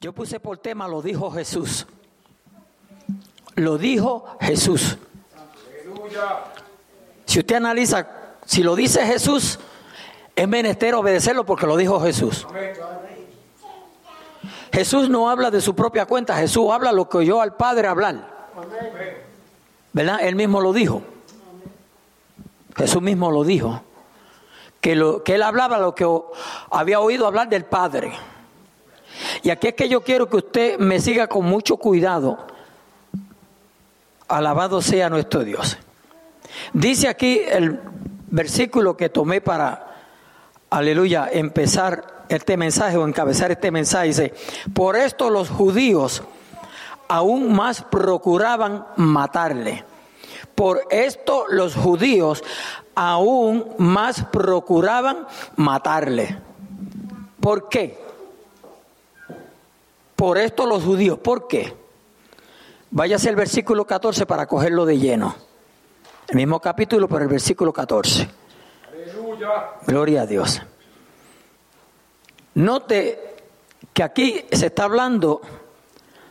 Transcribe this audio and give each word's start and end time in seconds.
Yo 0.00 0.12
puse 0.12 0.40
por 0.40 0.58
tema, 0.58 0.86
lo 0.86 1.02
dijo 1.02 1.30
Jesús. 1.30 1.86
Lo 3.54 3.78
dijo 3.78 4.26
Jesús. 4.40 4.98
Si 7.24 7.40
usted 7.40 7.56
analiza, 7.56 8.06
si 8.44 8.62
lo 8.62 8.76
dice 8.76 9.04
Jesús, 9.06 9.58
es 10.34 10.48
menester 10.48 10.94
obedecerlo 10.94 11.44
porque 11.46 11.66
lo 11.66 11.76
dijo 11.76 12.00
Jesús. 12.00 12.46
Jesús 14.72 15.08
no 15.08 15.30
habla 15.30 15.50
de 15.50 15.60
su 15.60 15.74
propia 15.74 16.04
cuenta, 16.04 16.36
Jesús 16.36 16.70
habla 16.70 16.92
lo 16.92 17.08
que 17.08 17.18
oyó 17.18 17.40
al 17.40 17.56
Padre 17.56 17.88
hablar. 17.88 18.36
¿Verdad? 19.92 20.18
Él 20.20 20.36
mismo 20.36 20.60
lo 20.60 20.74
dijo. 20.74 21.02
Jesús 22.76 23.00
mismo 23.00 23.30
lo 23.30 23.44
dijo. 23.44 23.80
Que, 24.82 24.94
lo, 24.94 25.24
que 25.24 25.36
él 25.36 25.42
hablaba 25.42 25.78
lo 25.78 25.94
que 25.94 26.06
había 26.70 27.00
oído 27.00 27.26
hablar 27.26 27.48
del 27.48 27.64
Padre. 27.64 28.12
Y 29.42 29.50
aquí 29.50 29.68
es 29.68 29.74
que 29.74 29.88
yo 29.88 30.02
quiero 30.02 30.28
que 30.28 30.36
usted 30.38 30.78
me 30.78 31.00
siga 31.00 31.26
con 31.26 31.44
mucho 31.44 31.76
cuidado. 31.76 32.38
Alabado 34.28 34.82
sea 34.82 35.08
nuestro 35.08 35.44
Dios. 35.44 35.78
Dice 36.72 37.08
aquí 37.08 37.40
el 37.46 37.80
versículo 38.28 38.96
que 38.96 39.08
tomé 39.08 39.40
para, 39.40 39.96
aleluya, 40.70 41.28
empezar 41.32 42.24
este 42.28 42.56
mensaje 42.56 42.96
o 42.96 43.06
encabezar 43.06 43.50
este 43.52 43.70
mensaje. 43.70 44.08
Dice, 44.08 44.34
por 44.74 44.96
esto 44.96 45.30
los 45.30 45.48
judíos 45.48 46.22
aún 47.08 47.54
más 47.54 47.82
procuraban 47.82 48.86
matarle. 48.96 49.84
Por 50.54 50.82
esto 50.90 51.44
los 51.48 51.74
judíos 51.74 52.42
aún 52.94 53.74
más 53.78 54.24
procuraban 54.24 55.26
matarle. 55.56 56.38
¿Por 57.40 57.68
qué? 57.68 58.05
Por 60.16 60.38
esto 60.38 60.66
los 60.66 60.82
judíos. 60.82 61.18
¿Por 61.18 61.46
qué? 61.46 61.76
Váyase 62.90 63.28
al 63.28 63.36
versículo 63.36 63.84
14 63.84 64.24
para 64.24 64.46
cogerlo 64.46 64.86
de 64.86 64.98
lleno. 64.98 65.36
El 66.28 66.36
mismo 66.36 66.58
capítulo, 66.60 67.06
pero 67.06 67.22
el 67.22 67.28
versículo 67.28 67.72
14. 67.72 68.28
Aleluya. 68.88 69.48
Gloria 69.86 70.22
a 70.22 70.26
Dios. 70.26 70.62
Note 72.54 73.36
que 73.92 74.02
aquí 74.02 74.44
se 74.50 74.66
está 74.66 74.84
hablando 74.84 75.42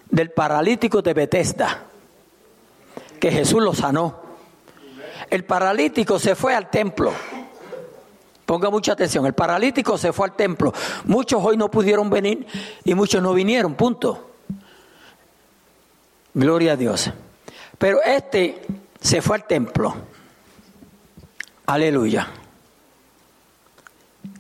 del 0.09 0.31
paralítico 0.31 1.01
de 1.01 1.13
Bethesda, 1.13 1.83
que 3.19 3.31
Jesús 3.31 3.61
lo 3.61 3.73
sanó. 3.73 4.21
El 5.29 5.45
paralítico 5.45 6.19
se 6.19 6.35
fue 6.35 6.55
al 6.55 6.69
templo. 6.69 7.13
Ponga 8.45 8.69
mucha 8.69 8.93
atención, 8.93 9.25
el 9.25 9.33
paralítico 9.33 9.97
se 9.97 10.13
fue 10.13 10.27
al 10.27 10.35
templo. 10.35 10.73
Muchos 11.05 11.43
hoy 11.43 11.57
no 11.57 11.71
pudieron 11.71 12.09
venir 12.09 12.45
y 12.83 12.93
muchos 12.93 13.21
no 13.21 13.33
vinieron, 13.33 13.75
punto. 13.75 14.31
Gloria 16.33 16.73
a 16.73 16.75
Dios. 16.75 17.11
Pero 17.77 18.01
este 18.03 18.61
se 18.99 19.21
fue 19.21 19.37
al 19.37 19.47
templo. 19.47 19.95
Aleluya. 21.65 22.27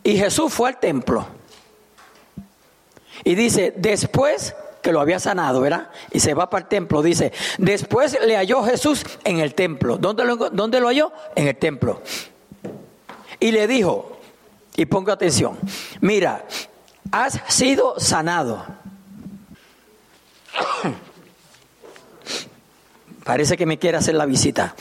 Y 0.03 0.17
Jesús 0.17 0.53
fue 0.53 0.69
al 0.69 0.79
templo. 0.79 1.25
Y 3.23 3.33
dice, 3.33 3.73
después 3.75 4.55
que 4.81 4.91
lo 4.91 5.01
había 5.01 5.19
sanado, 5.19 5.61
¿verdad? 5.61 5.89
Y 6.11 6.19
se 6.19 6.35
va 6.35 6.47
para 6.49 6.63
el 6.63 6.69
templo, 6.69 7.01
dice, 7.01 7.33
después 7.57 8.15
le 8.23 8.35
halló 8.35 8.61
Jesús 8.63 9.03
en 9.23 9.39
el 9.39 9.55
templo. 9.55 9.97
¿Dónde 9.97 10.23
lo, 10.79 10.87
halló? 10.87 11.11
En 11.35 11.47
el 11.47 11.55
templo. 11.55 12.01
Y 13.45 13.51
le 13.51 13.67
dijo, 13.67 14.17
y 14.75 14.87
ponga 14.87 15.13
atención, 15.13 15.55
mira, 16.01 16.47
has 17.11 17.39
sido 17.47 17.99
sanado. 17.99 18.65
Parece 23.23 23.55
que 23.55 23.67
me 23.67 23.77
quiere 23.77 23.99
hacer 23.99 24.15
la 24.15 24.25
visita. 24.25 24.73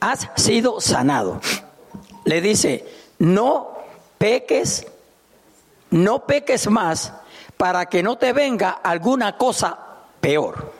Has 0.00 0.26
sido 0.36 0.80
sanado. 0.80 1.42
Le 2.24 2.40
dice, 2.40 2.88
no 3.18 3.76
peques, 4.16 4.86
no 5.90 6.24
peques 6.24 6.66
más 6.70 7.12
para 7.58 7.84
que 7.84 8.02
no 8.02 8.16
te 8.16 8.32
venga 8.32 8.70
alguna 8.70 9.36
cosa 9.36 9.78
peor. 10.18 10.79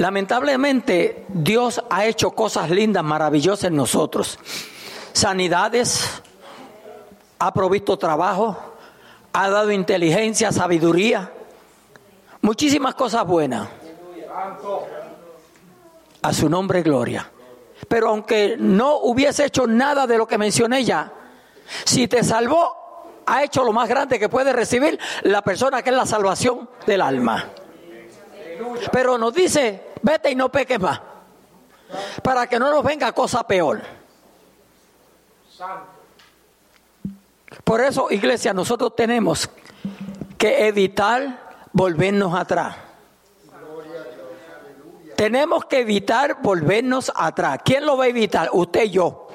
Lamentablemente 0.00 1.26
Dios 1.28 1.84
ha 1.90 2.06
hecho 2.06 2.30
cosas 2.30 2.70
lindas, 2.70 3.04
maravillosas 3.04 3.64
en 3.64 3.76
nosotros. 3.76 4.38
Sanidades, 5.12 6.22
ha 7.38 7.52
provisto 7.52 7.98
trabajo, 7.98 8.56
ha 9.34 9.50
dado 9.50 9.70
inteligencia, 9.70 10.52
sabiduría, 10.52 11.30
muchísimas 12.40 12.94
cosas 12.94 13.26
buenas. 13.26 13.68
A 16.22 16.32
su 16.32 16.48
nombre 16.48 16.80
gloria. 16.80 17.30
Pero 17.86 18.08
aunque 18.08 18.56
no 18.58 19.00
hubiese 19.00 19.44
hecho 19.44 19.66
nada 19.66 20.06
de 20.06 20.16
lo 20.16 20.26
que 20.26 20.38
mencioné 20.38 20.82
ya, 20.82 21.12
si 21.84 22.08
te 22.08 22.24
salvó, 22.24 23.22
ha 23.26 23.44
hecho 23.44 23.62
lo 23.64 23.74
más 23.74 23.86
grande 23.86 24.18
que 24.18 24.30
puede 24.30 24.54
recibir 24.54 24.98
la 25.24 25.42
persona 25.42 25.82
que 25.82 25.90
es 25.90 25.96
la 25.96 26.06
salvación 26.06 26.70
del 26.86 27.02
alma. 27.02 27.50
Pero 28.92 29.18
nos 29.18 29.34
dice, 29.34 29.89
vete 30.02 30.30
y 30.30 30.34
no 30.34 30.50
peques 30.50 30.80
más. 30.80 31.00
Para 32.22 32.46
que 32.46 32.58
no 32.58 32.70
nos 32.70 32.84
venga 32.84 33.12
cosa 33.12 33.46
peor. 33.46 33.80
Por 37.64 37.80
eso, 37.80 38.10
iglesia, 38.10 38.54
nosotros 38.54 38.94
tenemos 38.96 39.50
que 40.38 40.66
evitar 40.66 41.66
volvernos 41.72 42.34
atrás. 42.34 42.76
Tenemos 45.16 45.66
que 45.66 45.80
evitar 45.80 46.40
volvernos 46.40 47.12
atrás. 47.14 47.58
¿Quién 47.62 47.84
lo 47.84 47.96
va 47.96 48.04
a 48.04 48.08
evitar? 48.08 48.48
Usted 48.52 48.84
y 48.84 48.90
yo. 48.90 49.28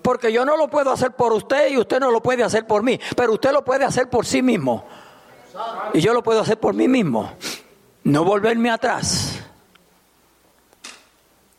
Porque 0.00 0.32
yo 0.32 0.44
no 0.44 0.56
lo 0.56 0.68
puedo 0.68 0.90
hacer 0.92 1.12
por 1.12 1.32
usted 1.32 1.70
y 1.70 1.78
usted 1.78 1.98
no 1.98 2.10
lo 2.10 2.22
puede 2.22 2.44
hacer 2.44 2.66
por 2.66 2.82
mí. 2.82 3.00
Pero 3.16 3.32
usted 3.32 3.52
lo 3.52 3.64
puede 3.64 3.84
hacer 3.84 4.08
por 4.08 4.26
sí 4.26 4.42
mismo. 4.42 4.84
Y 5.92 6.00
yo 6.00 6.12
lo 6.14 6.22
puedo 6.22 6.40
hacer 6.40 6.60
por 6.60 6.74
mí 6.74 6.86
mismo. 6.86 7.32
No 8.04 8.22
volverme 8.24 8.70
atrás. 8.70 9.40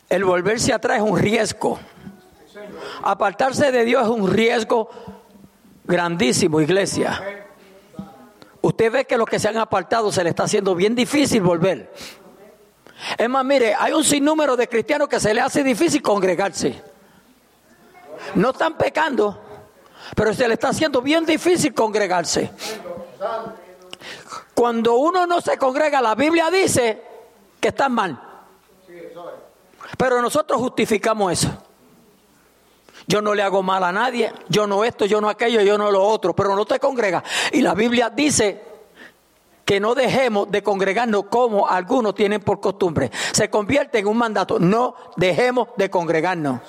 El 0.08 0.24
volverse 0.24 0.72
atrás 0.72 0.98
es 0.98 1.02
un 1.02 1.18
riesgo. 1.18 1.78
Apartarse 3.02 3.72
de 3.72 3.84
Dios 3.84 4.04
es 4.04 4.08
un 4.08 4.30
riesgo 4.30 4.88
grandísimo, 5.84 6.60
iglesia. 6.60 7.46
Usted 8.62 8.92
ve 8.92 9.04
que 9.04 9.16
los 9.16 9.28
que 9.28 9.38
se 9.38 9.48
han 9.48 9.56
apartado 9.58 10.10
se 10.12 10.22
le 10.22 10.30
está 10.30 10.44
haciendo 10.44 10.74
bien 10.74 10.94
difícil 10.94 11.42
volver. 11.42 11.92
Es 13.18 13.28
más, 13.28 13.44
mire, 13.44 13.74
hay 13.74 13.92
un 13.92 14.04
sinnúmero 14.04 14.56
de 14.56 14.68
cristianos 14.68 15.08
que 15.08 15.20
se 15.20 15.34
le 15.34 15.40
hace 15.40 15.62
difícil 15.62 16.00
congregarse. 16.00 16.80
No 18.36 18.50
están 18.50 18.76
pecando, 18.78 19.40
pero 20.14 20.32
se 20.32 20.46
le 20.46 20.54
está 20.54 20.68
haciendo 20.68 21.02
bien 21.02 21.26
difícil 21.26 21.74
congregarse. 21.74 22.50
Cuando 24.56 24.94
uno 24.94 25.26
no 25.26 25.42
se 25.42 25.58
congrega, 25.58 26.00
la 26.00 26.14
Biblia 26.14 26.50
dice 26.50 27.02
que 27.60 27.68
está 27.68 27.90
mal. 27.90 28.18
Pero 29.98 30.22
nosotros 30.22 30.58
justificamos 30.58 31.30
eso. 31.30 31.48
Yo 33.06 33.20
no 33.20 33.34
le 33.34 33.42
hago 33.42 33.62
mal 33.62 33.84
a 33.84 33.92
nadie, 33.92 34.32
yo 34.48 34.66
no 34.66 34.82
esto, 34.82 35.04
yo 35.04 35.20
no 35.20 35.28
aquello, 35.28 35.60
yo 35.60 35.76
no 35.76 35.90
lo 35.90 36.02
otro, 36.02 36.34
pero 36.34 36.56
no 36.56 36.64
te 36.64 36.80
congrega. 36.80 37.22
Y 37.52 37.60
la 37.60 37.74
Biblia 37.74 38.08
dice 38.08 38.62
que 39.66 39.78
no 39.78 39.94
dejemos 39.94 40.50
de 40.50 40.62
congregarnos 40.62 41.26
como 41.26 41.68
algunos 41.68 42.14
tienen 42.14 42.40
por 42.40 42.58
costumbre. 42.58 43.10
Se 43.32 43.50
convierte 43.50 43.98
en 43.98 44.06
un 44.06 44.16
mandato, 44.16 44.58
no 44.58 44.96
dejemos 45.16 45.68
de 45.76 45.90
congregarnos. 45.90 46.62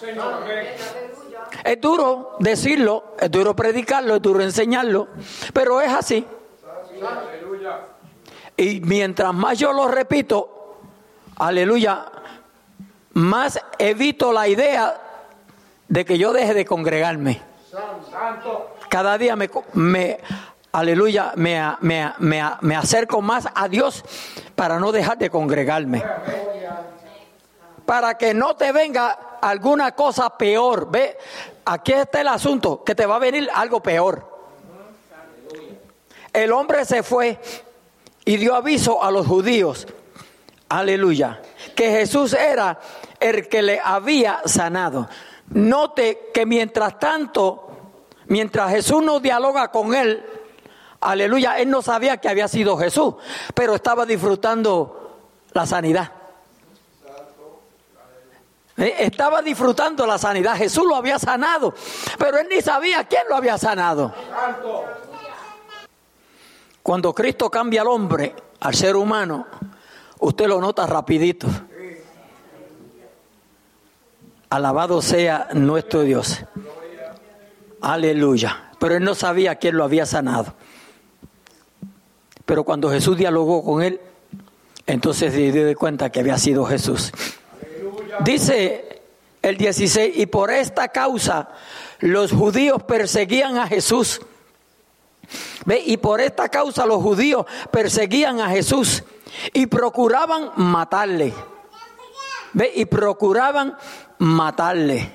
Es 1.64 1.80
duro 1.80 2.36
decirlo, 2.40 3.16
es 3.18 3.32
duro 3.32 3.56
predicarlo, 3.56 4.18
es 4.18 4.22
duro 4.22 4.42
enseñarlo, 4.42 5.08
pero 5.54 5.80
es 5.80 5.94
así. 5.94 6.28
Y 8.58 8.82
mientras 8.82 9.36
más 9.36 9.60
yo 9.60 9.72
lo 9.72 9.88
repito, 9.88 10.80
aleluya, 11.38 12.06
más 13.14 13.62
evito 13.78 14.34
la 14.34 14.48
idea 14.48 15.00
de 15.88 16.04
que 16.04 16.18
yo 16.18 16.34
deje 16.34 16.56
de 16.56 16.66
congregarme. 16.66 17.40
Cada 18.90 19.18
día 19.20 19.36
me, 19.36 19.50
me 19.74 20.20
aleluya, 20.72 21.34
me, 21.36 21.62
me, 21.82 22.14
me, 22.62 22.76
acerco 22.76 23.22
más 23.22 23.48
a 23.54 23.68
Dios 23.68 24.04
para 24.56 24.80
no 24.80 24.92
dejar 24.92 25.20
de 25.20 25.30
congregarme. 25.30 26.04
Para 27.86 28.18
que 28.18 28.34
no 28.34 28.56
te 28.56 28.72
venga 28.72 29.38
alguna 29.40 29.94
cosa 29.94 30.36
peor. 30.36 30.90
Ve, 30.90 31.16
aquí 31.64 31.94
está 31.94 32.22
el 32.22 32.28
asunto, 32.28 32.84
que 32.84 32.96
te 32.96 33.06
va 33.06 33.18
a 33.18 33.20
venir 33.20 33.48
algo 33.54 33.82
peor. 33.82 34.36
El 36.34 36.52
hombre 36.52 36.86
se 36.86 37.04
fue 37.04 37.40
y 38.28 38.38
dio 38.38 38.56
aviso 38.56 39.04
a 39.04 39.10
los 39.10 39.26
judíos, 39.26 39.88
aleluya, 40.70 41.42
que 41.76 41.90
Jesús 41.90 42.34
era 42.34 42.80
el 43.20 43.48
que 43.48 43.64
le 43.64 43.82
había 43.84 44.42
sanado. 44.46 45.10
Note 45.50 46.30
que 46.34 46.46
mientras 46.46 47.00
tanto 47.00 47.68
Mientras 48.28 48.72
Jesús 48.72 49.02
no 49.04 49.20
dialoga 49.20 49.70
con 49.70 49.96
él, 49.96 50.24
aleluya, 51.00 51.58
él 51.60 51.70
no 51.70 51.82
sabía 51.82 52.18
que 52.18 52.28
había 52.28 52.48
sido 52.48 52.78
Jesús, 52.78 53.16
pero 53.54 53.76
estaba 53.76 54.06
disfrutando 54.06 55.18
la 55.54 55.66
sanidad. 55.66 56.12
Eh, 58.76 58.96
estaba 59.00 59.42
disfrutando 59.42 60.06
la 60.06 60.18
sanidad. 60.18 60.56
Jesús 60.56 60.84
lo 60.86 60.96
había 60.96 61.18
sanado, 61.18 61.74
pero 62.20 62.38
él 62.38 62.48
ni 62.54 62.62
sabía 62.62 63.06
quién 63.06 63.24
lo 63.30 63.36
había 63.36 63.58
sanado. 63.58 64.14
Cuando 66.88 67.14
Cristo 67.14 67.50
cambia 67.52 67.82
al 67.82 67.90
hombre, 67.90 68.34
al 68.62 68.74
ser 68.74 68.96
humano, 68.96 69.46
usted 70.20 70.48
lo 70.48 70.62
nota 70.62 70.88
rapidito. 70.88 71.46
Alabado 74.50 75.02
sea 75.02 75.50
nuestro 75.52 76.04
Dios. 76.04 76.40
Aleluya. 77.82 78.72
Pero 78.80 78.96
él 78.96 79.04
no 79.04 79.16
sabía 79.16 79.56
quién 79.56 79.76
lo 79.76 79.84
había 79.84 80.06
sanado. 80.06 80.54
Pero 82.46 82.64
cuando 82.64 82.90
Jesús 82.90 83.18
dialogó 83.18 83.66
con 83.66 83.84
él, 83.84 84.00
entonces 84.86 85.34
se 85.34 85.52
dio 85.52 85.78
cuenta 85.78 86.10
que 86.10 86.22
había 86.22 86.38
sido 86.38 86.64
Jesús. 86.64 87.12
Dice 88.24 89.02
el 89.42 89.58
16, 89.58 90.20
y 90.20 90.26
por 90.28 90.52
esta 90.52 90.88
causa 90.88 91.50
los 92.00 92.32
judíos 92.32 92.82
perseguían 92.84 93.58
a 93.58 93.68
Jesús. 93.68 94.22
¿Ve? 95.66 95.82
Y 95.86 95.98
por 95.98 96.22
esta 96.22 96.50
causa 96.50 96.86
los 96.86 97.02
judíos 97.02 97.46
perseguían 97.72 98.40
a 98.40 98.50
Jesús 98.50 99.04
y 99.54 99.68
procuraban 99.68 100.52
matarle. 100.56 101.34
¿Ve? 102.54 102.72
Y 102.76 102.86
procuraban 102.86 103.78
matarle. 104.20 105.12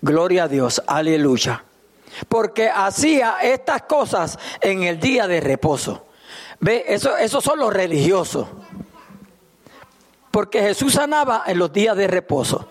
Gloria 0.00 0.44
a 0.44 0.48
Dios, 0.48 0.82
aleluya. 0.86 1.64
Porque 2.28 2.68
hacía 2.68 3.36
estas 3.42 3.82
cosas 3.82 4.38
en 4.60 4.82
el 4.82 5.00
día 5.00 5.26
de 5.26 5.40
reposo. 5.40 6.06
¿Ve? 6.60 6.84
Eso, 6.88 7.16
esos 7.16 7.42
son 7.42 7.58
los 7.58 7.72
religiosos. 7.72 8.46
Porque 10.30 10.60
Jesús 10.60 10.94
sanaba 10.94 11.44
en 11.46 11.58
los 11.58 11.72
días 11.72 11.96
de 11.96 12.06
reposo. 12.06 12.68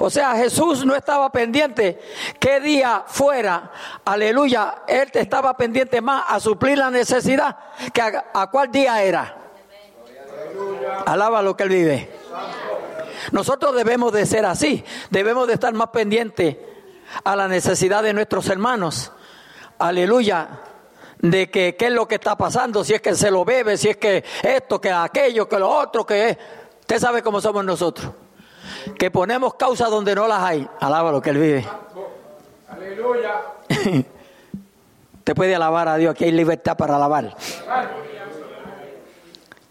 O 0.00 0.10
sea, 0.10 0.34
Jesús 0.36 0.84
no 0.84 0.94
estaba 0.94 1.30
pendiente 1.30 2.00
qué 2.40 2.60
día 2.60 3.04
fuera, 3.06 3.70
aleluya, 4.04 4.82
Él 4.86 5.10
estaba 5.12 5.56
pendiente 5.56 6.00
más 6.00 6.24
a 6.28 6.40
suplir 6.40 6.78
la 6.78 6.90
necesidad 6.90 7.56
que 7.92 8.00
a, 8.00 8.50
cuál 8.50 8.70
día 8.70 9.02
era. 9.02 9.36
Alaba 11.06 11.42
lo 11.42 11.56
que 11.56 11.64
Él 11.64 11.68
vive. 11.68 12.10
Nosotros 13.32 13.74
debemos 13.74 14.12
de 14.12 14.26
ser 14.26 14.46
así, 14.46 14.84
debemos 15.10 15.46
de 15.46 15.54
estar 15.54 15.72
más 15.74 15.88
pendientes 15.88 16.56
a 17.22 17.36
la 17.36 17.48
necesidad 17.48 18.02
de 18.02 18.12
nuestros 18.12 18.48
hermanos. 18.48 19.12
Aleluya, 19.78 20.60
de 21.18 21.50
que 21.50 21.76
qué 21.76 21.86
es 21.86 21.92
lo 21.92 22.08
que 22.08 22.16
está 22.16 22.36
pasando, 22.36 22.84
si 22.84 22.94
es 22.94 23.00
que 23.00 23.14
se 23.14 23.30
lo 23.30 23.44
bebe, 23.44 23.76
si 23.76 23.88
es 23.88 23.96
que 23.96 24.24
esto, 24.42 24.80
que 24.80 24.90
aquello, 24.90 25.48
que 25.48 25.58
lo 25.58 25.68
otro, 25.68 26.04
que 26.04 26.30
es. 26.30 26.38
Usted 26.80 26.98
sabe 26.98 27.22
cómo 27.22 27.40
somos 27.40 27.64
nosotros. 27.64 28.12
Que 28.98 29.10
ponemos 29.10 29.54
causas 29.54 29.90
donde 29.90 30.14
no 30.14 30.28
las 30.28 30.42
hay. 30.42 30.68
Alaba 30.80 31.12
lo 31.12 31.20
que 31.20 31.30
Él 31.30 31.38
vive. 31.38 31.66
Aleluya. 32.68 33.42
Te 35.24 35.34
puede 35.34 35.54
alabar 35.54 35.88
a 35.88 35.96
Dios, 35.96 36.12
aquí 36.12 36.24
hay 36.24 36.32
libertad 36.32 36.76
para 36.76 36.96
alabar. 36.96 37.34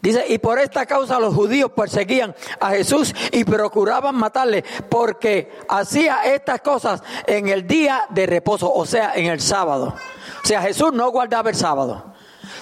Dice, 0.01 0.25
y 0.28 0.38
por 0.38 0.60
esta 0.60 0.86
causa 0.86 1.18
los 1.18 1.34
judíos 1.34 1.72
perseguían 1.72 2.36
a 2.60 2.72
Jesús 2.72 3.16
y 3.31 3.45
procuraban 3.45 4.16
matarle 4.16 4.66
porque 4.90 5.60
hacía 5.69 6.25
estas 6.25 6.60
cosas 6.60 7.01
en 7.25 7.48
el 7.48 7.66
día 7.66 8.06
de 8.10 8.25
reposo, 8.25 8.74
o 8.74 8.86
sea, 8.86 9.13
en 9.16 9.28
el 9.28 9.40
sábado. 9.40 9.95
O 10.44 10.45
sea, 10.45 10.62
Jesús 10.62 10.92
no 10.92 11.10
guardaba 11.10 11.51
el 11.51 11.56
sábado. 11.56 12.13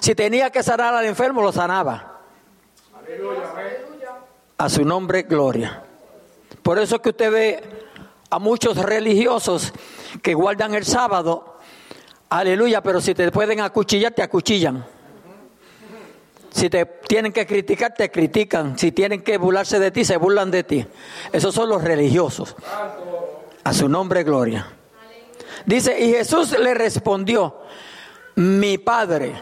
Si 0.01 0.13
tenía 0.13 0.51
que 0.51 0.61
sanar 0.61 0.93
al 0.93 1.05
enfermo, 1.05 1.41
lo 1.41 1.51
sanaba. 1.51 2.19
Aleluya. 2.93 3.43
A 4.57 4.69
su 4.69 4.85
nombre, 4.85 5.23
gloria. 5.23 5.81
Por 6.63 6.79
eso 6.79 6.95
es 6.95 7.01
que 7.01 7.09
usted 7.09 7.31
ve 7.31 7.63
a 8.29 8.39
muchos 8.39 8.77
religiosos 8.77 9.73
que 10.21 10.33
guardan 10.33 10.73
el 10.73 10.85
sábado, 10.85 11.57
aleluya, 12.29 12.81
pero 12.81 13.01
si 13.01 13.13
te 13.13 13.31
pueden 13.31 13.59
acuchillar, 13.61 14.13
te 14.13 14.23
acuchillan. 14.23 14.85
Si 16.51 16.69
te 16.69 16.85
tienen 16.85 17.31
que 17.31 17.45
criticar, 17.45 17.93
te 17.93 18.11
critican. 18.11 18.77
Si 18.77 18.91
tienen 18.91 19.21
que 19.21 19.37
burlarse 19.37 19.79
de 19.79 19.89
ti, 19.91 20.03
se 20.03 20.17
burlan 20.17 20.51
de 20.51 20.63
ti. 20.63 20.85
Esos 21.31 21.55
son 21.55 21.69
los 21.69 21.83
religiosos. 21.83 22.55
A 23.63 23.73
su 23.73 23.87
nombre, 23.87 24.23
gloria. 24.23 24.67
Dice, 25.65 25.97
y 25.99 26.11
Jesús 26.11 26.57
le 26.59 26.73
respondió, 26.73 27.55
mi 28.35 28.77
Padre. 28.77 29.33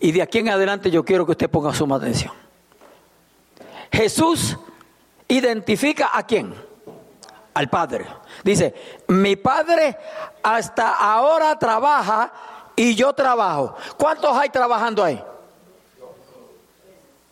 Y 0.00 0.12
de 0.12 0.22
aquí 0.22 0.38
en 0.38 0.48
adelante 0.48 0.90
yo 0.90 1.04
quiero 1.04 1.26
que 1.26 1.32
usted 1.32 1.50
ponga 1.50 1.74
su 1.74 1.92
atención. 1.92 2.32
Jesús 3.92 4.56
identifica 5.28 6.10
a 6.12 6.24
quién? 6.24 6.54
Al 7.54 7.68
Padre. 7.68 8.06
Dice, 8.44 8.74
mi 9.08 9.36
Padre 9.36 9.96
hasta 10.42 10.94
ahora 10.94 11.58
trabaja 11.58 12.32
y 12.76 12.94
yo 12.94 13.12
trabajo. 13.12 13.74
¿Cuántos 13.96 14.36
hay 14.36 14.50
trabajando 14.50 15.02
ahí? 15.02 15.22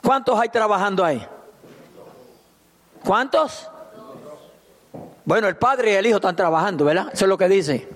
¿Cuántos 0.03 0.39
hay 0.39 0.49
trabajando 0.49 1.05
ahí? 1.05 1.27
¿Cuántos? 3.05 3.71
Bueno, 5.25 5.49
el 5.49 5.57
Padre 5.57 5.93
y 5.93 5.95
el 5.95 6.07
Hijo 6.07 6.17
están 6.17 6.37
trabajando, 6.37 6.85
¿verdad? 6.85 7.09
Eso 7.13 7.25
es 7.25 7.29
lo 7.29 7.39
que 7.39 7.49
dice. 7.49 7.89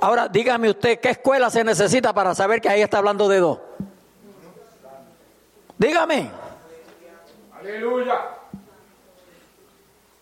Ahora, 0.00 0.26
dígame 0.26 0.68
usted, 0.68 0.98
¿qué 0.98 1.10
escuela 1.10 1.48
se 1.48 1.62
necesita 1.62 2.12
para 2.12 2.34
saber 2.34 2.60
que 2.60 2.68
ahí 2.68 2.82
está 2.82 2.98
hablando 2.98 3.28
de 3.28 3.38
dos? 3.38 3.58
Dígame. 5.78 6.41
Aleluya. 7.62 8.20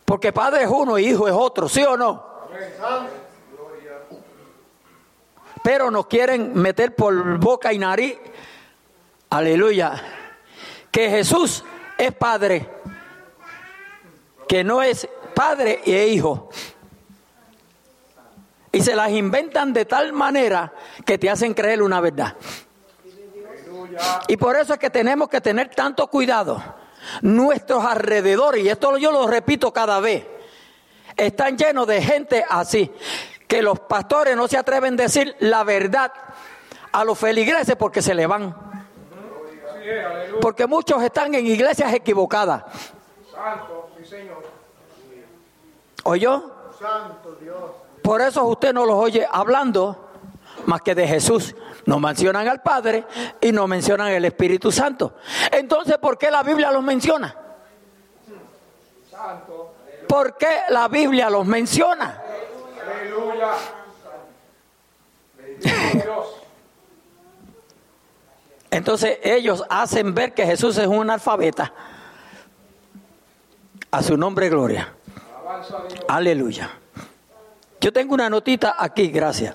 Porque 0.04 0.31
padre 0.31 0.64
es 0.64 0.69
uno 0.69 0.98
y 0.98 1.06
hijo 1.06 1.26
es 1.26 1.32
otro, 1.34 1.69
¿sí 1.70 1.82
o 1.82 1.96
no? 1.96 2.22
Pero 5.62 5.90
nos 5.90 6.06
quieren 6.06 6.54
meter 6.54 6.94
por 6.94 7.38
boca 7.38 7.72
y 7.72 7.78
nariz. 7.78 8.19
Aleluya. 9.31 10.02
Que 10.90 11.08
Jesús 11.08 11.64
es 11.96 12.12
padre. 12.12 12.69
Que 14.46 14.62
no 14.62 14.82
es 14.82 15.08
padre 15.34 15.81
y 15.86 15.94
hijo. 15.94 16.50
Y 18.72 18.82
se 18.82 18.94
las 18.94 19.10
inventan 19.12 19.72
de 19.72 19.86
tal 19.86 20.12
manera 20.12 20.74
que 21.06 21.17
te 21.17 21.31
hacen 21.31 21.55
creer 21.55 21.82
una 21.82 22.00
verdad. 22.03 22.36
Y 24.29 24.36
por 24.36 24.56
eso 24.56 24.74
es 24.74 24.79
que 24.79 24.91
tenemos 24.91 25.29
que 25.29 25.41
tener 25.41 25.70
tanto 25.74 26.06
cuidado. 26.06 26.80
Nuestros 27.22 27.84
alrededores, 27.84 28.64
y 28.64 28.69
esto 28.69 28.96
yo 28.98 29.12
lo 29.12 29.26
repito 29.26 29.72
cada 29.72 30.00
vez, 30.00 30.26
están 31.16 31.56
llenos 31.56 31.86
de 31.86 32.02
gente 32.02 32.44
así, 32.48 32.90
que 33.46 33.62
los 33.62 33.80
pastores 33.80 34.36
no 34.36 34.48
se 34.48 34.56
atreven 34.56 34.94
a 34.94 35.04
decir 35.04 35.34
la 35.40 35.64
verdad 35.64 36.12
a 36.92 37.04
los 37.04 37.19
feligreses 37.19 37.76
porque 37.76 38.02
se 38.02 38.14
le 38.14 38.26
van. 38.26 38.54
Porque 40.40 40.66
muchos 40.66 41.02
están 41.02 41.34
en 41.34 41.46
iglesias 41.46 41.92
equivocadas. 41.92 42.64
Santo, 43.32 43.90
sí, 43.98 44.04
Señor. 44.04 44.42
¿Oyó? 46.04 46.50
Santo 46.78 47.36
Dios. 47.40 47.58
Por 48.02 48.20
eso 48.20 48.44
usted 48.44 48.72
no 48.72 48.86
los 48.86 48.96
oye 48.96 49.26
hablando 49.30 50.08
más 50.66 50.80
que 50.82 50.94
de 50.94 51.06
Jesús. 51.06 51.54
No 51.87 51.99
mencionan 52.01 52.49
al 52.49 52.63
Padre 52.63 53.05
y 53.41 53.53
no 53.53 53.67
mencionan 53.67 54.08
el 54.08 54.25
Espíritu 54.25 54.70
Santo. 54.70 55.17
Entonces, 55.51 55.99
¿por 55.99 56.19
qué 56.19 56.31
la 56.31 56.43
Biblia 56.43 56.70
los 56.72 56.82
menciona? 56.82 57.34
¿Por 60.08 60.37
qué 60.37 60.63
la 60.69 60.89
Biblia 60.89 61.31
los 61.31 61.46
menciona? 61.46 62.22
Aleluya. 62.82 63.53
Entonces 68.70 69.19
ellos 69.22 69.65
hacen 69.69 70.15
ver 70.15 70.32
que 70.32 70.46
Jesús 70.46 70.79
es 70.79 70.87
un 70.87 71.10
alfabeta. 71.10 71.72
A 73.91 74.03
su 74.03 74.17
nombre, 74.17 74.49
gloria. 74.49 74.94
Aleluya. 76.08 76.70
Yo 77.81 77.93
tengo 77.93 78.15
una 78.15 78.31
notita 78.31 78.77
aquí, 78.79 79.08
gracias. 79.08 79.55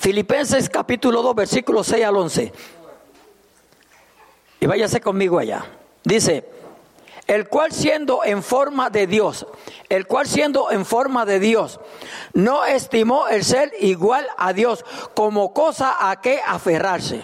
Filipenses 0.00 0.70
capítulo 0.70 1.20
2, 1.20 1.34
versículo 1.34 1.84
6 1.84 2.06
al 2.06 2.16
11. 2.16 2.52
Y 4.60 4.66
váyase 4.66 4.98
conmigo 5.02 5.38
allá. 5.38 5.66
Dice, 6.02 6.48
el 7.26 7.50
cual 7.50 7.70
siendo 7.70 8.24
en 8.24 8.42
forma 8.42 8.88
de 8.88 9.06
Dios, 9.06 9.46
el 9.90 10.06
cual 10.06 10.26
siendo 10.26 10.70
en 10.70 10.86
forma 10.86 11.26
de 11.26 11.38
Dios, 11.38 11.80
no 12.32 12.64
estimó 12.64 13.28
el 13.28 13.44
ser 13.44 13.74
igual 13.78 14.26
a 14.38 14.54
Dios 14.54 14.86
como 15.14 15.52
cosa 15.52 16.08
a 16.08 16.18
que 16.22 16.40
aferrarse. 16.46 17.20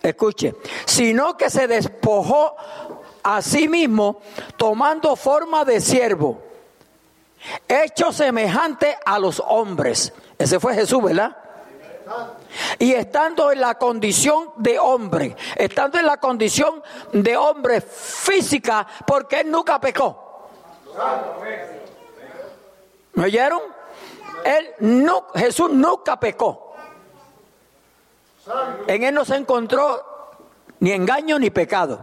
Escuche, 0.00 0.54
sino 0.86 1.36
que 1.36 1.50
se 1.50 1.66
despojó 1.66 2.54
a 3.24 3.42
sí 3.42 3.68
mismo 3.68 4.20
tomando 4.56 5.16
forma 5.16 5.64
de 5.64 5.80
siervo 5.80 6.47
hecho 7.66 8.12
semejante 8.12 8.96
a 9.04 9.18
los 9.18 9.42
hombres. 9.46 10.12
Ese 10.38 10.60
fue 10.60 10.74
Jesús, 10.74 11.02
¿verdad? 11.02 11.36
Y 12.78 12.92
estando 12.92 13.52
en 13.52 13.60
la 13.60 13.76
condición 13.76 14.52
de 14.56 14.78
hombre, 14.78 15.36
estando 15.56 15.98
en 15.98 16.06
la 16.06 16.16
condición 16.16 16.82
de 17.12 17.36
hombre 17.36 17.80
física, 17.80 18.86
porque 19.06 19.40
él 19.40 19.50
nunca 19.50 19.80
pecó. 19.80 20.48
¿Me 23.14 23.24
oyeron? 23.24 23.60
Él 24.44 24.70
no, 24.80 25.26
Jesús 25.34 25.70
nunca 25.70 26.18
pecó. 26.18 26.74
En 28.86 29.02
él 29.02 29.14
no 29.14 29.24
se 29.24 29.36
encontró 29.36 30.02
ni 30.80 30.92
engaño 30.92 31.38
ni 31.38 31.50
pecado. 31.50 32.02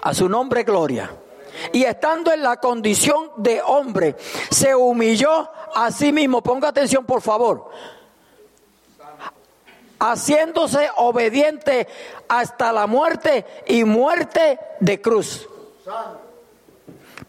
A 0.00 0.14
su 0.14 0.28
nombre 0.28 0.64
gloria. 0.64 1.10
Y 1.72 1.84
estando 1.84 2.32
en 2.32 2.42
la 2.42 2.56
condición 2.56 3.30
de 3.36 3.62
hombre, 3.62 4.16
se 4.50 4.74
humilló 4.74 5.50
a 5.74 5.90
sí 5.90 6.12
mismo. 6.12 6.42
Ponga 6.42 6.68
atención, 6.68 7.04
por 7.04 7.22
favor. 7.22 7.70
Haciéndose 10.00 10.88
obediente 10.96 11.88
hasta 12.28 12.72
la 12.72 12.86
muerte 12.86 13.44
y 13.66 13.84
muerte 13.84 14.58
de 14.80 15.00
cruz. 15.00 15.48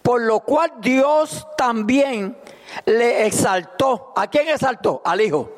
Por 0.01 0.21
lo 0.21 0.41
cual 0.41 0.73
Dios 0.79 1.47
también 1.57 2.37
le 2.85 3.25
exaltó. 3.25 4.13
¿A 4.15 4.27
quién 4.27 4.47
exaltó? 4.49 5.01
Al 5.03 5.21
Hijo. 5.21 5.49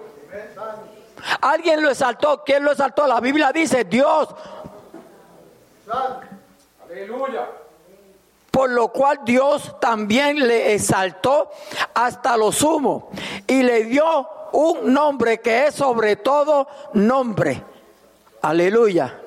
Alguien 1.42 1.82
lo 1.84 1.90
exaltó. 1.90 2.44
¿Quién 2.44 2.64
lo 2.64 2.72
exaltó? 2.72 3.06
La 3.08 3.20
Biblia 3.20 3.52
dice 3.52 3.84
Dios. 3.84 4.30
Aleluya. 6.90 7.48
Por 8.52 8.70
lo 8.70 8.90
cual 8.90 9.22
Dios 9.24 9.80
también 9.80 10.46
le 10.46 10.74
exaltó 10.74 11.50
hasta 11.94 12.36
lo 12.36 12.52
sumo 12.52 13.10
y 13.48 13.64
le 13.64 13.86
dio 13.86 14.28
un 14.52 14.94
nombre 14.94 15.40
que 15.40 15.68
es 15.68 15.76
sobre 15.76 16.18
todo 16.18 16.68
nombre. 16.94 17.64
Aleluya. 18.42 19.20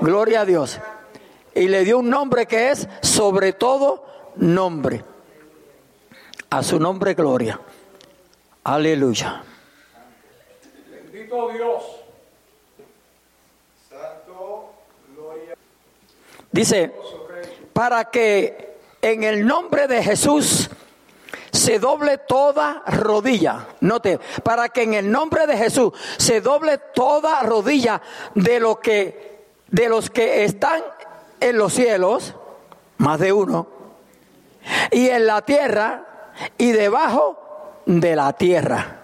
Gloria 0.00 0.42
a 0.42 0.44
Dios. 0.44 0.78
Y 1.54 1.66
le 1.66 1.84
dio 1.84 1.98
un 1.98 2.08
nombre 2.08 2.46
que 2.46 2.70
es 2.70 2.88
sobre 3.02 3.52
todo 3.52 4.04
nombre. 4.36 5.04
A 6.50 6.62
su 6.62 6.78
nombre 6.78 7.14
gloria. 7.14 7.60
Aleluya. 8.64 9.42
Bendito 10.90 11.48
Dios. 11.48 11.82
Santo, 13.88 14.72
gloria. 15.14 15.54
Dice, 16.52 16.92
para 17.78 18.06
que 18.06 18.76
en 19.00 19.22
el 19.22 19.46
nombre 19.46 19.86
de 19.86 20.02
Jesús 20.02 20.68
se 21.52 21.78
doble 21.78 22.18
toda 22.18 22.82
rodilla. 22.88 23.68
Note, 23.82 24.18
para 24.42 24.68
que 24.70 24.82
en 24.82 24.94
el 24.94 25.08
nombre 25.08 25.46
de 25.46 25.56
Jesús 25.56 25.92
se 26.16 26.40
doble 26.40 26.78
toda 26.92 27.40
rodilla 27.44 28.02
de 28.34 28.58
lo 28.58 28.80
que 28.80 29.46
de 29.68 29.88
los 29.88 30.10
que 30.10 30.42
están 30.42 30.82
en 31.38 31.56
los 31.56 31.72
cielos, 31.72 32.34
más 32.96 33.20
de 33.20 33.32
uno, 33.32 33.68
y 34.90 35.10
en 35.10 35.28
la 35.28 35.42
tierra 35.42 36.04
y 36.58 36.72
debajo 36.72 37.80
de 37.86 38.16
la 38.16 38.32
tierra. 38.32 38.97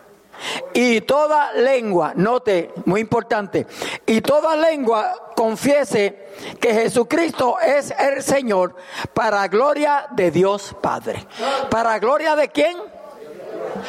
Y 0.73 1.01
toda 1.03 1.53
lengua, 1.53 2.13
note, 2.17 2.73
muy 2.85 3.01
importante, 3.01 3.67
y 4.07 4.21
toda 4.21 4.57
lengua 4.57 5.33
confiese 5.35 6.29
que 6.61 6.73
Jesucristo 6.75 7.59
es 7.61 7.93
el 7.99 8.23
Señor 8.23 8.75
para 9.13 9.47
gloria 9.49 10.07
de 10.11 10.31
Dios 10.31 10.75
Padre. 10.81 11.27
¿Para 11.71 11.99
gloria 11.99 12.37
de 12.37 12.49
quién? 12.49 12.77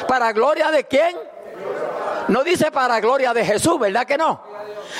¿Para 0.08 0.32
gloria 0.32 0.70
de 0.70 0.84
quién? 0.84 1.16
No 2.28 2.42
dice 2.42 2.70
para 2.70 3.00
gloria 3.00 3.32
de 3.32 3.44
Jesús, 3.44 3.78
¿verdad 3.78 4.04
que 4.06 4.18
no? 4.18 4.40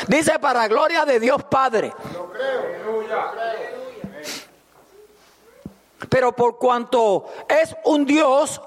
Dice 0.09 0.39
para 0.39 0.69
gloria 0.69 1.05
de 1.05 1.19
Dios 1.19 1.43
Padre. 1.45 1.93
Pero 6.09 6.33
por 6.33 6.59
cuanto 6.59 7.27
es 7.49 7.75
un 7.85 8.05
Dios 8.05 8.61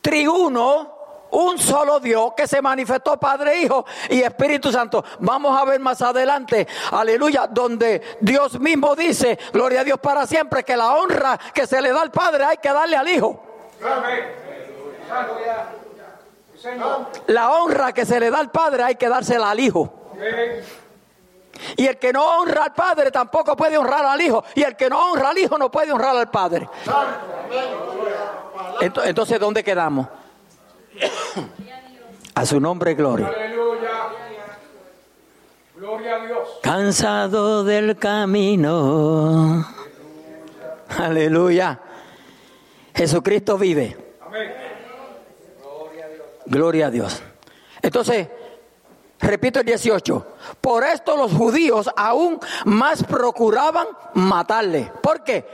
triuno, 0.00 0.91
un 1.32 1.58
solo 1.58 2.00
Dios 2.00 2.32
que 2.36 2.46
se 2.46 2.62
manifestó 2.62 3.16
Padre, 3.18 3.60
Hijo 3.60 3.84
y 4.08 4.20
Espíritu 4.22 4.70
Santo. 4.70 5.04
Vamos 5.20 5.58
a 5.58 5.64
ver 5.64 5.80
más 5.80 6.00
adelante, 6.02 6.66
aleluya, 6.90 7.46
donde 7.46 8.18
Dios 8.20 8.58
mismo 8.60 8.94
dice, 8.94 9.38
gloria 9.52 9.80
a 9.80 9.84
Dios 9.84 9.98
para 9.98 10.26
siempre, 10.26 10.64
que 10.64 10.76
la 10.76 10.94
honra 10.94 11.38
que 11.52 11.66
se 11.66 11.80
le 11.80 11.92
da 11.92 12.02
al 12.02 12.10
Padre 12.10 12.44
hay 12.44 12.56
que 12.58 12.72
darle 12.72 12.96
al 12.96 13.08
Hijo. 13.08 13.42
La 17.26 17.50
honra 17.50 17.92
que 17.92 18.06
se 18.06 18.20
le 18.20 18.30
da 18.30 18.38
al 18.38 18.50
Padre 18.50 18.84
hay 18.84 18.94
que 18.94 19.08
dársela 19.08 19.50
al 19.50 19.60
Hijo. 19.60 19.92
Y 21.76 21.86
el 21.86 21.98
que 21.98 22.12
no 22.12 22.24
honra 22.40 22.64
al 22.64 22.72
Padre 22.72 23.10
tampoco 23.10 23.56
puede 23.56 23.78
honrar 23.78 24.04
al 24.04 24.20
Hijo. 24.20 24.44
Y 24.54 24.62
el 24.62 24.76
que 24.76 24.90
no 24.90 25.12
honra 25.12 25.30
al 25.30 25.38
Hijo 25.38 25.56
no 25.56 25.70
puede 25.70 25.92
honrar 25.92 26.16
al 26.16 26.30
Padre. 26.30 26.68
Entonces, 28.80 29.40
¿dónde 29.40 29.64
quedamos? 29.64 30.06
A 32.34 32.46
su 32.46 32.60
nombre, 32.60 32.94
gloria. 32.94 33.30
Gloria 35.76 36.16
a 36.16 36.26
Dios. 36.26 36.48
Cansado 36.62 37.64
del 37.64 37.96
camino. 37.96 39.66
Aleluya. 40.98 41.80
Jesucristo 42.94 43.58
vive. 43.58 43.96
Gloria 46.46 46.86
a 46.86 46.90
Dios. 46.90 47.22
Entonces, 47.80 48.28
repito 49.20 49.60
el 49.60 49.66
18. 49.66 50.26
Por 50.60 50.84
esto 50.84 51.16
los 51.16 51.32
judíos 51.32 51.90
aún 51.96 52.38
más 52.64 53.02
procuraban 53.04 53.88
matarle. 54.14 54.92
¿Por 55.02 55.24
qué? 55.24 55.44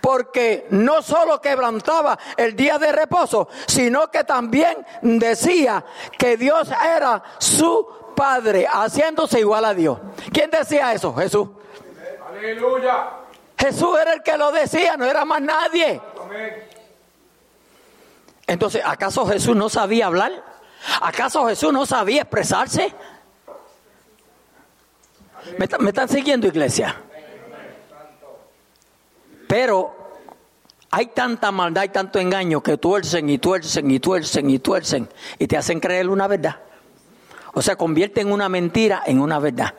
Porque 0.00 0.66
no 0.70 1.02
solo 1.02 1.40
quebrantaba 1.40 2.18
el 2.36 2.54
día 2.54 2.78
de 2.78 2.92
reposo, 2.92 3.48
sino 3.66 4.10
que 4.10 4.24
también 4.24 4.84
decía 5.02 5.84
que 6.18 6.36
Dios 6.36 6.70
era 6.96 7.22
su 7.38 7.86
Padre, 8.14 8.66
haciéndose 8.70 9.40
igual 9.40 9.64
a 9.64 9.74
Dios. 9.74 9.98
¿Quién 10.32 10.50
decía 10.50 10.92
eso? 10.92 11.14
Jesús. 11.14 11.48
Aleluya. 12.28 13.10
Jesús 13.58 13.98
era 14.00 14.14
el 14.14 14.22
que 14.22 14.36
lo 14.36 14.52
decía, 14.52 14.96
no 14.96 15.04
era 15.04 15.24
más 15.24 15.40
nadie. 15.40 16.00
Entonces, 18.46 18.82
¿acaso 18.84 19.26
Jesús 19.26 19.56
no 19.56 19.68
sabía 19.68 20.06
hablar? 20.06 20.32
¿Acaso 21.00 21.46
Jesús 21.46 21.72
no 21.72 21.86
sabía 21.86 22.22
expresarse? 22.22 22.92
¿Me, 25.58 25.68
me 25.78 25.90
están 25.90 26.08
siguiendo, 26.08 26.46
iglesia? 26.46 27.00
Pero 29.52 29.94
hay 30.90 31.08
tanta 31.08 31.52
maldad, 31.52 31.82
hay 31.82 31.90
tanto 31.90 32.18
engaño 32.18 32.62
que 32.62 32.78
tuercen 32.78 33.28
y 33.28 33.36
tuercen 33.36 33.90
y 33.90 34.00
tuercen 34.00 34.48
y 34.48 34.58
tuercen 34.60 35.08
y 35.38 35.46
te 35.46 35.58
hacen 35.58 35.78
creer 35.78 36.08
una 36.08 36.26
verdad. 36.26 36.56
O 37.52 37.60
sea, 37.60 37.76
convierten 37.76 38.32
una 38.32 38.48
mentira 38.48 39.02
en 39.04 39.20
una 39.20 39.38
verdad. 39.38 39.74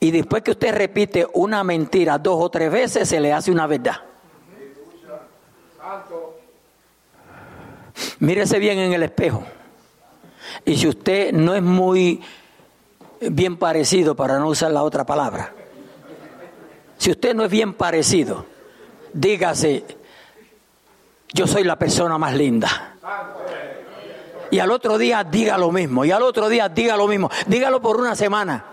Y 0.00 0.10
después 0.10 0.42
que 0.42 0.50
usted 0.50 0.74
repite 0.74 1.28
una 1.34 1.62
mentira 1.62 2.18
dos 2.18 2.42
o 2.42 2.50
tres 2.50 2.72
veces, 2.72 3.08
se 3.08 3.20
le 3.20 3.32
hace 3.32 3.52
una 3.52 3.68
verdad. 3.68 3.98
Mírese 8.18 8.58
bien 8.58 8.80
en 8.80 8.94
el 8.94 9.04
espejo. 9.04 9.44
Y 10.64 10.76
si 10.76 10.88
usted 10.88 11.32
no 11.32 11.54
es 11.54 11.62
muy 11.62 12.20
bien 13.20 13.58
parecido, 13.58 14.16
para 14.16 14.40
no 14.40 14.48
usar 14.48 14.72
la 14.72 14.82
otra 14.82 15.06
palabra, 15.06 15.52
si 16.96 17.12
usted 17.12 17.32
no 17.32 17.44
es 17.44 17.50
bien 17.52 17.74
parecido, 17.74 18.57
dígase, 19.18 19.84
yo 21.32 21.46
soy 21.46 21.64
la 21.64 21.76
persona 21.76 22.18
más 22.18 22.34
linda. 22.34 22.94
Y 24.50 24.60
al 24.60 24.70
otro 24.70 24.96
día 24.96 25.24
diga 25.24 25.58
lo 25.58 25.70
mismo, 25.70 26.04
y 26.04 26.10
al 26.10 26.22
otro 26.22 26.48
día 26.48 26.68
diga 26.68 26.96
lo 26.96 27.06
mismo, 27.06 27.28
dígalo 27.46 27.82
por 27.82 27.96
una 28.00 28.14
semana. 28.14 28.64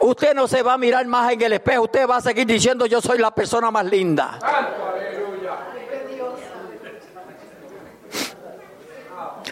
Usted 0.00 0.34
no 0.34 0.46
se 0.46 0.62
va 0.62 0.74
a 0.74 0.78
mirar 0.78 1.06
más 1.06 1.32
en 1.32 1.40
el 1.40 1.54
espejo, 1.54 1.84
usted 1.84 2.06
va 2.08 2.16
a 2.16 2.20
seguir 2.20 2.46
diciendo 2.46 2.84
yo 2.86 3.00
soy 3.00 3.18
la 3.18 3.30
persona 3.30 3.70
más 3.70 3.86
linda. 3.86 4.38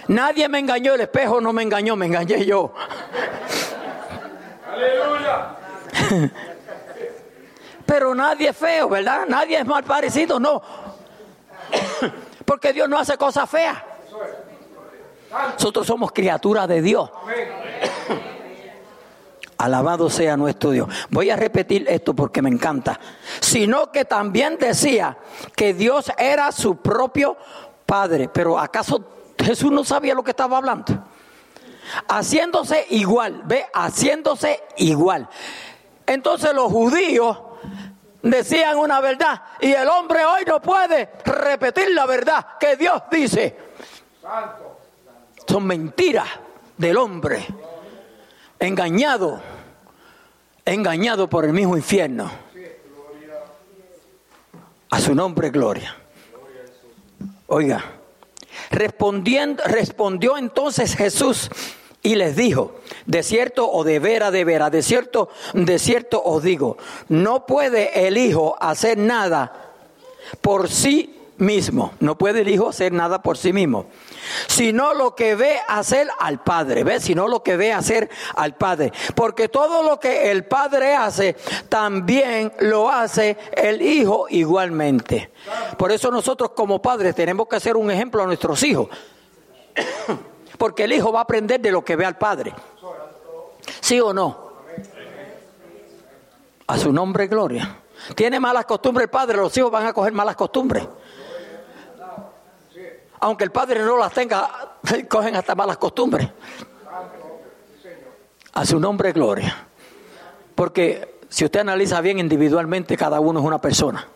Nadie 0.08 0.48
me 0.50 0.58
engañó, 0.58 0.94
el 0.94 1.00
espejo 1.00 1.40
no 1.40 1.52
me 1.54 1.62
engañó, 1.62 1.96
me 1.96 2.06
engañé 2.06 2.44
yo. 2.44 2.74
Aleluya. 4.70 5.56
Pero 7.86 8.14
nadie 8.14 8.48
es 8.48 8.56
feo, 8.56 8.88
¿verdad? 8.88 9.26
Nadie 9.28 9.58
es 9.58 9.66
mal 9.66 9.84
parecido, 9.84 10.40
no. 10.40 10.62
Porque 12.44 12.72
Dios 12.72 12.88
no 12.88 12.98
hace 12.98 13.16
cosas 13.16 13.48
feas. 13.48 13.78
Nosotros 15.54 15.86
somos 15.86 16.12
criaturas 16.12 16.68
de 16.68 16.80
Dios. 16.82 17.10
Alabado 19.58 20.10
sea 20.10 20.36
nuestro 20.36 20.70
Dios. 20.70 20.88
Voy 21.10 21.30
a 21.30 21.36
repetir 21.36 21.86
esto 21.88 22.12
porque 22.14 22.42
me 22.42 22.50
encanta. 22.50 22.98
Sino 23.40 23.90
que 23.90 24.04
también 24.04 24.58
decía 24.58 25.16
que 25.56 25.72
Dios 25.74 26.12
era 26.18 26.52
su 26.52 26.76
propio 26.76 27.36
Padre. 27.86 28.28
Pero 28.28 28.58
¿acaso 28.58 29.04
Jesús 29.38 29.70
no 29.70 29.84
sabía 29.84 30.14
lo 30.14 30.22
que 30.22 30.32
estaba 30.32 30.58
hablando? 30.58 31.04
Haciéndose 32.08 32.86
igual, 32.90 33.42
ve, 33.44 33.64
haciéndose 33.72 34.62
igual. 34.76 35.28
Entonces 36.06 36.52
los 36.52 36.70
judíos 36.70 37.38
decían 38.30 38.78
una 38.78 39.00
verdad 39.00 39.42
y 39.60 39.72
el 39.72 39.86
hombre 39.88 40.24
hoy 40.24 40.44
no 40.46 40.60
puede 40.60 41.10
repetir 41.24 41.90
la 41.90 42.06
verdad 42.06 42.46
que 42.58 42.76
Dios 42.76 43.02
dice. 43.10 43.56
Son 45.46 45.66
mentiras 45.66 46.28
del 46.76 46.96
hombre, 46.96 47.46
engañado, 48.58 49.40
engañado 50.64 51.28
por 51.28 51.44
el 51.44 51.52
mismo 51.52 51.76
infierno. 51.76 52.30
A 54.90 55.00
su 55.00 55.14
nombre, 55.14 55.50
gloria. 55.50 55.94
Oiga, 57.48 57.84
respondiendo, 58.70 59.62
respondió 59.66 60.38
entonces 60.38 60.96
Jesús 60.96 61.50
y 62.04 62.16
les 62.16 62.36
dijo, 62.36 62.74
de 63.06 63.22
cierto 63.22 63.68
o 63.68 63.82
de 63.82 63.98
vera, 63.98 64.30
de 64.30 64.44
vera, 64.44 64.68
de 64.68 64.82
cierto, 64.82 65.30
de 65.54 65.78
cierto 65.78 66.22
os 66.22 66.42
digo, 66.42 66.76
no 67.08 67.46
puede 67.46 68.06
el 68.06 68.18
Hijo 68.18 68.56
hacer 68.60 68.98
nada 68.98 69.72
por 70.42 70.68
sí 70.68 71.18
mismo, 71.38 71.94
no 72.00 72.18
puede 72.18 72.42
el 72.42 72.50
Hijo 72.50 72.68
hacer 72.68 72.92
nada 72.92 73.22
por 73.22 73.38
sí 73.38 73.54
mismo, 73.54 73.86
sino 74.48 74.92
lo 74.92 75.14
que 75.14 75.34
ve 75.34 75.56
hacer 75.66 76.08
al 76.18 76.42
Padre, 76.42 76.84
¿ves? 76.84 77.04
Sino 77.04 77.26
lo 77.26 77.42
que 77.42 77.56
ve 77.56 77.72
hacer 77.72 78.10
al 78.36 78.54
Padre, 78.54 78.92
porque 79.14 79.48
todo 79.48 79.82
lo 79.82 79.98
que 79.98 80.30
el 80.30 80.44
Padre 80.44 80.94
hace, 80.94 81.36
también 81.70 82.52
lo 82.60 82.90
hace 82.90 83.38
el 83.56 83.80
Hijo 83.80 84.26
igualmente. 84.28 85.30
Por 85.78 85.90
eso 85.90 86.10
nosotros 86.10 86.50
como 86.50 86.82
padres 86.82 87.14
tenemos 87.14 87.48
que 87.48 87.56
hacer 87.56 87.78
un 87.78 87.90
ejemplo 87.90 88.22
a 88.22 88.26
nuestros 88.26 88.62
hijos. 88.62 88.88
Porque 90.58 90.84
el 90.84 90.92
hijo 90.92 91.12
va 91.12 91.20
a 91.20 91.22
aprender 91.22 91.60
de 91.60 91.70
lo 91.72 91.84
que 91.84 91.96
ve 91.96 92.04
al 92.04 92.16
padre. 92.16 92.52
¿Sí 93.80 94.00
o 94.00 94.12
no? 94.12 94.44
A 96.66 96.78
su 96.78 96.92
nombre, 96.92 97.26
gloria. 97.26 97.78
Tiene 98.14 98.40
malas 98.40 98.64
costumbres 98.64 99.04
el 99.04 99.10
padre, 99.10 99.36
los 99.36 99.56
hijos 99.56 99.70
van 99.70 99.86
a 99.86 99.92
coger 99.92 100.12
malas 100.12 100.36
costumbres. 100.36 100.86
Aunque 103.20 103.44
el 103.44 103.50
padre 103.50 103.80
no 103.80 103.96
las 103.96 104.12
tenga, 104.12 104.76
cogen 105.08 105.36
hasta 105.36 105.54
malas 105.54 105.78
costumbres. 105.78 106.28
A 108.52 108.64
su 108.64 108.78
nombre, 108.78 109.12
gloria. 109.12 109.66
Porque 110.54 111.18
si 111.28 111.44
usted 111.44 111.60
analiza 111.60 112.00
bien 112.00 112.18
individualmente, 112.18 112.96
cada 112.96 113.20
uno 113.20 113.40
es 113.40 113.46
una 113.46 113.60
persona. 113.60 114.06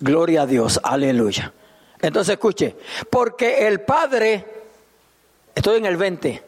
Gloria 0.00 0.42
a 0.42 0.46
Dios, 0.46 0.80
aleluya. 0.82 1.52
Entonces 2.00 2.32
escuche, 2.32 2.76
porque 3.10 3.68
el 3.68 3.82
Padre 3.82 4.61
Estoy 5.54 5.78
en 5.78 5.86
el 5.86 5.96
20. 5.96 6.42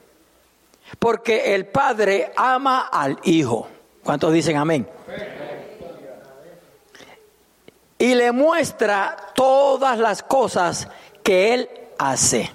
Porque 0.99 1.55
el 1.55 1.67
Padre 1.67 2.33
ama 2.37 2.89
al 2.93 3.19
Hijo. 3.25 3.69
¿Cuántos 4.03 4.33
dicen 4.33 4.57
amén? 4.57 4.89
Y 7.99 8.15
le 8.15 8.33
muestra 8.33 9.17
todas 9.35 9.99
las 9.99 10.23
cosas 10.23 10.89
que 11.23 11.55
Él 11.55 11.71
hace. 11.99 12.51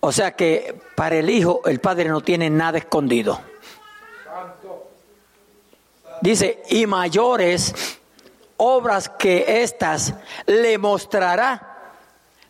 O 0.00 0.12
sea 0.12 0.34
que 0.34 0.80
para 0.96 1.16
el 1.16 1.30
Hijo 1.30 1.62
el 1.64 1.80
Padre 1.80 2.08
no 2.08 2.20
tiene 2.20 2.50
nada 2.50 2.78
escondido. 2.78 3.40
Dice, 6.20 6.62
y 6.70 6.86
mayores 6.86 7.74
obras 8.56 9.08
que 9.08 9.62
éstas 9.62 10.14
le 10.46 10.78
mostrará, 10.78 11.94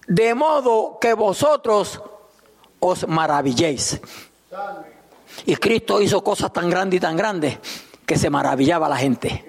de 0.07 0.35
modo 0.35 0.99
que 1.01 1.15
vosotros 1.15 2.03
os 2.83 3.07
maravilléis. 3.07 4.01
Y 5.47 5.57
Cristo 5.57 6.03
hizo 6.03 6.23
cosas 6.23 6.53
tan 6.53 6.69
grandes 6.69 6.99
y 6.99 7.01
tan 7.01 7.17
grandes 7.17 7.59
que 8.05 8.19
se 8.19 8.29
maravillaba 8.29 8.89
la 8.89 8.97
gente. 8.97 9.45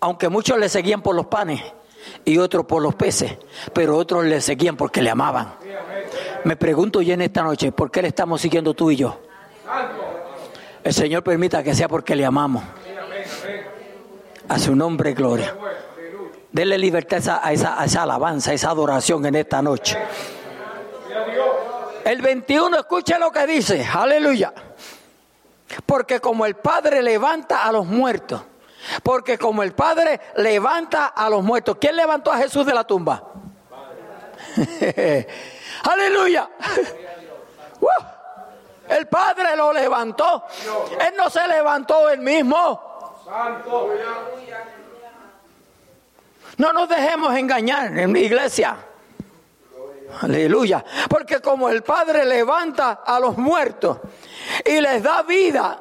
Aunque 0.00 0.28
muchos 0.28 0.58
le 0.58 0.68
seguían 0.68 1.02
por 1.02 1.14
los 1.14 1.26
panes 1.26 1.60
y 2.24 2.38
otros 2.38 2.64
por 2.64 2.82
los 2.82 2.94
peces, 2.94 3.36
pero 3.74 3.96
otros 3.96 4.24
le 4.24 4.40
seguían 4.40 4.76
porque 4.76 5.02
le 5.02 5.10
amaban. 5.10 5.54
Me 6.44 6.56
pregunto 6.56 7.02
yo 7.02 7.12
en 7.12 7.20
esta 7.20 7.42
noche, 7.42 7.72
¿por 7.72 7.90
qué 7.90 8.00
le 8.00 8.08
estamos 8.08 8.40
siguiendo 8.40 8.72
tú 8.72 8.90
y 8.90 8.96
yo? 8.96 9.20
El 10.82 10.94
Señor 10.94 11.22
permita 11.22 11.62
que 11.62 11.74
sea 11.74 11.88
porque 11.88 12.16
le 12.16 12.24
amamos. 12.24 12.64
A 14.48 14.58
su 14.58 14.74
nombre, 14.74 15.12
gloria. 15.12 15.54
Dele 16.50 16.78
libertad 16.78 17.40
a 17.42 17.52
esa, 17.52 17.78
a 17.78 17.84
esa 17.84 18.04
alabanza, 18.04 18.52
a 18.52 18.54
esa 18.54 18.70
adoración 18.70 19.26
en 19.26 19.34
esta 19.34 19.60
noche. 19.60 19.98
El 22.04 22.22
21, 22.22 22.78
escuche 22.78 23.18
lo 23.18 23.30
que 23.30 23.46
dice, 23.46 23.86
aleluya. 23.92 24.52
Porque 25.84 26.20
como 26.20 26.46
el 26.46 26.56
Padre 26.56 27.02
levanta 27.02 27.64
a 27.64 27.72
los 27.72 27.86
muertos, 27.86 28.40
porque 29.02 29.36
como 29.36 29.62
el 29.62 29.72
Padre 29.72 30.20
levanta 30.36 31.06
a 31.06 31.28
los 31.28 31.42
muertos, 31.42 31.76
¿quién 31.80 31.96
levantó 31.96 32.32
a 32.32 32.38
Jesús 32.38 32.64
de 32.64 32.72
la 32.72 32.84
tumba? 32.84 33.22
aleluya. 35.84 36.48
el 38.88 39.06
Padre 39.06 39.56
lo 39.56 39.72
levantó. 39.72 40.44
Él 41.00 41.14
no 41.16 41.28
se 41.28 41.46
levantó 41.46 42.08
él 42.08 42.20
mismo. 42.20 42.80
No 46.56 46.72
nos 46.72 46.88
dejemos 46.88 47.36
engañar 47.36 47.98
en 47.98 48.12
la 48.12 48.18
iglesia. 48.18 48.76
Aleluya. 50.20 50.84
Porque 51.08 51.40
como 51.40 51.68
el 51.68 51.82
Padre 51.82 52.24
levanta 52.24 53.02
a 53.04 53.20
los 53.20 53.36
muertos 53.36 53.98
y 54.64 54.80
les 54.80 55.02
da 55.02 55.22
vida. 55.22 55.78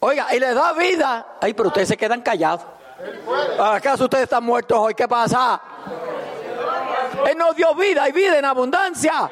Oiga, 0.00 0.34
y 0.34 0.38
les 0.38 0.54
da 0.54 0.72
vida. 0.72 1.26
Ay, 1.40 1.54
pero 1.54 1.68
ustedes 1.68 1.88
se 1.88 1.96
quedan 1.96 2.20
callados. 2.22 2.66
¿Acaso 3.58 4.04
ustedes 4.04 4.24
están 4.24 4.44
muertos 4.44 4.78
hoy? 4.78 4.94
¿Qué 4.94 5.08
pasa? 5.08 5.60
Él 7.26 7.38
nos 7.38 7.56
dio 7.56 7.74
vida 7.74 8.08
y 8.08 8.12
vida 8.12 8.38
en 8.38 8.44
abundancia. 8.44 9.30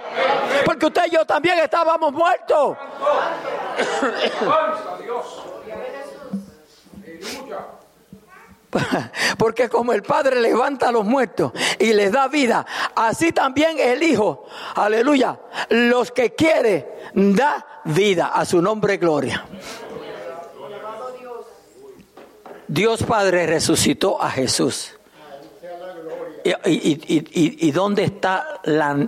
Porque 0.65 0.87
usted 0.87 1.03
y 1.07 1.11
yo 1.11 1.27
también 1.27 1.59
estábamos 1.59 2.13
muertos. 2.13 2.77
Porque 9.39 9.69
como 9.69 9.93
el 9.93 10.03
Padre 10.03 10.41
levanta 10.41 10.89
a 10.89 10.93
los 10.93 11.05
muertos 11.05 11.53
y 11.79 11.93
les 11.93 12.13
da 12.13 12.29
vida, 12.29 12.67
así 12.95 13.33
también 13.33 13.79
el 13.79 14.03
Hijo, 14.03 14.47
aleluya, 14.75 15.39
los 15.71 16.11
que 16.13 16.35
quiere, 16.35 17.11
da 17.15 17.83
vida 17.85 18.29
a 18.29 18.45
su 18.45 18.63
nombre 18.63 18.97
gloria. 18.97 19.45
Dios 22.67 23.03
Padre 23.03 23.47
resucitó 23.47 24.23
a 24.23 24.31
Jesús. 24.31 24.95
¿Y, 26.65 27.71
dónde 27.71 28.05
está 28.05 28.61
la, 28.65 28.95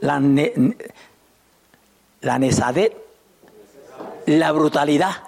la, 0.00 0.22
la 2.20 2.38
nesadez? 2.38 2.92
La 4.26 4.50
brutalidad 4.50 5.25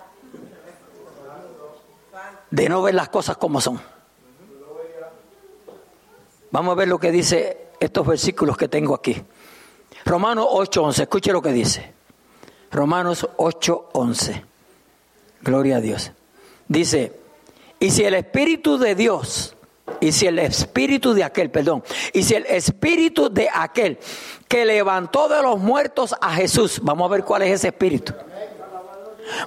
de 2.51 2.69
no 2.69 2.83
ver 2.83 2.95
las 2.95 3.09
cosas 3.09 3.37
como 3.37 3.61
son. 3.61 3.81
Vamos 6.51 6.73
a 6.73 6.75
ver 6.77 6.89
lo 6.89 6.99
que 6.99 7.13
dice 7.13 7.69
estos 7.79 8.07
versículos 8.07 8.57
que 8.57 8.69
tengo 8.69 8.95
aquí. 8.95 9.23
Romanos 10.05 10.47
8:11, 10.51 11.03
escuche 11.03 11.33
lo 11.33 11.43
que 11.43 11.53
dice. 11.53 11.93
Romanos 12.71 13.29
8:11. 13.37 14.45
Gloria 15.43 15.77
a 15.77 15.81
Dios. 15.81 16.13
Dice, 16.67 17.19
y 17.79 17.91
si 17.91 18.05
el 18.05 18.15
Espíritu 18.15 18.79
de 18.79 18.95
Dios, 18.95 19.55
y 20.01 20.13
si 20.13 20.27
el 20.27 20.39
Espíritu 20.39 21.15
de 21.15 21.25
aquel, 21.25 21.51
perdón, 21.51 21.83
y 22.13 22.23
si 22.23 22.35
el 22.35 22.47
Espíritu 22.47 23.31
de 23.31 23.49
aquel 23.53 23.99
que 24.49 24.65
levantó 24.65 25.29
de 25.29 25.43
los 25.43 25.59
muertos 25.59 26.15
a 26.21 26.35
Jesús, 26.35 26.81
vamos 26.83 27.09
a 27.09 27.13
ver 27.13 27.25
cuál 27.25 27.43
es 27.43 27.53
ese 27.53 27.69
Espíritu, 27.69 28.15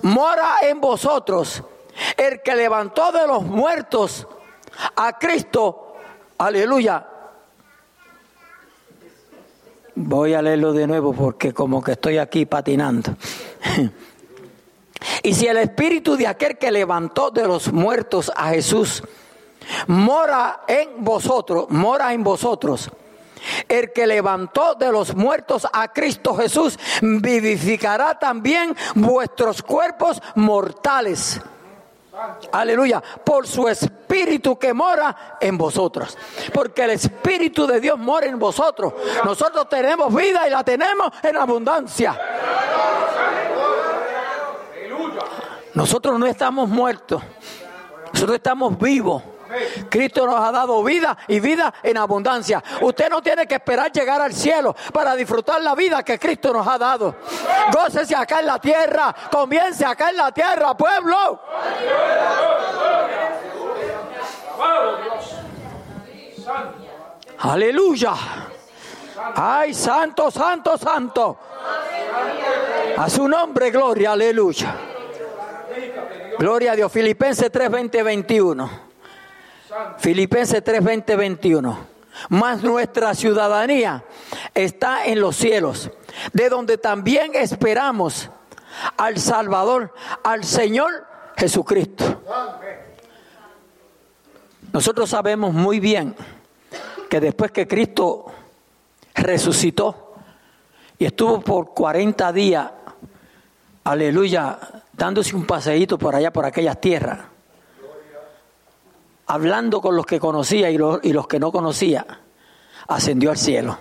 mora 0.01 0.55
en 0.63 0.79
vosotros, 0.79 1.63
el 2.17 2.41
que 2.41 2.55
levantó 2.55 3.11
de 3.11 3.27
los 3.27 3.43
muertos 3.43 4.27
a 4.95 5.17
Cristo, 5.17 5.95
aleluya. 6.37 7.07
Voy 9.95 10.33
a 10.33 10.41
leerlo 10.41 10.73
de 10.73 10.87
nuevo 10.87 11.13
porque 11.13 11.53
como 11.53 11.83
que 11.83 11.93
estoy 11.93 12.17
aquí 12.17 12.45
patinando. 12.45 13.15
y 15.23 15.33
si 15.33 15.47
el 15.47 15.57
espíritu 15.57 16.15
de 16.15 16.27
aquel 16.27 16.57
que 16.57 16.71
levantó 16.71 17.29
de 17.29 17.45
los 17.45 17.71
muertos 17.71 18.31
a 18.35 18.49
Jesús 18.49 19.03
mora 19.87 20.61
en 20.67 21.03
vosotros, 21.03 21.67
mora 21.69 22.13
en 22.13 22.23
vosotros, 22.23 22.89
El 23.67 23.91
que 23.91 24.05
levantó 24.05 24.75
de 24.75 24.91
los 24.91 25.15
muertos 25.15 25.67
a 25.73 25.91
Cristo 25.91 26.35
Jesús 26.35 26.77
vivificará 27.01 28.19
también 28.19 28.75
vuestros 28.93 29.63
cuerpos 29.63 30.21
mortales. 30.35 31.41
Aleluya. 32.52 33.02
Por 33.02 33.47
su 33.47 33.67
espíritu 33.67 34.58
que 34.58 34.74
mora 34.74 35.38
en 35.39 35.58
vosotros. 35.58 36.17
Porque 36.54 36.84
el 36.84 36.91
espíritu 36.91 37.65
de 37.65 37.80
Dios 37.80 37.97
mora 37.97 38.26
en 38.26 38.38
vosotros. 38.38 38.93
Nosotros 39.24 39.69
tenemos 39.69 40.13
vida 40.13 40.47
y 40.47 40.52
la 40.52 40.63
tenemos 40.63 41.12
en 41.24 41.38
abundancia. 41.38 42.19
Nosotros 45.74 46.19
no 46.19 46.26
estamos 46.26 46.67
muertos. 46.67 47.21
Nosotros 48.13 48.36
estamos 48.36 48.78
vivos. 48.78 49.24
Cristo 49.89 50.25
nos 50.25 50.35
ha 50.35 50.51
dado 50.51 50.83
vida 50.83 51.17
y 51.27 51.39
vida 51.39 51.73
en 51.83 51.97
abundancia. 51.97 52.63
Usted 52.81 53.09
no 53.09 53.21
tiene 53.21 53.47
que 53.47 53.55
esperar 53.55 53.91
llegar 53.91 54.21
al 54.21 54.33
cielo 54.33 54.75
para 54.93 55.15
disfrutar 55.15 55.61
la 55.61 55.75
vida 55.75 56.03
que 56.03 56.19
Cristo 56.19 56.53
nos 56.53 56.67
ha 56.67 56.77
dado. 56.77 57.15
Gócese 57.73 58.15
acá 58.15 58.39
en 58.39 58.47
la 58.47 58.59
tierra, 58.59 59.13
comience 59.31 59.85
acá 59.85 60.09
en 60.09 60.17
la 60.17 60.31
tierra, 60.31 60.75
pueblo. 60.75 61.41
Aleluya. 67.39 68.13
Ay, 69.35 69.73
santo, 69.73 70.29
santo, 70.31 70.77
santo. 70.77 71.37
A 72.97 73.09
su 73.09 73.27
nombre, 73.27 73.71
gloria, 73.71 74.11
aleluya. 74.11 74.75
Gloria 76.37 76.71
a 76.73 76.75
Dios. 76.75 76.91
Filipenses 76.91 77.51
3, 77.51 77.69
20, 77.69 78.03
21. 78.03 78.90
Filipenses 79.97 80.63
3, 80.63 80.84
20, 80.84 81.15
21. 81.15 81.91
Mas 82.29 82.62
nuestra 82.62 83.13
ciudadanía 83.15 84.03
está 84.53 85.05
en 85.05 85.21
los 85.21 85.36
cielos, 85.36 85.89
de 86.34 86.49
donde 86.49 86.77
también 86.77 87.31
esperamos 87.36 88.29
al 88.97 89.17
Salvador, 89.17 89.93
al 90.23 90.43
Señor 90.43 91.07
Jesucristo. 91.38 92.21
Nosotros 94.73 95.10
sabemos 95.10 95.53
muy 95.53 95.79
bien 95.79 96.15
que 97.10 97.19
después 97.19 97.51
que 97.51 97.67
Cristo 97.67 98.25
resucitó 99.15 100.15
y 100.97 101.05
estuvo 101.05 101.41
por 101.41 101.73
40 101.73 102.31
días, 102.31 102.71
aleluya, 103.84 104.60
dándose 104.93 105.36
un 105.36 105.45
paseíto 105.45 105.97
por 105.97 106.15
allá, 106.15 106.31
por 106.31 106.45
aquellas 106.45 106.79
tierras, 106.79 107.19
hablando 109.31 109.79
con 109.79 109.95
los 109.95 110.05
que 110.05 110.19
conocía 110.19 110.69
y 110.69 110.77
los, 110.77 110.99
y 111.03 111.13
los 111.13 111.25
que 111.25 111.39
no 111.39 111.53
conocía, 111.53 112.05
ascendió 112.89 113.29
al 113.31 113.37
cielo. 113.37 113.77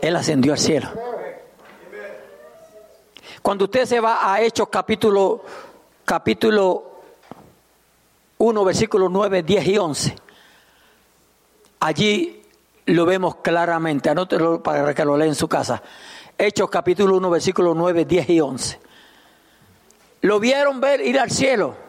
Él 0.00 0.16
ascendió 0.16 0.52
al 0.52 0.58
cielo. 0.58 0.88
Cuando 3.40 3.66
usted 3.66 3.86
se 3.86 4.00
va 4.00 4.32
a 4.32 4.42
Hechos 4.42 4.66
capítulo, 4.68 5.44
capítulo 6.04 7.02
1, 8.38 8.64
versículos 8.64 9.08
9, 9.12 9.44
10 9.44 9.66
y 9.68 9.78
11, 9.78 10.16
allí 11.78 12.42
lo 12.86 13.06
vemos 13.06 13.36
claramente. 13.36 14.10
Anótelo 14.10 14.60
para 14.60 14.92
que 14.92 15.04
lo 15.04 15.16
lea 15.16 15.28
en 15.28 15.36
su 15.36 15.46
casa. 15.46 15.80
Hechos 16.36 16.68
capítulo 16.68 17.16
1, 17.18 17.30
versículos 17.30 17.76
9, 17.76 18.04
10 18.06 18.30
y 18.30 18.40
11. 18.40 18.80
Lo 20.22 20.40
vieron 20.40 20.80
ver 20.80 21.00
ir 21.00 21.20
al 21.20 21.30
cielo 21.30 21.83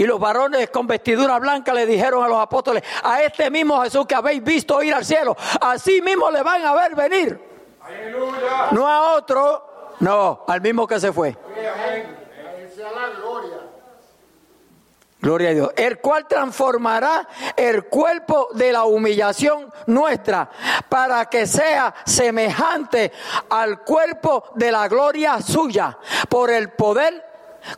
y 0.00 0.06
los 0.06 0.18
varones 0.18 0.70
con 0.70 0.86
vestidura 0.86 1.38
blanca 1.38 1.74
le 1.74 1.84
dijeron 1.84 2.24
a 2.24 2.28
los 2.28 2.40
apóstoles, 2.40 2.82
a 3.02 3.22
este 3.22 3.50
mismo 3.50 3.82
Jesús 3.82 4.06
que 4.06 4.14
habéis 4.14 4.42
visto 4.42 4.82
ir 4.82 4.94
al 4.94 5.04
cielo, 5.04 5.36
así 5.60 6.00
mismo 6.00 6.30
le 6.30 6.42
van 6.42 6.64
a 6.64 6.72
ver 6.72 6.94
venir. 6.94 7.38
No 8.70 8.88
a 8.88 9.12
otro, 9.12 9.96
no, 10.00 10.42
al 10.48 10.62
mismo 10.62 10.86
que 10.86 10.98
se 10.98 11.12
fue. 11.12 11.36
Gloria 15.20 15.50
a 15.50 15.52
Dios. 15.52 15.70
El 15.76 15.98
cual 15.98 16.26
transformará 16.26 17.28
el 17.54 17.84
cuerpo 17.84 18.48
de 18.54 18.72
la 18.72 18.84
humillación 18.84 19.70
nuestra 19.84 20.48
para 20.88 21.26
que 21.26 21.46
sea 21.46 21.94
semejante 22.06 23.12
al 23.50 23.80
cuerpo 23.80 24.44
de 24.54 24.72
la 24.72 24.88
gloria 24.88 25.42
suya 25.42 25.98
por 26.30 26.50
el 26.50 26.70
poder 26.70 27.29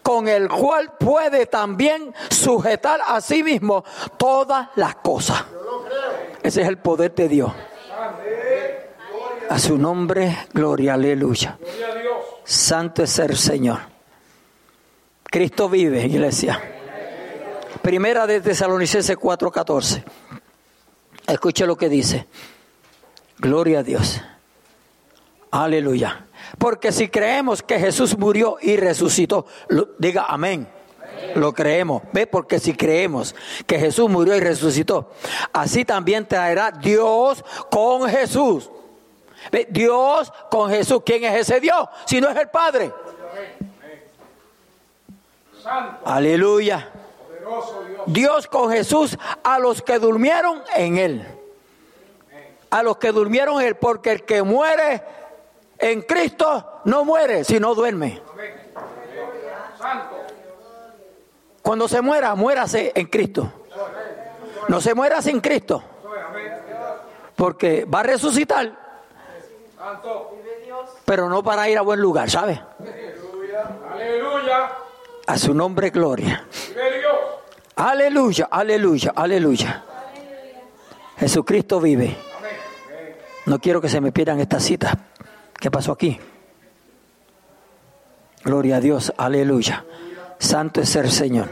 con 0.02 0.28
el 0.28 0.48
cual 0.48 0.94
puede 0.98 1.46
también 1.46 2.14
sujetar 2.30 3.00
a 3.06 3.20
sí 3.20 3.42
mismo 3.42 3.84
todas 4.16 4.68
las 4.76 4.96
cosas. 4.96 5.44
Ese 6.42 6.62
es 6.62 6.68
el 6.68 6.78
poder 6.78 7.14
de 7.14 7.28
Dios. 7.28 7.52
A 9.48 9.58
su 9.58 9.76
nombre, 9.76 10.46
gloria, 10.52 10.94
aleluya. 10.94 11.58
Santo 12.44 13.02
es 13.02 13.18
el 13.18 13.36
Señor. 13.36 13.78
Cristo 15.24 15.68
vive, 15.68 16.04
iglesia. 16.06 16.60
Primera 17.82 18.26
de 18.26 18.40
Tesalonicenses 18.40 19.16
4:14. 19.18 20.04
Escuche 21.26 21.66
lo 21.66 21.76
que 21.76 21.88
dice. 21.88 22.26
Gloria 23.38 23.80
a 23.80 23.82
Dios. 23.82 24.20
Aleluya. 25.50 26.26
Porque 26.62 26.92
si 26.92 27.08
creemos 27.08 27.60
que 27.60 27.76
Jesús 27.76 28.16
murió 28.16 28.56
y 28.60 28.76
resucitó, 28.76 29.46
diga 29.98 30.26
amén. 30.28 30.68
Lo 31.34 31.52
creemos. 31.52 32.04
¿Ve? 32.12 32.28
Porque 32.28 32.60
si 32.60 32.72
creemos 32.72 33.34
que 33.66 33.80
Jesús 33.80 34.08
murió 34.08 34.36
y 34.36 34.38
resucitó, 34.38 35.10
así 35.52 35.84
también 35.84 36.24
traerá 36.24 36.70
Dios 36.70 37.44
con 37.68 38.08
Jesús. 38.08 38.70
¿Ve? 39.50 39.66
Dios 39.70 40.32
con 40.52 40.70
Jesús. 40.70 41.02
¿Quién 41.04 41.24
es 41.24 41.40
ese 41.40 41.58
Dios? 41.58 41.88
Si 42.04 42.20
no 42.20 42.28
es 42.28 42.36
el 42.36 42.48
Padre. 42.48 42.92
Aleluya. 46.04 46.92
Dios 48.06 48.46
con 48.46 48.70
Jesús 48.70 49.18
a 49.42 49.58
los 49.58 49.82
que 49.82 49.98
durmieron 49.98 50.62
en 50.76 50.98
Él. 50.98 51.26
A 52.70 52.84
los 52.84 52.98
que 52.98 53.10
durmieron 53.10 53.60
en 53.60 53.66
Él. 53.66 53.74
Porque 53.74 54.12
el 54.12 54.22
que 54.22 54.44
muere 54.44 55.02
en 55.82 56.02
Cristo 56.02 56.80
no 56.84 57.04
muere, 57.04 57.42
sino 57.42 57.74
duerme. 57.74 58.22
Cuando 61.60 61.88
se 61.88 62.00
muera, 62.00 62.34
muérase 62.36 62.92
en 62.94 63.06
Cristo. 63.08 63.52
No 64.68 64.80
se 64.80 64.94
muera 64.94 65.20
sin 65.20 65.40
Cristo. 65.40 65.82
Porque 67.34 67.84
va 67.84 68.00
a 68.00 68.02
resucitar. 68.04 68.72
Pero 71.04 71.28
no 71.28 71.42
para 71.42 71.68
ir 71.68 71.76
a 71.76 71.82
buen 71.82 72.00
lugar, 72.00 72.30
¿sabe? 72.30 72.62
A 75.26 75.36
su 75.36 75.52
nombre, 75.52 75.90
gloria. 75.90 76.46
Aleluya, 77.74 78.48
aleluya, 78.50 79.12
aleluya. 79.16 79.84
Jesucristo 81.18 81.80
vive. 81.80 82.16
No 83.46 83.58
quiero 83.58 83.80
que 83.80 83.88
se 83.88 84.00
me 84.00 84.12
pierdan 84.12 84.38
estas 84.38 84.62
citas. 84.62 84.96
¿Qué 85.62 85.70
pasó 85.70 85.92
aquí? 85.92 86.18
Gloria 88.42 88.78
a 88.78 88.80
Dios, 88.80 89.12
aleluya. 89.16 89.84
Santo 90.40 90.80
es 90.80 90.96
el 90.96 91.08
Señor. 91.08 91.48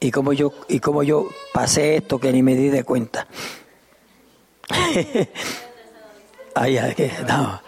Y 0.00 0.10
como 0.10 0.32
yo, 0.32 0.52
y 0.66 0.80
como 0.80 1.04
yo 1.04 1.28
pasé 1.52 1.94
esto 1.94 2.18
que 2.18 2.32
ni 2.32 2.42
me 2.42 2.56
di 2.56 2.70
de 2.70 2.82
cuenta. 2.82 3.28
ay, 6.56 6.78
ay, 6.78 7.12
no. 7.28 7.62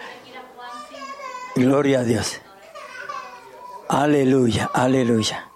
Gloria 1.55 2.01
a 2.01 2.03
Dios. 2.03 2.41
Aleluya, 3.89 4.69
aleluya. 4.75 5.49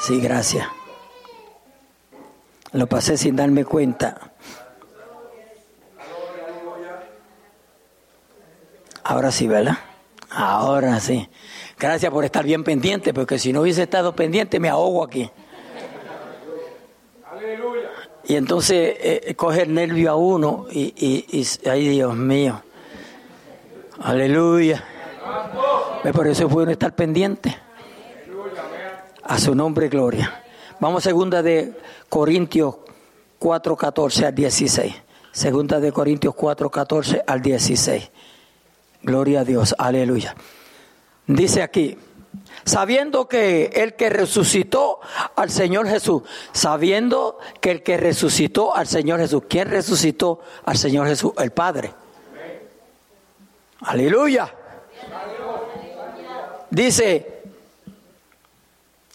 Sí, 0.00 0.20
gracias. 0.20 0.68
Lo 2.70 2.86
pasé 2.86 3.16
sin 3.16 3.34
darme 3.34 3.64
cuenta. 3.64 4.35
Ahora 9.08 9.30
sí, 9.30 9.46
¿verdad? 9.46 9.78
Ahora 10.30 10.98
sí. 10.98 11.28
Gracias 11.78 12.10
por 12.10 12.24
estar 12.24 12.44
bien 12.44 12.64
pendiente, 12.64 13.14
porque 13.14 13.38
si 13.38 13.52
no 13.52 13.60
hubiese 13.60 13.84
estado 13.84 14.16
pendiente 14.16 14.58
me 14.58 14.68
ahogo 14.68 15.04
aquí. 15.04 15.30
Y 18.24 18.34
entonces 18.34 18.96
eh, 18.98 19.34
coge 19.36 19.62
el 19.62 19.74
nervio 19.74 20.10
a 20.10 20.16
uno 20.16 20.66
y, 20.72 20.92
y, 20.96 21.46
ay 21.68 21.88
Dios 21.88 22.16
mío. 22.16 22.60
Aleluya. 24.02 24.84
Por 26.12 26.26
eso 26.26 26.46
es 26.46 26.52
bueno 26.52 26.72
estar 26.72 26.92
pendiente. 26.96 27.56
A 29.22 29.38
su 29.38 29.54
nombre, 29.54 29.88
gloria. 29.88 30.42
Vamos 30.80 31.04
segunda 31.04 31.42
de 31.42 31.74
Corintios 32.08 32.74
4, 33.38 33.76
14 33.76 34.26
al 34.26 34.34
16. 34.34 34.94
Segunda 35.30 35.78
de 35.78 35.92
Corintios 35.92 36.34
4, 36.34 36.70
14 36.70 37.22
al 37.24 37.40
16. 37.40 38.10
Gloria 39.06 39.42
a 39.42 39.44
Dios, 39.44 39.72
aleluya. 39.78 40.34
Dice 41.28 41.62
aquí, 41.62 41.96
sabiendo 42.64 43.28
que 43.28 43.66
el 43.72 43.94
que 43.94 44.10
resucitó 44.10 44.98
al 45.36 45.48
Señor 45.48 45.86
Jesús, 45.88 46.22
sabiendo 46.50 47.38
que 47.60 47.70
el 47.70 47.82
que 47.84 47.98
resucitó 47.98 48.74
al 48.74 48.88
Señor 48.88 49.20
Jesús, 49.20 49.44
¿quién 49.48 49.70
resucitó 49.70 50.40
al 50.64 50.76
Señor 50.76 51.06
Jesús? 51.06 51.30
El 51.38 51.52
Padre. 51.52 51.94
Aleluya. 53.82 54.52
Dice, 56.68 57.42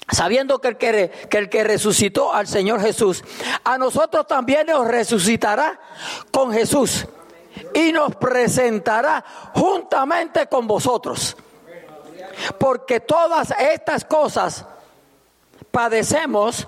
sabiendo 0.09 0.61
que 0.61 0.69
el 0.69 0.77
que, 0.77 1.11
que 1.29 1.37
el 1.37 1.49
que 1.49 1.65
resucitó 1.65 2.33
al 2.33 2.47
Señor 2.47 2.79
Jesús, 2.79 3.25
a 3.65 3.77
nosotros 3.77 4.25
también 4.25 4.67
nos 4.67 4.87
resucitará 4.87 5.77
con 6.31 6.53
Jesús 6.53 7.07
y 7.73 7.91
nos 7.91 8.15
presentará 8.15 9.23
juntamente 9.53 10.47
con 10.47 10.67
vosotros. 10.67 11.35
Porque 12.57 13.01
todas 13.01 13.53
estas 13.59 14.05
cosas 14.05 14.65
padecemos 15.69 16.67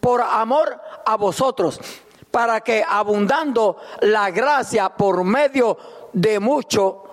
por 0.00 0.20
amor 0.22 0.80
a 1.04 1.16
vosotros, 1.16 1.80
para 2.30 2.60
que 2.60 2.84
abundando 2.86 3.78
la 4.00 4.30
gracia 4.30 4.90
por 4.90 5.24
medio 5.24 5.78
de 6.12 6.38
mucho, 6.38 7.04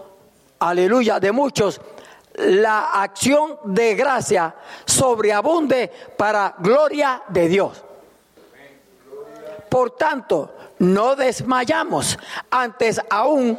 aleluya, 0.59 1.19
de 1.19 1.31
muchos, 1.31 1.81
la 2.37 3.01
acción 3.01 3.59
de 3.63 3.95
gracia 3.95 4.53
sobreabunde 4.85 5.91
para 6.17 6.55
gloria 6.59 7.23
de 7.29 7.47
Dios. 7.47 7.83
Por 9.69 9.91
tanto, 9.91 10.51
no 10.79 11.15
desmayamos 11.15 12.17
antes 12.49 13.01
aún 13.09 13.57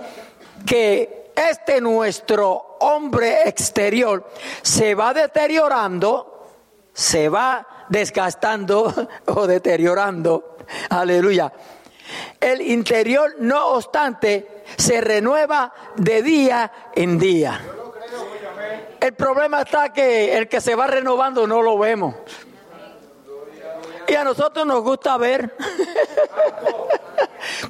que 0.65 1.33
este 1.37 1.81
nuestro 1.81 2.77
hombre 2.81 3.49
exterior 3.49 4.29
se 4.63 4.95
va 4.95 5.13
deteriorando, 5.13 6.49
se 6.93 7.29
va 7.29 7.87
desgastando 7.89 8.93
o 9.27 9.47
deteriorando. 9.47 10.57
Aleluya. 10.91 11.53
El 12.41 12.61
interior, 12.61 13.35
no 13.39 13.75
obstante, 13.75 14.65
se 14.77 15.01
renueva 15.01 15.73
de 15.97 16.23
día 16.23 16.73
en 16.95 17.19
día. 17.19 17.61
El 19.01 19.15
problema 19.15 19.63
está 19.63 19.93
que 19.93 20.37
el 20.37 20.49
que 20.49 20.61
se 20.61 20.75
va 20.75 20.87
renovando 20.87 21.47
no 21.47 21.63
lo 21.63 21.79
vemos. 21.79 22.15
Y 24.09 24.15
a 24.15 24.25
nosotros 24.25 24.67
nos 24.67 24.83
gusta 24.83 25.17
ver. 25.17 25.57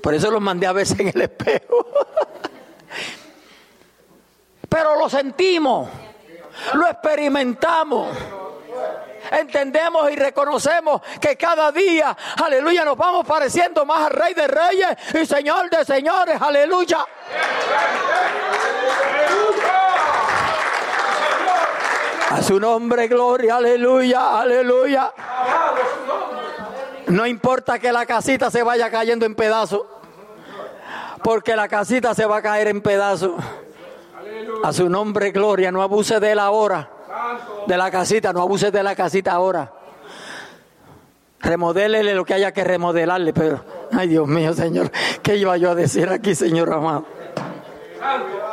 Por 0.03 0.15
eso 0.15 0.31
los 0.31 0.41
mandé 0.41 0.67
a 0.67 0.73
veces 0.73 0.99
en 1.01 1.09
el 1.09 1.21
espejo. 1.21 1.87
Pero 4.69 4.99
lo 4.99 5.09
sentimos, 5.09 5.89
lo 6.75 6.87
experimentamos. 6.87 8.09
Entendemos 9.31 10.11
y 10.11 10.17
reconocemos 10.17 11.01
que 11.21 11.37
cada 11.37 11.73
día, 11.73 12.17
aleluya, 12.45 12.85
nos 12.85 12.97
vamos 12.97 13.27
pareciendo 13.27 13.85
más 13.85 14.07
al 14.07 14.11
Rey 14.13 14.35
de 14.35 14.47
Reyes 14.47 14.89
y 15.15 15.27
Señor 15.27 15.69
de 15.71 15.85
Señores, 15.85 16.41
aleluya. 16.41 17.05
A 22.31 22.43
su 22.43 22.59
nombre, 22.59 23.07
gloria, 23.07 23.57
aleluya, 23.57 24.41
aleluya. 24.41 25.13
No 27.09 27.27
importa 27.27 27.79
que 27.79 27.93
la 27.93 28.05
casita 28.05 28.51
se 28.51 28.63
vaya 28.63 28.91
cayendo 28.91 29.27
en 29.27 29.35
pedazos, 29.37 29.83
porque 31.23 31.55
la 31.55 31.69
casita 31.69 32.15
se 32.15 32.27
va 32.27 32.39
a 32.39 32.43
caer 32.43 32.69
en 32.69 32.81
pedazos. 32.81 33.33
A 34.65 34.73
su 34.73 34.89
nombre, 34.89 35.31
gloria, 35.31 35.71
no 35.71 35.83
abuse 35.83 36.19
de 36.19 36.35
la 36.35 36.51
hora, 36.51 36.91
de 37.67 37.77
la 37.77 37.91
casita, 37.91 38.33
no 38.33 38.43
abuse 38.43 38.73
de 38.73 38.83
la 38.83 38.97
casita 38.97 39.33
ahora. 39.33 39.73
Remodélele 41.41 42.15
lo 42.15 42.25
que 42.25 42.35
haya 42.35 42.53
que 42.53 42.65
remodelarle, 42.65 43.33
pero, 43.33 43.65
ay 43.93 44.09
Dios 44.09 44.27
mío, 44.27 44.53
Señor, 44.53 44.91
¿qué 45.23 45.37
iba 45.37 45.57
yo 45.57 45.71
a 45.71 45.75
decir 45.77 46.09
aquí, 46.09 46.35
Señor 46.35 46.73
amado? 46.73 47.05
Aleluya. 48.03 48.47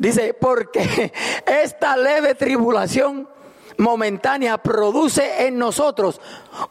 Dice, 0.00 0.32
porque 0.32 1.12
esta 1.46 1.94
leve 1.94 2.34
tribulación 2.34 3.28
momentánea 3.76 4.56
produce 4.56 5.46
en 5.46 5.58
nosotros 5.58 6.22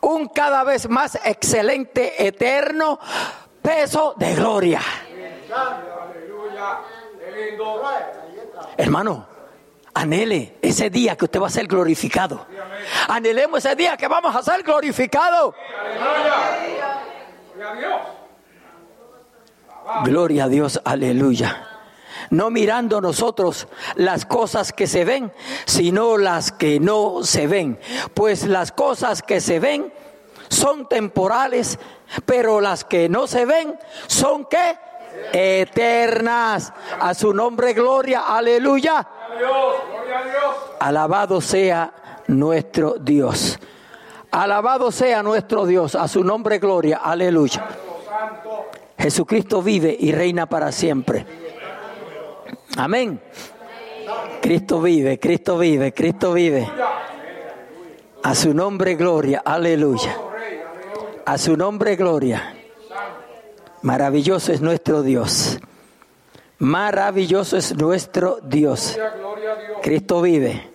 un 0.02 0.30
cada 0.30 0.63
vez 0.63 0.89
más 0.89 1.13
excelente, 1.24 2.26
eterno 2.26 3.00
peso 3.62 4.15
de 4.18 4.34
gloria. 4.34 4.82
Hermano, 8.78 9.28
anhele 9.94 10.56
ese 10.63 10.89
día 10.89 11.15
que 11.15 11.26
usted 11.26 11.39
va 11.39 11.48
a 11.48 11.52
ser 11.52 11.68
glorificado. 11.68 12.48
Anhelemos 13.10 13.63
ese 13.63 13.76
día 13.76 13.96
que 13.96 14.08
vamos 14.08 14.36
a 14.36 14.42
ser 14.42 14.63
glorificados. 14.63 15.54
Gloria 20.04 20.46
a 20.46 20.48
Dios, 20.48 20.82
aleluya. 20.84 21.79
No 22.30 22.50
mirando 22.50 23.02
nosotros 23.02 23.68
las 23.96 24.26
cosas 24.26 24.72
que 24.72 24.88
se 24.88 25.06
ven, 25.06 25.32
sino 25.65 26.18
las 26.18 26.52
que 26.52 26.80
no 26.80 27.24
se 27.24 27.48
ven. 27.48 27.80
Pues 28.13 28.46
las 28.46 28.72
cosas 28.72 29.24
que 29.24 29.42
se 29.42 29.60
ven 29.60 29.92
son 30.50 30.88
temporales, 30.88 31.80
pero 32.26 32.62
las 32.62 32.84
que 32.84 33.10
no 33.10 33.28
se 33.28 33.46
ven 33.46 33.78
son 34.08 34.46
qué? 34.46 34.78
Eternas. 35.34 36.74
A 37.00 37.13
su 37.13 37.34
nombre, 37.34 37.74
gloria, 37.74 38.22
aleluya. 38.28 39.08
Alabado 40.80 41.42
sea 41.42 42.24
nuestro 42.28 42.96
Dios. 43.00 43.60
Alabado 44.32 44.92
sea 44.92 45.24
nuestro 45.24 45.65
Dios. 45.65 45.96
A 45.96 46.08
su 46.08 46.24
nombre, 46.24 46.60
gloria, 46.60 47.02
aleluya. 47.04 47.68
Jesucristo 48.98 49.62
vive 49.62 49.96
y 49.98 50.12
reina 50.12 50.46
para 50.46 50.72
siempre. 50.72 51.49
Amén. 52.77 53.21
Cristo 54.41 54.82
vive, 54.82 55.19
Cristo 55.19 55.58
vive, 55.58 55.93
Cristo 55.93 56.34
vive. 56.34 56.69
A 58.23 58.36
su 58.36 58.53
nombre 58.53 58.95
gloria, 58.95 59.41
aleluya. 59.45 60.17
A 61.25 61.38
su 61.38 61.55
nombre 61.55 61.95
gloria. 61.95 62.55
Maravilloso 63.82 64.51
es 64.51 64.62
nuestro 64.62 65.03
Dios. 65.03 65.60
Maravilloso 66.60 67.58
es 67.58 67.75
nuestro 67.75 68.39
Dios. 68.43 68.97
Cristo 69.82 70.21
vive. 70.21 70.69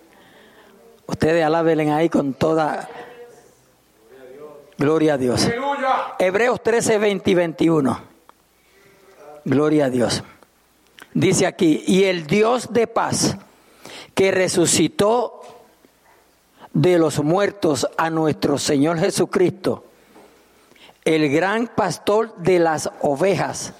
Ustedes 1.06 1.44
alábenle 1.44 1.90
ahí 1.90 2.08
con 2.08 2.32
toda 2.32 2.88
gloria 4.78 5.14
a 5.14 5.18
Dios. 5.18 5.46
Hebreos 6.18 6.62
13, 6.62 6.98
20 6.98 7.30
y 7.30 7.34
21. 7.34 8.00
Gloria 9.44 9.86
a 9.86 9.90
Dios. 9.90 10.22
Dice 11.14 11.46
aquí, 11.46 11.84
y 11.86 12.04
el 12.04 12.26
Dios 12.26 12.72
de 12.72 12.88
paz 12.88 13.36
que 14.14 14.32
resucitó 14.32 15.42
de 16.72 16.98
los 16.98 17.22
muertos 17.22 17.86
a 17.96 18.10
nuestro 18.10 18.58
Señor 18.58 18.98
Jesucristo, 18.98 19.84
el 21.04 21.30
gran 21.30 21.68
pastor 21.68 22.34
de 22.38 22.58
las 22.58 22.90
ovejas, 23.00 23.74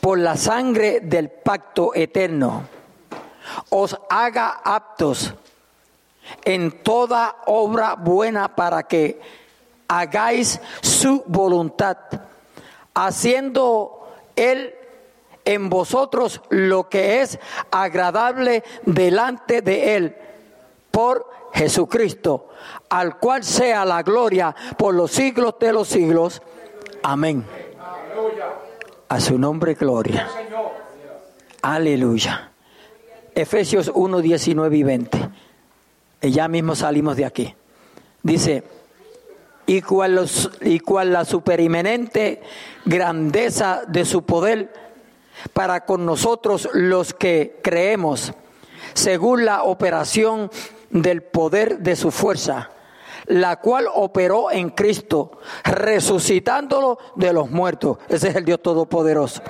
por 0.00 0.18
la 0.18 0.38
sangre 0.38 1.00
del 1.00 1.28
pacto 1.28 1.94
eterno, 1.94 2.66
os 3.68 3.98
haga 4.08 4.60
aptos 4.64 5.34
en 6.44 6.82
toda 6.82 7.42
obra 7.44 7.94
buena 7.94 8.56
para 8.56 8.84
que 8.84 9.20
hagáis 9.86 10.60
su 10.80 11.22
voluntad, 11.26 11.98
haciendo 12.94 14.08
él 14.34 14.77
en 15.48 15.70
vosotros 15.70 16.42
lo 16.50 16.90
que 16.90 17.22
es 17.22 17.38
agradable 17.70 18.62
delante 18.84 19.62
de 19.62 19.96
Él 19.96 20.16
por 20.90 21.26
Jesucristo, 21.54 22.50
al 22.90 23.18
cual 23.18 23.42
sea 23.42 23.86
la 23.86 24.02
gloria 24.02 24.54
por 24.76 24.94
los 24.94 25.10
siglos 25.10 25.54
de 25.58 25.72
los 25.72 25.88
siglos. 25.88 26.42
Amén. 27.02 27.46
A 29.08 29.20
su 29.20 29.38
nombre 29.38 29.72
gloria. 29.72 30.28
Aleluya. 31.62 32.52
Efesios 33.34 33.90
1, 33.94 34.20
19 34.20 34.76
y 34.76 34.82
20. 34.82 35.30
Y 36.20 36.30
ya 36.30 36.46
mismo 36.46 36.74
salimos 36.74 37.16
de 37.16 37.24
aquí. 37.24 37.54
Dice, 38.22 38.64
y 39.64 39.80
cual, 39.80 40.14
los, 40.14 40.50
y 40.60 40.80
cual 40.80 41.14
la 41.14 41.24
superimenente 41.24 42.42
grandeza 42.84 43.82
de 43.88 44.04
su 44.04 44.22
poder 44.22 44.87
para 45.52 45.84
con 45.84 46.04
nosotros 46.04 46.68
los 46.72 47.14
que 47.14 47.58
creemos, 47.62 48.32
según 48.94 49.44
la 49.44 49.62
operación 49.62 50.50
del 50.90 51.22
poder 51.22 51.78
de 51.78 51.96
su 51.96 52.10
fuerza, 52.10 52.70
la 53.26 53.56
cual 53.56 53.86
operó 53.92 54.50
en 54.50 54.70
Cristo, 54.70 55.38
resucitándolo 55.64 56.98
de 57.14 57.32
los 57.32 57.50
muertos. 57.50 57.98
Ese 58.08 58.28
es 58.28 58.36
el 58.36 58.44
Dios 58.44 58.62
Todopoderoso. 58.62 59.42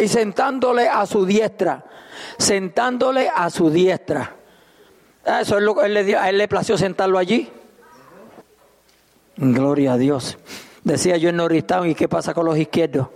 Y 0.00 0.08
sentándole 0.08 0.88
a 0.88 1.06
su 1.06 1.24
diestra, 1.24 1.84
sentándole 2.38 3.30
a 3.34 3.48
su 3.50 3.70
diestra. 3.70 4.34
Ah, 5.24 5.40
eso 5.40 5.56
es 5.56 5.62
lo 5.62 5.74
que 5.74 5.86
él 5.86 5.94
le 5.94 6.04
dio, 6.04 6.20
a 6.20 6.28
él 6.28 6.38
le 6.38 6.48
plació 6.48 6.76
sentarlo 6.76 7.18
allí. 7.18 7.50
Gloria 9.36 9.94
a 9.94 9.96
Dios. 9.98 10.38
Decía 10.82 11.16
yo 11.16 11.28
en 11.28 11.36
Norristown, 11.36 11.90
¿y 11.90 11.94
qué 11.94 12.08
pasa 12.08 12.32
con 12.32 12.46
los 12.46 12.56
izquierdos? 12.56 13.08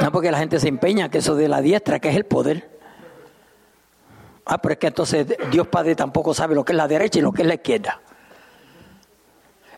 No, 0.00 0.12
porque 0.12 0.30
la 0.30 0.38
gente 0.38 0.60
se 0.60 0.68
empeña 0.68 1.08
que 1.08 1.18
eso 1.18 1.34
de 1.34 1.48
la 1.48 1.60
diestra, 1.60 1.98
que 1.98 2.10
es 2.10 2.16
el 2.16 2.24
poder. 2.24 2.78
Ah, 4.44 4.58
pero 4.58 4.72
es 4.72 4.78
que 4.78 4.86
entonces 4.88 5.26
Dios 5.50 5.68
Padre 5.68 5.94
tampoco 5.94 6.34
sabe 6.34 6.54
lo 6.54 6.64
que 6.64 6.72
es 6.72 6.76
la 6.76 6.88
derecha 6.88 7.18
y 7.18 7.22
lo 7.22 7.32
que 7.32 7.42
es 7.42 7.48
la 7.48 7.54
izquierda. 7.54 8.00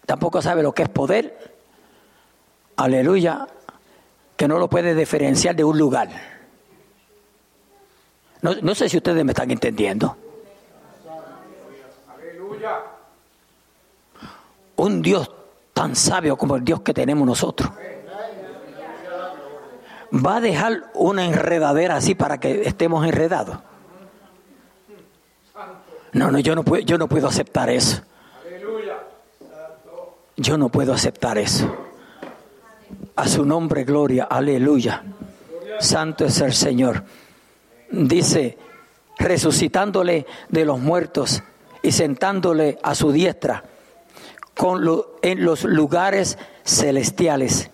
Tampoco 0.07 0.43
sabe 0.43 0.63
lo 0.63 0.73
que 0.73 0.85
es 0.85 0.89
poder. 0.89 1.55
Aleluya. 2.77 3.47
Que 4.37 4.49
no 4.49 4.59
lo 4.59 4.69
puede 4.69 4.95
diferenciar 4.95 5.55
de 5.55 5.65
un 5.65 5.79
lugar. 5.79 6.09
No, 8.41 8.55
no 8.61 8.75
sé 8.75 8.89
si 8.89 8.97
ustedes 8.97 9.25
me 9.25 9.33
están 9.33 9.51
entendiendo. 9.51 10.17
Un 14.83 15.01
Dios 15.01 15.31
tan 15.73 15.95
sabio 15.95 16.37
como 16.37 16.57
el 16.57 16.65
Dios 16.65 16.81
que 16.81 16.93
tenemos 16.93 17.25
nosotros 17.25 17.71
va 20.13 20.37
a 20.37 20.41
dejar 20.41 20.91
una 20.95 21.25
enredadera 21.25 21.95
así 21.95 22.17
para 22.17 22.41
que 22.41 22.63
estemos 22.63 23.07
enredados. 23.07 23.59
No, 26.13 26.33
no, 26.33 26.41
yo 26.41 26.57
no 26.57 26.65
puedo, 26.65 26.83
yo 26.83 26.99
no 26.99 27.09
puedo 27.09 27.29
aceptar 27.29 27.71
eso. 27.71 28.03
Yo 30.37 30.59
no 30.59 30.69
puedo 30.69 30.93
aceptar 30.93 31.39
eso. 31.39 31.75
A 33.15 33.29
su 33.29 33.47
nombre, 33.47 33.85
gloria, 33.85 34.25
aleluya. 34.25 35.05
Santo 35.79 36.25
es 36.25 36.41
el 36.41 36.53
Señor. 36.53 37.05
Dice, 37.89 38.59
resucitándole 39.17 40.27
de 40.49 40.65
los 40.65 40.81
muertos 40.81 41.41
y 41.83 41.93
sentándole 41.93 42.79
a 42.83 42.97
su 42.97 43.13
diestra 43.13 43.63
con 44.63 44.89
en 45.23 45.45
los 45.45 45.65
lugares 45.65 46.39
celestiales, 46.65 47.73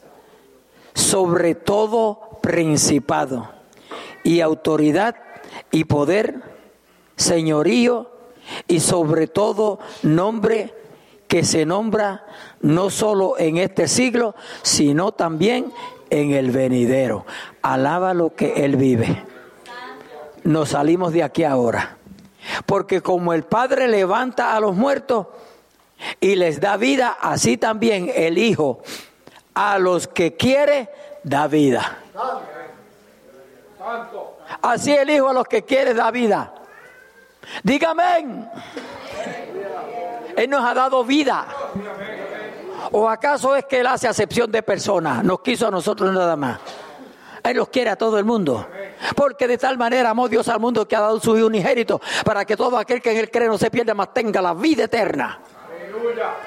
sobre 0.95 1.55
todo 1.55 2.39
principado 2.41 3.51
y 4.25 4.41
autoridad 4.41 5.15
y 5.71 5.85
poder, 5.85 6.41
señorío 7.15 8.11
y 8.67 8.81
sobre 8.81 9.27
todo 9.27 9.81
nombre 10.03 10.75
que 11.27 11.45
se 11.45 11.67
nombra 11.67 12.25
no 12.63 12.89
solo 12.89 13.39
en 13.39 13.59
este 13.59 13.87
siglo, 13.87 14.35
sino 14.63 15.13
también 15.13 15.71
en 16.09 16.31
el 16.31 16.53
venidero. 16.53 17.27
Alaba 17.61 18.15
lo 18.15 18.35
que 18.35 18.65
Él 18.65 18.77
vive. 18.77 19.27
Nos 20.43 20.71
salimos 20.71 21.13
de 21.13 21.23
aquí 21.23 21.45
ahora. 21.45 21.99
Porque 22.65 23.03
como 23.03 23.35
el 23.35 23.43
Padre 23.43 23.89
levanta 23.89 24.57
a 24.57 24.61
los 24.61 24.75
muertos 24.75 25.27
y 26.21 26.37
les 26.37 26.61
da 26.61 26.77
vida, 26.77 27.19
así 27.21 27.57
también 27.57 28.11
el 28.15 28.39
Hijo 28.39 28.81
a 29.55 29.79
los 29.79 30.09
que 30.09 30.37
quiere 30.37 30.89
da 31.23 31.47
vida. 31.49 31.99
Así 34.63 34.93
el 34.93 35.11
Hijo 35.11 35.29
a 35.29 35.33
los 35.33 35.47
que 35.47 35.65
quiere 35.65 35.95
da 35.95 36.11
vida. 36.11 36.55
Dígame. 37.63 38.49
Él 40.37 40.51
nos 40.51 40.65
ha 40.65 40.75
dado 40.75 41.05
vida. 41.05 41.47
¿O 42.93 43.09
acaso 43.09 43.57
es 43.57 43.65
que 43.65 43.81
Él 43.81 43.87
hace 43.87 44.07
acepción 44.07 44.51
de 44.53 44.63
personas? 44.63 45.25
Nos 45.25 45.41
quiso 45.41 45.67
a 45.67 45.71
nosotros 45.71 46.13
nada 46.13 46.37
más. 46.37 46.61
Él 47.43 47.57
los 47.57 47.69
quiere 47.69 47.91
a 47.91 47.97
todo 47.97 48.19
el 48.19 48.25
mundo. 48.25 48.67
Porque 49.17 49.49
de 49.49 49.59
tal 49.59 49.79
manera 49.79 50.11
amó 50.11 50.29
Dios 50.29 50.49
al 50.49 50.61
mundo 50.61 50.87
que 50.87 50.95
ha 50.95 51.01
dado 51.01 51.19
su 51.21 51.37
Hijo 51.37 51.47
unigénito 51.47 52.01
para 52.25 52.45
que 52.45 52.57
todo 52.57 52.79
aquel 52.79 53.03
que 53.03 53.11
en 53.11 53.19
Él 53.19 53.31
cree 53.31 53.49
no 53.49 53.59
se 53.59 53.71
pierda, 53.71 53.95
más 53.95 54.15
tenga 54.15 54.41
la 54.41 54.55
vida 54.55 54.85
eterna. 54.85 55.41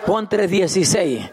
Juan 0.06 0.28
3:16. 0.28 1.32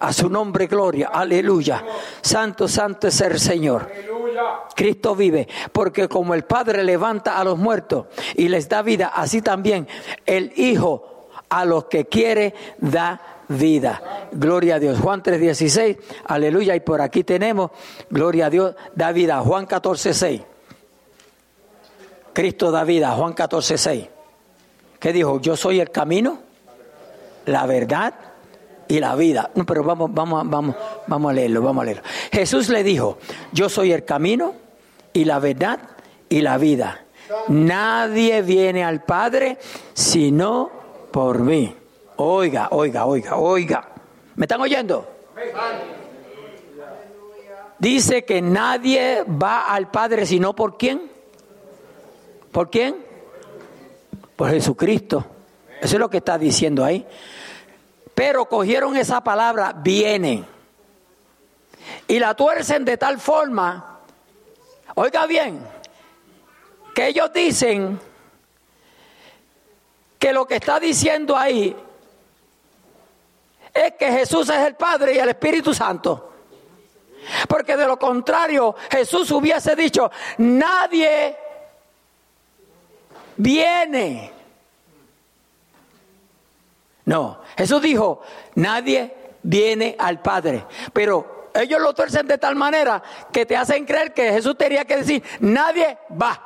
A 0.00 0.12
su 0.12 0.30
nombre, 0.30 0.66
gloria. 0.66 1.08
Aleluya. 1.12 1.84
Santo, 2.22 2.66
santo 2.66 3.08
es 3.08 3.20
el 3.20 3.38
Señor. 3.38 3.90
Cristo 4.74 5.14
vive, 5.14 5.46
porque 5.72 6.08
como 6.08 6.32
el 6.34 6.44
Padre 6.44 6.82
levanta 6.84 7.38
a 7.38 7.44
los 7.44 7.58
muertos 7.58 8.06
y 8.34 8.48
les 8.48 8.68
da 8.68 8.80
vida, 8.80 9.12
así 9.14 9.42
también 9.42 9.86
el 10.24 10.52
Hijo 10.56 11.28
a 11.50 11.64
los 11.66 11.84
que 11.84 12.06
quiere 12.06 12.54
da 12.78 13.20
vida. 13.48 14.28
Gloria 14.32 14.76
a 14.76 14.78
Dios. 14.78 14.98
Juan 15.00 15.22
3:16, 15.22 15.98
aleluya. 16.24 16.74
Y 16.76 16.80
por 16.80 17.02
aquí 17.02 17.24
tenemos, 17.24 17.70
gloria 18.08 18.46
a 18.46 18.50
Dios, 18.50 18.74
da 18.94 19.12
vida. 19.12 19.40
Juan 19.40 19.66
14:6. 19.66 20.42
Cristo 22.32 22.70
da 22.70 22.84
vida. 22.84 23.10
Juan 23.12 23.34
14:6. 23.34 24.08
¿Qué 24.98 25.12
dijo? 25.12 25.40
Yo 25.40 25.56
soy 25.56 25.80
el 25.80 25.90
camino, 25.90 26.38
la 27.46 27.66
verdad 27.66 28.14
y 28.88 28.98
la 28.98 29.14
vida. 29.14 29.50
No, 29.54 29.64
pero 29.64 29.84
vamos, 29.84 30.12
vamos, 30.12 30.48
vamos, 30.48 30.76
vamos 31.06 31.30
a 31.30 31.34
leerlo, 31.34 31.62
vamos 31.62 31.82
a 31.82 31.84
leerlo. 31.84 32.02
Jesús 32.32 32.68
le 32.68 32.82
dijo, 32.82 33.18
yo 33.52 33.68
soy 33.68 33.92
el 33.92 34.04
camino 34.04 34.54
y 35.12 35.24
la 35.24 35.38
verdad 35.38 35.78
y 36.28 36.40
la 36.40 36.58
vida. 36.58 37.04
Nadie 37.48 38.42
viene 38.42 38.84
al 38.84 39.02
Padre 39.04 39.58
sino 39.94 40.70
por 41.12 41.38
mí. 41.38 41.74
Oiga, 42.16 42.68
oiga, 42.72 43.06
oiga, 43.06 43.36
oiga. 43.36 43.88
¿Me 44.34 44.44
están 44.44 44.60
oyendo? 44.60 45.08
Dice 47.78 48.24
que 48.24 48.42
nadie 48.42 49.24
va 49.24 49.72
al 49.72 49.90
Padre 49.90 50.26
sino 50.26 50.54
por 50.54 50.76
quién. 50.76 51.10
¿Por 52.50 52.70
quién? 52.70 52.96
Por 54.36 54.50
Jesucristo. 54.50 55.24
Eso 55.80 55.96
es 55.96 56.00
lo 56.00 56.10
que 56.10 56.18
está 56.18 56.36
diciendo 56.38 56.84
ahí. 56.84 57.06
Pero 58.14 58.44
cogieron 58.46 58.96
esa 58.96 59.22
palabra, 59.22 59.72
vienen, 59.74 60.46
y 62.06 62.18
la 62.18 62.34
tuercen 62.34 62.84
de 62.84 62.96
tal 62.96 63.18
forma, 63.18 64.00
oiga 64.94 65.26
bien, 65.26 65.64
que 66.94 67.08
ellos 67.08 67.32
dicen 67.32 67.98
que 70.18 70.32
lo 70.32 70.46
que 70.46 70.56
está 70.56 70.78
diciendo 70.78 71.36
ahí 71.36 71.74
es 73.72 73.92
que 73.92 74.12
Jesús 74.12 74.48
es 74.50 74.58
el 74.66 74.74
Padre 74.74 75.14
y 75.14 75.18
el 75.18 75.30
Espíritu 75.30 75.72
Santo. 75.72 76.26
Porque 77.48 77.76
de 77.76 77.86
lo 77.86 77.98
contrario, 77.98 78.74
Jesús 78.90 79.30
hubiese 79.30 79.76
dicho, 79.76 80.10
nadie 80.38 81.36
viene 83.36 84.39
no, 87.10 87.40
Jesús 87.58 87.82
dijo, 87.82 88.22
nadie 88.54 89.12
viene 89.42 89.96
al 89.98 90.22
Padre. 90.22 90.64
Pero 90.92 91.50
ellos 91.52 91.80
lo 91.80 91.92
tuercen 91.92 92.28
de 92.28 92.38
tal 92.38 92.54
manera 92.54 93.02
que 93.32 93.44
te 93.44 93.56
hacen 93.56 93.84
creer 93.84 94.14
que 94.14 94.30
Jesús 94.30 94.56
tenía 94.56 94.84
que 94.84 94.98
decir, 94.98 95.20
nadie 95.40 95.98
va. 96.12 96.40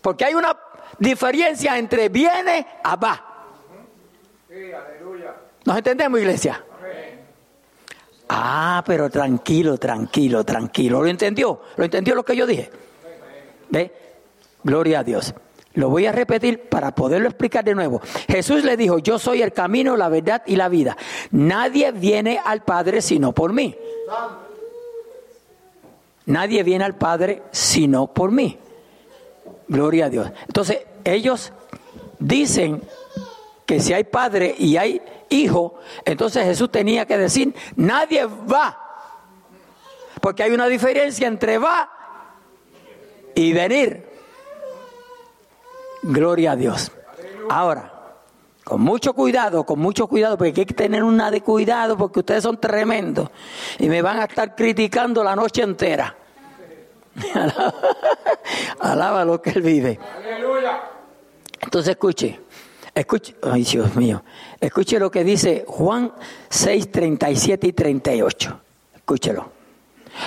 Porque 0.00 0.26
hay 0.26 0.34
una 0.34 0.56
diferencia 0.96 1.76
entre 1.76 2.08
viene 2.08 2.64
a 2.84 2.94
va. 2.94 3.24
¿Nos 5.64 5.76
entendemos, 5.76 6.20
iglesia? 6.20 6.64
Ah, 8.28 8.84
pero 8.86 9.10
tranquilo, 9.10 9.76
tranquilo, 9.76 10.44
tranquilo. 10.44 11.02
¿Lo 11.02 11.08
entendió? 11.08 11.62
¿Lo 11.76 11.84
entendió 11.84 12.14
lo 12.14 12.24
que 12.24 12.36
yo 12.36 12.46
dije? 12.46 12.70
¿Ve? 13.70 13.92
Gloria 14.62 15.00
a 15.00 15.02
Dios. 15.02 15.34
Lo 15.74 15.88
voy 15.88 16.06
a 16.06 16.12
repetir 16.12 16.68
para 16.68 16.94
poderlo 16.94 17.28
explicar 17.28 17.64
de 17.64 17.74
nuevo. 17.74 18.00
Jesús 18.28 18.64
le 18.64 18.76
dijo, 18.76 18.98
yo 18.98 19.18
soy 19.18 19.42
el 19.42 19.52
camino, 19.52 19.96
la 19.96 20.08
verdad 20.08 20.42
y 20.46 20.56
la 20.56 20.68
vida. 20.68 20.96
Nadie 21.32 21.90
viene 21.90 22.40
al 22.42 22.62
Padre 22.62 23.02
sino 23.02 23.32
por 23.32 23.52
mí. 23.52 23.76
Nadie 26.26 26.62
viene 26.62 26.84
al 26.84 26.94
Padre 26.94 27.42
sino 27.50 28.06
por 28.06 28.30
mí. 28.30 28.56
Gloria 29.66 30.06
a 30.06 30.10
Dios. 30.10 30.30
Entonces, 30.46 30.78
ellos 31.02 31.52
dicen 32.20 32.80
que 33.66 33.80
si 33.80 33.92
hay 33.92 34.04
Padre 34.04 34.54
y 34.56 34.76
hay 34.76 35.02
Hijo, 35.30 35.80
entonces 36.04 36.44
Jesús 36.44 36.70
tenía 36.70 37.06
que 37.06 37.18
decir, 37.18 37.52
nadie 37.74 38.24
va. 38.26 38.78
Porque 40.20 40.44
hay 40.44 40.52
una 40.52 40.68
diferencia 40.68 41.26
entre 41.26 41.58
va 41.58 41.90
y 43.34 43.52
venir. 43.52 44.13
Gloria 46.04 46.52
a 46.52 46.56
Dios. 46.56 46.92
Ahora, 47.48 47.90
con 48.62 48.82
mucho 48.82 49.14
cuidado, 49.14 49.64
con 49.64 49.78
mucho 49.78 50.06
cuidado, 50.06 50.36
porque 50.36 50.60
hay 50.60 50.66
que 50.66 50.74
tener 50.74 51.02
una 51.02 51.30
de 51.30 51.40
cuidado 51.40 51.96
porque 51.96 52.20
ustedes 52.20 52.42
son 52.42 52.60
tremendos 52.60 53.30
y 53.78 53.88
me 53.88 54.02
van 54.02 54.18
a 54.18 54.24
estar 54.24 54.54
criticando 54.54 55.24
la 55.24 55.34
noche 55.34 55.62
entera. 55.62 56.14
Alaba 58.80 59.24
lo 59.24 59.40
que 59.40 59.50
Él 59.50 59.62
vive. 59.62 59.98
Entonces 61.60 61.92
escuche, 61.92 62.38
escuche, 62.94 63.36
ay 63.42 63.64
Dios 63.64 63.96
mío, 63.96 64.22
escuche 64.60 64.98
lo 64.98 65.10
que 65.10 65.24
dice 65.24 65.64
Juan 65.66 66.12
6, 66.50 66.92
37 66.92 67.66
y 67.66 67.72
38. 67.72 68.60
Escúchelo. 68.94 69.50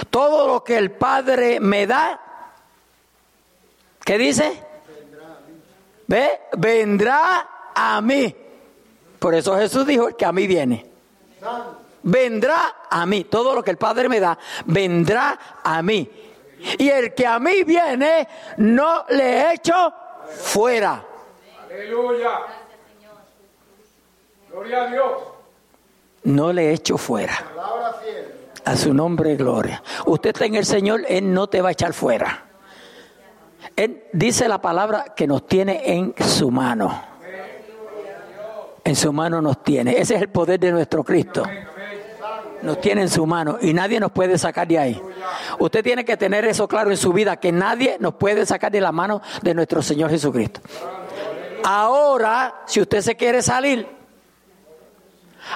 Todo 0.10 0.48
lo 0.48 0.64
que 0.64 0.78
el 0.78 0.90
Padre 0.90 1.60
me 1.60 1.86
da, 1.86 2.20
¿qué 4.04 4.18
dice? 4.18 4.67
¿Ve? 6.08 6.42
Vendrá 6.58 7.48
a 7.76 8.02
mí. 8.02 8.36
Por 9.20 9.36
eso 9.36 9.58
Jesús 9.58 9.86
dijo, 9.86 10.08
el 10.08 10.16
que 10.16 10.26
a 10.26 10.32
mí 10.32 10.48
viene. 10.48 10.86
Vendrá 12.04 12.76
a 12.90 13.06
mí. 13.06 13.26
Todo 13.26 13.54
lo 13.54 13.64
que 13.64 13.72
el 13.72 13.78
Padre 13.78 14.08
me 14.10 14.20
da, 14.20 14.38
vendrá 14.66 15.38
a 15.64 15.82
mí. 15.82 16.10
Y 16.78 16.90
el 16.90 17.14
que 17.14 17.28
a 17.28 17.40
mí 17.40 17.64
viene, 17.64 18.28
no 18.58 19.06
le 19.10 19.54
echo 19.54 19.94
fuera. 20.30 21.04
Aleluya. 21.66 22.40
Gloria 24.50 24.84
a 24.84 24.88
Dios. 24.88 25.12
No 26.24 26.52
le 26.52 26.74
echo 26.74 26.98
fuera. 26.98 27.38
A 28.66 28.76
su 28.76 28.94
nombre, 28.94 29.36
gloria. 29.36 29.84
Usted 30.06 30.32
está 30.32 30.46
en 30.46 30.56
el 30.56 30.66
Señor, 30.66 31.06
Él 31.08 31.32
no 31.32 31.48
te 31.48 31.62
va 31.62 31.70
a 31.70 31.72
echar 31.72 31.94
fuera. 31.94 32.47
Él 33.78 34.04
dice 34.12 34.48
la 34.48 34.60
palabra 34.60 35.14
que 35.16 35.28
nos 35.28 35.46
tiene 35.46 35.84
en 35.86 36.16
su 36.18 36.50
mano. 36.50 37.00
En 38.84 38.96
su 38.96 39.14
mano 39.14 39.40
nos 39.40 39.64
tiene. 39.64 40.00
Ese 40.00 40.16
es 40.16 40.22
el 40.24 40.30
poder 40.30 40.60
de 40.60 40.72
nuestro 40.72 41.04
Cristo. 41.04 41.44
Nos 42.64 42.82
tiene 42.82 43.04
en 43.04 43.10
su 43.10 43.28
mano 43.28 43.60
y 43.62 43.76
nadie 43.76 44.00
nos 44.00 44.12
puede 44.12 44.40
sacar 44.40 44.68
de 44.68 44.80
ahí. 44.80 45.02
Usted 45.60 45.84
tiene 45.84 46.04
que 46.04 46.18
tener 46.18 46.44
eso 46.46 46.68
claro 46.68 46.90
en 46.90 46.98
su 46.98 47.14
vida, 47.14 47.38
que 47.38 47.52
nadie 47.52 47.98
nos 48.00 48.16
puede 48.16 48.48
sacar 48.48 48.72
de 48.72 48.82
la 48.82 48.92
mano 48.92 49.22
de 49.44 49.54
nuestro 49.54 49.84
Señor 49.84 50.10
Jesucristo. 50.10 50.60
Ahora, 51.64 52.64
si 52.66 52.82
usted 52.82 53.02
se 53.02 53.16
quiere 53.16 53.44
salir, 53.44 53.88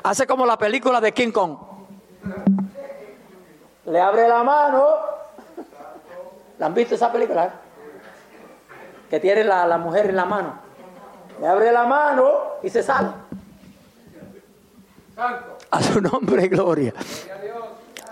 hace 0.03 0.27
como 0.27 0.45
la 0.45 0.59
película 0.59 1.01
de 1.01 1.11
King 1.11 1.31
Kong. 1.31 1.57
Le 3.85 3.99
abre 3.99 4.27
la 4.27 4.43
mano. 4.43 4.85
¿La 6.59 6.67
han 6.67 6.73
visto 6.75 6.93
esa 6.93 7.11
película? 7.11 7.51
Que 9.11 9.19
tiene 9.19 9.43
la, 9.43 9.77
mujer 9.77 10.05
en 10.05 10.15
la 10.15 10.23
mano. 10.23 10.53
Le 11.41 11.45
abre 11.45 11.69
la 11.73 11.83
mano 11.83 12.31
y 12.63 12.69
se 12.69 12.81
sale. 12.81 13.09
A 15.69 15.83
su 15.83 15.99
nombre, 15.99 16.47
gloria. 16.47 16.93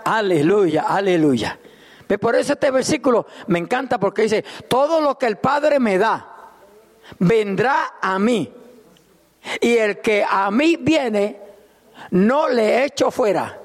Aleluya, 0.04 0.84
aleluya. 0.86 1.58
Por 2.20 2.36
eso 2.36 2.52
este 2.52 2.70
versículo 2.70 3.26
me 3.46 3.58
encanta 3.58 3.98
porque 3.98 4.22
dice, 4.22 4.44
todo 4.68 5.00
lo 5.00 5.16
que 5.16 5.24
el 5.24 5.38
Padre 5.38 5.80
me 5.80 5.96
da, 5.96 6.50
vendrá 7.18 7.94
a 7.98 8.18
mí. 8.18 8.52
Y 9.58 9.78
el 9.78 10.02
que 10.02 10.22
a 10.28 10.50
mí 10.50 10.76
viene, 10.76 11.40
no 12.10 12.46
le 12.46 12.84
echo 12.84 13.10
fuera. 13.10 13.58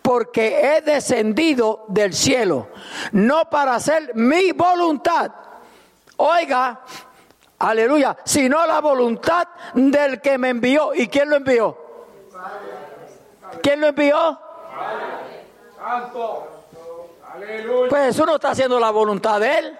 Porque 0.00 0.60
he 0.60 0.80
descendido 0.80 1.86
del 1.88 2.14
cielo, 2.14 2.68
no 3.10 3.50
para 3.50 3.74
hacer 3.74 4.14
mi 4.14 4.52
voluntad. 4.52 5.32
Oiga, 6.16 6.80
aleluya, 7.58 8.16
sino 8.24 8.66
la 8.66 8.80
voluntad 8.80 9.48
del 9.74 10.20
que 10.20 10.38
me 10.38 10.50
envió. 10.50 10.94
¿Y 10.94 11.08
quién 11.08 11.30
lo 11.30 11.36
envió? 11.36 11.76
¿Quién 13.62 13.80
lo 13.80 13.88
envió? 13.88 14.38
Santo. 15.76 16.48
Pues 17.88 18.06
Jesús 18.06 18.26
no 18.26 18.36
está 18.36 18.50
haciendo 18.50 18.80
la 18.80 18.90
voluntad 18.90 19.40
de 19.40 19.58
él. 19.58 19.78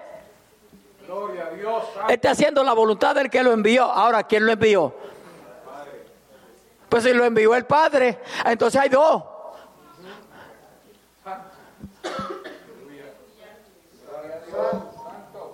Gloria 1.07 1.47
a 1.47 1.49
Dios. 1.51 1.83
Está 2.09 2.31
haciendo 2.31 2.63
la 2.63 2.73
voluntad 2.73 3.15
del 3.15 3.29
que 3.29 3.41
lo 3.41 3.51
envió. 3.51 3.85
Ahora, 3.85 4.23
¿quién 4.23 4.45
lo 4.45 4.51
envió? 4.51 4.93
Pues 6.89 7.03
si 7.03 7.13
lo 7.13 7.25
envió 7.25 7.55
el 7.55 7.65
Padre, 7.65 8.19
entonces 8.45 8.79
hay 8.79 8.89
dos. 8.89 9.23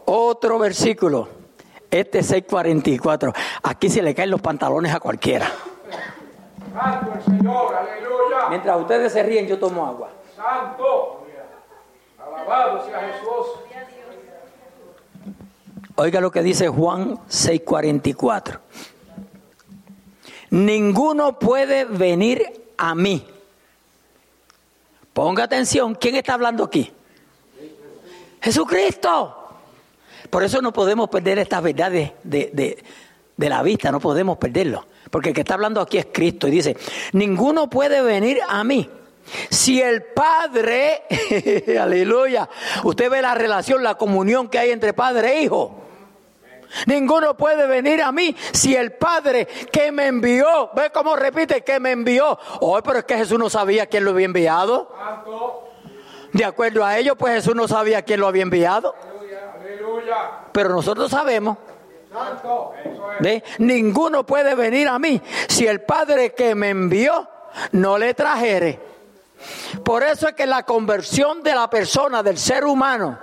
Otro 0.05 0.59
versículo. 0.59 1.29
Este 1.89 2.23
644. 2.23 3.33
Aquí 3.63 3.89
se 3.89 4.01
le 4.01 4.15
caen 4.15 4.31
los 4.31 4.41
pantalones 4.41 4.93
a 4.93 4.99
cualquiera. 4.99 5.51
Santo 6.73 7.13
el 7.13 7.23
Señor. 7.23 7.75
Aleluya. 7.75 8.49
Mientras 8.49 8.79
ustedes 8.79 9.13
se 9.13 9.21
ríen, 9.21 9.47
yo 9.47 9.59
tomo 9.59 9.85
agua. 9.85 10.09
Santo. 10.35 11.25
Alabado 12.19 12.85
sea 12.85 12.99
Jesús. 12.99 13.63
Oiga 15.95 16.19
lo 16.19 16.31
que 16.31 16.41
dice 16.41 16.67
Juan 16.69 17.19
6:44. 17.29 18.59
Ninguno 20.49 21.37
puede 21.37 21.85
venir 21.85 22.65
a 22.77 22.95
mí. 22.95 23.27
Ponga 25.13 25.43
atención, 25.43 25.93
¿quién 25.93 26.15
está 26.15 26.33
hablando 26.33 26.63
aquí? 26.63 26.91
Jesucristo. 28.41 29.42
Por 30.33 30.43
eso 30.43 30.63
no 30.63 30.73
podemos 30.73 31.09
perder 31.09 31.37
estas 31.37 31.61
verdades 31.61 32.13
de, 32.23 32.49
de- 32.51 32.83
la 33.47 33.61
vista, 33.61 33.91
no 33.91 33.99
podemos 33.99 34.35
perderlo. 34.39 34.83
Porque 35.11 35.29
el 35.29 35.35
que 35.35 35.41
está 35.41 35.53
hablando 35.53 35.79
aquí 35.79 35.99
es 35.99 36.07
Cristo 36.11 36.47
y 36.47 36.51
dice, 36.51 36.75
ninguno 37.11 37.69
puede 37.69 38.01
venir 38.01 38.39
a 38.49 38.63
mí. 38.63 38.89
Si 39.51 39.79
el 39.79 40.01
Padre, 40.01 41.03
aleluya, 41.79 42.49
usted 42.83 43.11
ve 43.11 43.21
la 43.21 43.35
relación, 43.35 43.83
la 43.83 43.93
comunión 43.93 44.47
que 44.47 44.57
hay 44.57 44.71
entre 44.71 44.93
Padre 44.93 45.33
e 45.37 45.41
Hijo. 45.43 45.83
Ninguno 46.87 47.37
puede 47.37 47.67
venir 47.67 48.01
a 48.01 48.11
mí 48.11 48.35
si 48.53 48.75
el 48.75 48.93
Padre 48.93 49.47
que 49.71 49.91
me 49.91 50.07
envió, 50.07 50.71
ve 50.75 50.89
cómo 50.91 51.15
repite, 51.15 51.61
que 51.61 51.79
me 51.79 51.91
envió. 51.91 52.39
Oh, 52.59 52.81
pero 52.81 52.97
es 52.97 53.05
que 53.05 53.17
Jesús 53.17 53.37
no 53.37 53.51
sabía 53.51 53.85
quién 53.85 54.03
lo 54.03 54.09
había 54.09 54.25
enviado. 54.25 54.91
De 56.31 56.43
acuerdo 56.43 56.83
a 56.83 56.97
ello, 56.97 57.15
pues 57.15 57.35
Jesús 57.35 57.55
no 57.55 57.67
sabía 57.67 58.01
quién 58.01 58.19
lo 58.19 58.27
había 58.27 58.41
enviado. 58.41 58.95
Pero 60.51 60.69
nosotros 60.69 61.09
sabemos. 61.11 61.57
¿ve? 63.19 63.43
Ninguno 63.59 64.25
puede 64.25 64.55
venir 64.55 64.87
a 64.87 64.99
mí 64.99 65.21
si 65.47 65.67
el 65.67 65.81
Padre 65.81 66.33
que 66.33 66.55
me 66.55 66.69
envió 66.69 67.27
no 67.71 67.97
le 67.97 68.13
trajere. 68.13 68.79
Por 69.83 70.03
eso 70.03 70.29
es 70.29 70.35
que 70.35 70.45
la 70.45 70.63
conversión 70.63 71.43
de 71.43 71.53
la 71.53 71.69
persona, 71.69 72.23
del 72.23 72.37
ser 72.37 72.65
humano, 72.65 73.19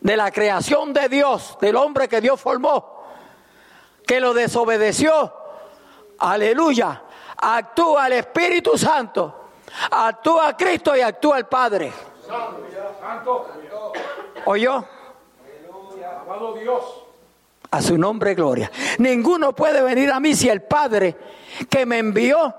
de 0.00 0.16
la 0.16 0.30
creación 0.30 0.92
de 0.92 1.08
Dios, 1.08 1.56
del 1.60 1.76
hombre 1.76 2.08
que 2.08 2.20
Dios 2.20 2.40
formó, 2.40 3.04
que 4.06 4.20
lo 4.20 4.34
desobedeció, 4.34 5.32
aleluya, 6.18 7.02
actúa 7.36 8.08
el 8.08 8.14
Espíritu 8.14 8.76
Santo, 8.76 9.50
actúa 9.90 10.56
Cristo 10.56 10.96
y 10.96 11.00
actúa 11.00 11.38
el 11.38 11.46
Padre. 11.46 11.92
Santo. 13.00 13.48
¿Oyó? 14.44 14.84
Dios. 16.60 16.84
A 17.70 17.82
su 17.82 17.98
nombre, 17.98 18.34
gloria. 18.34 18.70
Ninguno 18.98 19.52
puede 19.54 19.82
venir 19.82 20.10
a 20.10 20.20
mí 20.20 20.34
si 20.34 20.48
el 20.48 20.62
Padre 20.62 21.16
que 21.68 21.84
me 21.84 21.98
envió 21.98 22.54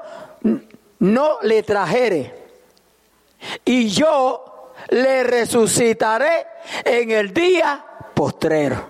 no 1.00 1.38
le 1.42 1.64
trajere. 1.64 2.36
Y 3.66 3.88
yo 3.88 4.72
le 4.90 5.24
resucitaré 5.24 6.46
en 6.84 7.12
el 7.12 7.34
día 7.34 7.84
postrero. 8.14 8.90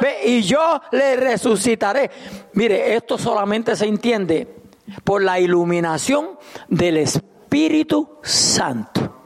Ve, 0.00 0.18
Y 0.24 0.42
yo 0.42 0.80
le 0.92 1.16
resucitaré. 1.16 2.10
Mire, 2.54 2.94
esto 2.94 3.16
solamente 3.16 3.76
se 3.76 3.86
entiende 3.86 4.46
por 5.04 5.22
la 5.22 5.38
iluminación 5.38 6.38
del 6.68 6.98
Espíritu 6.98 8.18
Santo. 8.22 9.22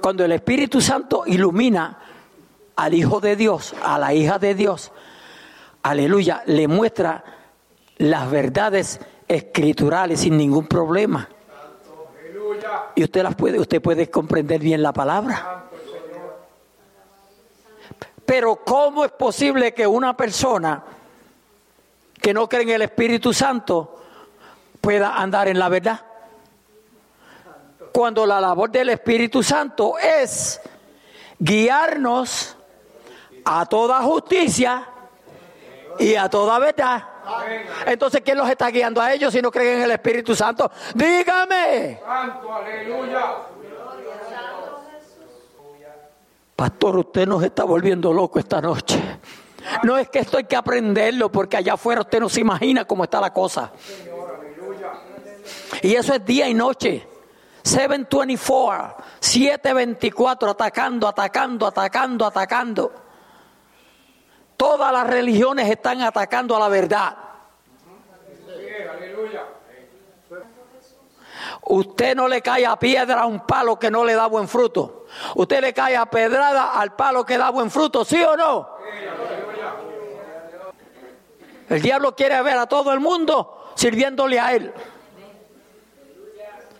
Cuando 0.00 0.24
el 0.24 0.32
Espíritu 0.32 0.80
Santo 0.80 1.24
ilumina 1.26 2.07
al 2.78 2.94
Hijo 2.94 3.20
de 3.20 3.34
Dios, 3.34 3.74
a 3.82 3.98
la 3.98 4.14
hija 4.14 4.38
de 4.38 4.54
Dios, 4.54 4.92
aleluya, 5.82 6.44
le 6.46 6.68
muestra 6.68 7.24
las 7.96 8.30
verdades 8.30 9.00
escriturales 9.26 10.20
sin 10.20 10.36
ningún 10.36 10.68
problema. 10.68 11.28
Y 12.94 13.02
usted 13.02 13.24
las 13.24 13.34
puede, 13.34 13.58
usted 13.58 13.82
puede 13.82 14.08
comprender 14.08 14.60
bien 14.60 14.80
la 14.80 14.92
palabra. 14.92 15.64
Pero 18.24 18.62
¿cómo 18.64 19.04
es 19.04 19.10
posible 19.10 19.74
que 19.74 19.84
una 19.84 20.16
persona 20.16 20.84
que 22.22 22.32
no 22.32 22.48
cree 22.48 22.62
en 22.62 22.68
el 22.70 22.82
Espíritu 22.82 23.32
Santo 23.32 24.02
pueda 24.80 25.16
andar 25.16 25.48
en 25.48 25.58
la 25.58 25.68
verdad? 25.68 26.00
Cuando 27.92 28.24
la 28.24 28.40
labor 28.40 28.70
del 28.70 28.90
Espíritu 28.90 29.42
Santo 29.42 29.98
es 29.98 30.60
guiarnos 31.40 32.54
a 33.50 33.64
toda 33.64 34.02
justicia 34.02 34.86
y 35.98 36.14
a 36.14 36.28
toda 36.28 36.58
verdad. 36.58 37.02
Entonces, 37.86 38.20
¿quién 38.22 38.36
los 38.36 38.48
está 38.48 38.68
guiando 38.68 39.00
a 39.00 39.12
ellos 39.12 39.32
si 39.32 39.40
no 39.40 39.50
creen 39.50 39.78
en 39.78 39.84
el 39.84 39.90
Espíritu 39.92 40.34
Santo? 40.34 40.70
Dígame. 40.94 41.98
Santo. 42.04 42.52
Aleluya. 42.52 43.36
Pastor, 46.54 46.98
usted 46.98 47.26
nos 47.26 47.42
está 47.42 47.64
volviendo 47.64 48.12
loco 48.12 48.38
esta 48.38 48.60
noche. 48.60 49.00
No 49.84 49.96
es 49.96 50.08
que 50.10 50.18
esto 50.18 50.36
hay 50.36 50.44
que 50.44 50.56
aprenderlo, 50.56 51.32
porque 51.32 51.56
allá 51.56 51.74
afuera 51.74 52.02
usted 52.02 52.20
no 52.20 52.28
se 52.28 52.40
imagina 52.40 52.84
cómo 52.84 53.04
está 53.04 53.20
la 53.20 53.32
cosa. 53.32 53.72
Y 55.82 55.94
eso 55.94 56.14
es 56.14 56.24
día 56.24 56.48
y 56.48 56.54
noche. 56.54 57.06
724, 57.62 58.96
724, 59.20 60.50
atacando, 60.50 61.08
atacando, 61.08 61.66
atacando, 61.66 62.26
atacando. 62.26 63.07
Todas 64.58 64.92
las 64.92 65.06
religiones 65.06 65.70
están 65.70 66.02
atacando 66.02 66.56
a 66.56 66.58
la 66.58 66.68
verdad. 66.68 67.16
Usted 71.62 72.16
no 72.16 72.26
le 72.26 72.42
cae 72.42 72.66
a 72.66 72.76
piedra 72.76 73.20
a 73.20 73.26
un 73.26 73.46
palo 73.46 73.78
que 73.78 73.88
no 73.88 74.04
le 74.04 74.14
da 74.14 74.26
buen 74.26 74.48
fruto. 74.48 75.06
Usted 75.36 75.60
le 75.60 75.72
cae 75.72 75.96
a 75.96 76.06
pedrada 76.06 76.72
al 76.72 76.96
palo 76.96 77.24
que 77.24 77.38
da 77.38 77.50
buen 77.50 77.70
fruto, 77.70 78.04
¿sí 78.04 78.20
o 78.20 78.36
no? 78.36 78.68
El 81.68 81.80
diablo 81.80 82.16
quiere 82.16 82.42
ver 82.42 82.58
a 82.58 82.66
todo 82.66 82.92
el 82.92 82.98
mundo 82.98 83.70
sirviéndole 83.76 84.40
a 84.40 84.54
él. 84.54 84.74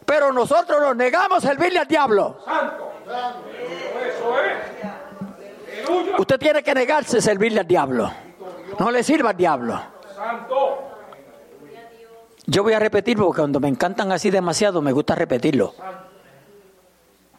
Pero 0.05 0.33
nosotros 0.33 0.81
nos 0.81 0.97
negamos 0.97 1.45
a 1.45 1.49
servirle 1.49 1.79
al 1.79 1.87
diablo. 1.87 2.41
Santo. 2.45 3.48
Usted 6.19 6.39
tiene 6.39 6.63
que 6.63 6.75
negarse 6.75 7.19
a 7.19 7.21
servirle 7.21 7.61
al 7.61 7.67
diablo. 7.67 8.11
No 8.79 8.91
le 8.91 9.03
sirva 9.03 9.31
al 9.31 9.37
diablo. 9.37 9.81
Yo 12.47 12.63
voy 12.63 12.73
a 12.73 12.79
repetir 12.79 13.17
porque 13.17 13.41
cuando 13.41 13.61
me 13.61 13.69
encantan 13.69 14.11
así 14.13 14.31
demasiado 14.31 14.81
me 14.81 14.93
gusta 14.93 15.15
repetirlo. 15.15 15.75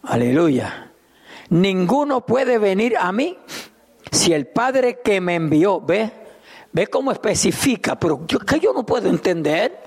Aleluya. 0.04 0.91
Ninguno 1.50 2.22
puede 2.22 2.58
venir 2.60 2.95
a 2.97 3.12
mí 3.12 3.38
si 4.12 4.34
el 4.34 4.47
Padre 4.47 5.00
que 5.04 5.20
me 5.20 5.36
envió, 5.36 5.82
¿ve? 5.82 6.12
¿Ve 6.72 6.88
cómo 6.88 7.12
especifica? 7.12 7.97
Pero 7.97 8.26
yo, 8.28 8.39
que 8.39 8.60
yo 8.60 8.74
no 8.74 8.86
puedo 8.86 9.10
entender. 9.10 9.80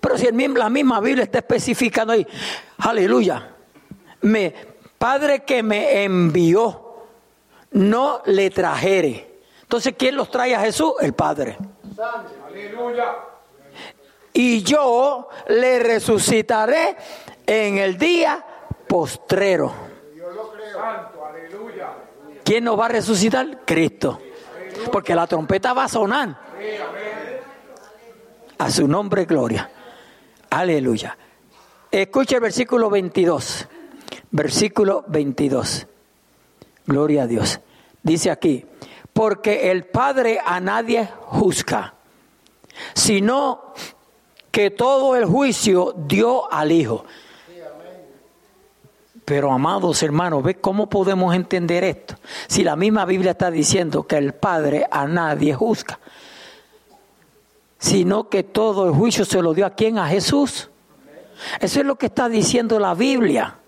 Pero 0.00 0.18
si 0.18 0.26
el, 0.26 0.54
la 0.54 0.68
misma 0.68 1.00
Biblia 1.00 1.24
está 1.24 1.38
especificando 1.38 2.12
ahí, 2.12 2.26
aleluya. 2.78 3.54
Me, 4.20 4.54
Padre 4.98 5.44
que 5.44 5.62
me 5.62 6.04
envió, 6.04 6.87
no 7.72 8.22
le 8.26 8.50
trajere. 8.50 9.40
Entonces, 9.62 9.94
¿quién 9.98 10.16
los 10.16 10.30
trae 10.30 10.54
a 10.54 10.60
Jesús? 10.60 10.94
El 11.00 11.12
Padre. 11.12 11.56
Aleluya. 12.46 13.16
y 14.32 14.62
yo 14.62 15.28
le 15.48 15.78
resucitaré 15.80 16.96
en 17.46 17.78
el 17.78 17.98
día 17.98 18.44
postrero. 18.86 19.72
Santo. 20.72 21.24
Aleluya. 21.24 21.88
¿Quién 22.44 22.64
nos 22.64 22.78
va 22.78 22.86
a 22.86 22.88
resucitar? 22.88 23.64
Cristo. 23.64 24.20
Porque 24.92 25.14
la 25.14 25.26
trompeta 25.26 25.72
va 25.72 25.84
a 25.84 25.88
sonar. 25.88 26.38
A 28.58 28.70
su 28.70 28.88
nombre, 28.88 29.24
gloria. 29.24 29.70
Aleluya. 30.50 31.16
Escucha 31.90 32.36
el 32.36 32.42
versículo 32.42 32.90
22. 32.90 33.68
Versículo 34.30 35.04
22. 35.08 35.86
Gloria 36.88 37.24
a 37.24 37.26
Dios. 37.26 37.60
Dice 38.02 38.30
aquí, 38.30 38.64
porque 39.12 39.70
el 39.70 39.84
Padre 39.84 40.40
a 40.42 40.58
nadie 40.58 41.06
juzga, 41.26 41.92
sino 42.94 43.74
que 44.50 44.70
todo 44.70 45.14
el 45.14 45.26
juicio 45.26 45.94
dio 45.94 46.50
al 46.50 46.72
Hijo. 46.72 47.04
Pero 49.26 49.52
amados 49.52 50.02
hermanos, 50.02 50.42
¿ve 50.42 50.54
cómo 50.54 50.88
podemos 50.88 51.34
entender 51.34 51.84
esto? 51.84 52.14
Si 52.46 52.64
la 52.64 52.74
misma 52.74 53.04
Biblia 53.04 53.32
está 53.32 53.50
diciendo 53.50 54.04
que 54.06 54.16
el 54.16 54.32
Padre 54.32 54.86
a 54.90 55.06
nadie 55.06 55.52
juzga, 55.52 56.00
sino 57.78 58.30
que 58.30 58.44
todo 58.44 58.86
el 58.86 58.94
juicio 58.94 59.26
se 59.26 59.42
lo 59.42 59.52
dio 59.52 59.66
a 59.66 59.74
quién? 59.74 59.98
A 59.98 60.08
Jesús. 60.08 60.70
Eso 61.60 61.80
es 61.80 61.84
lo 61.84 61.96
que 61.96 62.06
está 62.06 62.30
diciendo 62.30 62.78
la 62.78 62.94
Biblia. 62.94 63.58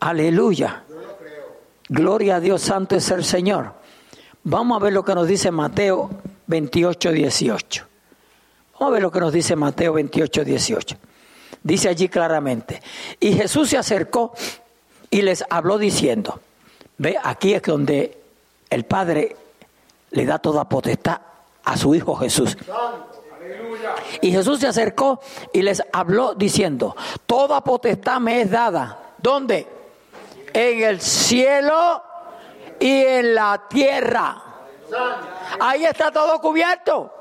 Aleluya. 0.00 0.85
Gloria 1.88 2.36
a 2.36 2.40
Dios, 2.40 2.62
santo 2.62 2.96
es 2.96 3.10
el 3.10 3.24
Señor. 3.24 3.72
Vamos 4.42 4.80
a 4.80 4.84
ver 4.84 4.92
lo 4.92 5.04
que 5.04 5.14
nos 5.14 5.28
dice 5.28 5.50
Mateo 5.50 6.10
28, 6.46 7.12
18. 7.12 7.84
Vamos 8.74 8.88
a 8.88 8.92
ver 8.92 9.02
lo 9.02 9.10
que 9.10 9.20
nos 9.20 9.32
dice 9.32 9.56
Mateo 9.56 9.92
28, 9.92 10.44
18. 10.44 10.96
Dice 11.62 11.88
allí 11.88 12.08
claramente, 12.08 12.80
y 13.18 13.32
Jesús 13.32 13.70
se 13.70 13.78
acercó 13.78 14.32
y 15.10 15.22
les 15.22 15.44
habló 15.50 15.78
diciendo, 15.78 16.40
ve, 16.98 17.16
aquí 17.22 17.54
es 17.54 17.62
donde 17.62 18.18
el 18.70 18.84
Padre 18.84 19.36
le 20.10 20.24
da 20.26 20.38
toda 20.38 20.68
potestad 20.68 21.20
a 21.64 21.76
su 21.76 21.94
Hijo 21.94 22.14
Jesús. 22.16 22.56
Y 24.22 24.30
Jesús 24.30 24.60
se 24.60 24.68
acercó 24.68 25.20
y 25.52 25.62
les 25.62 25.82
habló 25.92 26.34
diciendo, 26.34 26.96
toda 27.26 27.62
potestad 27.62 28.20
me 28.20 28.42
es 28.42 28.50
dada. 28.50 29.14
¿Dónde? 29.18 29.75
En 30.58 30.82
el 30.82 31.02
cielo 31.02 32.02
y 32.80 33.04
en 33.04 33.34
la 33.34 33.62
tierra. 33.68 34.42
Ahí 35.60 35.84
está 35.84 36.10
todo 36.10 36.40
cubierto. 36.40 37.12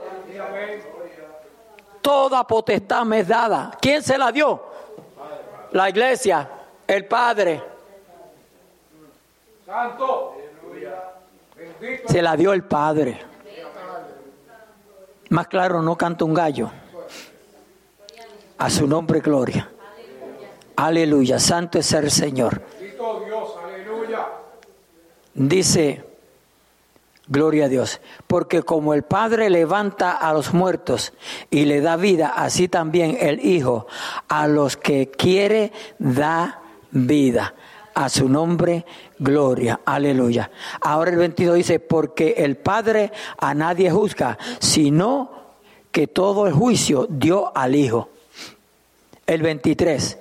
Toda 2.02 2.48
potestad 2.48 3.04
me 3.04 3.20
es 3.20 3.28
dada. 3.28 3.72
¿Quién 3.82 4.02
se 4.02 4.18
la 4.18 4.32
dio? 4.32 4.64
La 5.72 5.90
iglesia, 5.90 6.50
el 6.88 7.08
Padre. 7.08 7.62
Santo. 9.66 10.38
Se 12.08 12.22
la 12.22 12.38
dio 12.38 12.54
el 12.54 12.64
Padre. 12.64 13.20
Más 15.32 15.48
claro, 15.50 15.82
no 15.82 15.98
canta 15.98 16.24
un 16.24 16.34
gallo. 16.34 16.72
A 18.60 18.70
su 18.70 18.88
nombre, 18.88 19.20
gloria. 19.20 19.70
Aleluya. 20.78 21.38
Santo 21.38 21.80
es 21.80 21.92
el 21.92 22.10
Señor. 22.10 22.75
Dice, 25.36 26.02
gloria 27.28 27.66
a 27.66 27.68
Dios, 27.68 28.00
porque 28.26 28.64
como 28.64 28.94
el 28.94 29.04
Padre 29.04 29.50
levanta 29.50 30.14
a 30.14 30.34
los 30.34 30.54
muertos 30.54 31.12
y 31.50 31.66
le 31.66 31.82
da 31.82 31.98
vida, 31.98 32.30
así 32.30 32.70
también 32.70 33.18
el 33.20 33.46
Hijo 33.46 33.86
a 34.30 34.48
los 34.48 34.78
que 34.78 35.12
quiere 35.12 35.74
da 36.00 36.62
vida. 36.92 37.54
A 37.96 38.10
su 38.10 38.28
nombre, 38.30 38.86
gloria, 39.20 39.82
aleluya. 39.86 40.52
Ahora 40.82 41.12
el 41.12 41.18
22 41.18 41.56
dice, 41.56 41.80
porque 41.80 42.36
el 42.38 42.56
Padre 42.58 43.12
a 43.38 43.54
nadie 43.54 43.92
juzga, 43.92 44.38
sino 44.60 45.32
que 45.92 46.08
todo 46.08 46.48
el 46.48 46.54
juicio 46.54 47.08
dio 47.10 47.56
al 47.58 47.76
Hijo. 47.76 48.10
El 49.28 49.42
23, 49.42 50.18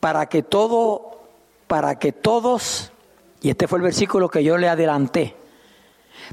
para 0.00 0.26
que 0.30 0.42
todo, 0.42 1.20
para 1.66 1.98
que 1.98 2.12
todos, 2.12 2.92
y 3.44 3.50
este 3.50 3.68
fue 3.68 3.78
el 3.78 3.82
versículo 3.82 4.30
que 4.30 4.42
yo 4.42 4.56
le 4.56 4.70
adelanté, 4.70 5.36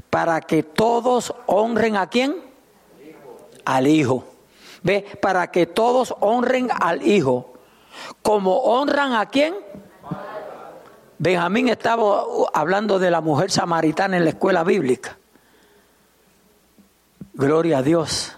para 0.08 0.40
que 0.40 0.62
todos 0.62 1.34
honren 1.46 1.96
a 1.96 2.06
quién? 2.06 2.34
Al 3.66 3.86
Hijo. 3.86 4.24
¿Ve? 4.82 5.04
Para 5.20 5.50
que 5.50 5.66
todos 5.66 6.14
honren 6.20 6.70
al 6.72 7.06
Hijo. 7.06 7.52
Como 8.22 8.56
honran 8.60 9.12
a 9.12 9.26
quién? 9.26 9.54
Benjamín 11.18 11.68
estaba 11.68 12.24
hablando 12.54 12.98
de 12.98 13.10
la 13.10 13.20
mujer 13.20 13.50
samaritana 13.50 14.16
en 14.16 14.24
la 14.24 14.30
escuela 14.30 14.64
bíblica. 14.64 15.18
Gloria 17.34 17.78
a 17.78 17.82
Dios. 17.82 18.34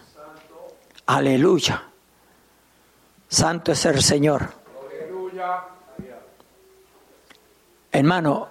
Aleluya. 1.07 1.81
Santo 3.29 3.70
es 3.70 3.85
el 3.87 4.03
Señor. 4.03 4.49
Aleluya. 4.91 5.62
Hermano, 7.93 8.49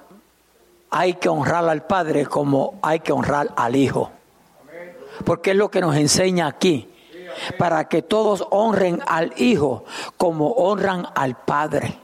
hay 0.95 1.15
que 1.15 1.27
honrar 1.27 1.67
al 1.67 1.87
Padre 1.87 2.27
como 2.27 2.75
hay 2.83 2.99
que 2.99 3.11
honrar 3.11 3.51
al 3.55 3.75
Hijo. 3.75 4.11
Porque 5.25 5.51
es 5.51 5.57
lo 5.57 5.71
que 5.71 5.81
nos 5.81 5.95
enseña 5.95 6.45
aquí. 6.45 6.87
Para 7.57 7.89
que 7.89 8.03
todos 8.03 8.45
honren 8.51 9.01
al 9.07 9.33
Hijo 9.37 9.85
como 10.17 10.51
honran 10.51 11.07
al 11.15 11.35
Padre. 11.35 11.97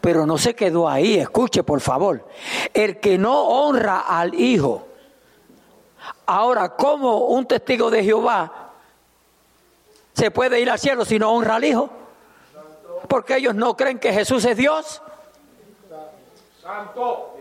Pero 0.00 0.24
no 0.24 0.38
se 0.38 0.54
quedó 0.54 0.88
ahí, 0.88 1.18
escuche 1.18 1.62
por 1.62 1.82
favor. 1.82 2.26
El 2.72 2.98
que 2.98 3.18
no 3.18 3.42
honra 3.42 4.00
al 4.00 4.34
Hijo. 4.34 4.86
Ahora, 6.24 6.70
¿cómo 6.70 7.26
un 7.26 7.44
testigo 7.44 7.90
de 7.90 8.02
Jehová 8.02 8.70
se 10.14 10.30
puede 10.30 10.60
ir 10.60 10.70
al 10.70 10.78
cielo 10.78 11.04
si 11.04 11.18
no 11.18 11.30
honra 11.30 11.56
al 11.56 11.64
Hijo? 11.64 11.90
Porque 13.06 13.36
ellos 13.36 13.54
no 13.54 13.76
creen 13.76 13.98
que 13.98 14.14
Jesús 14.14 14.46
es 14.46 14.56
Dios. 14.56 15.02
Santo. 16.62 17.34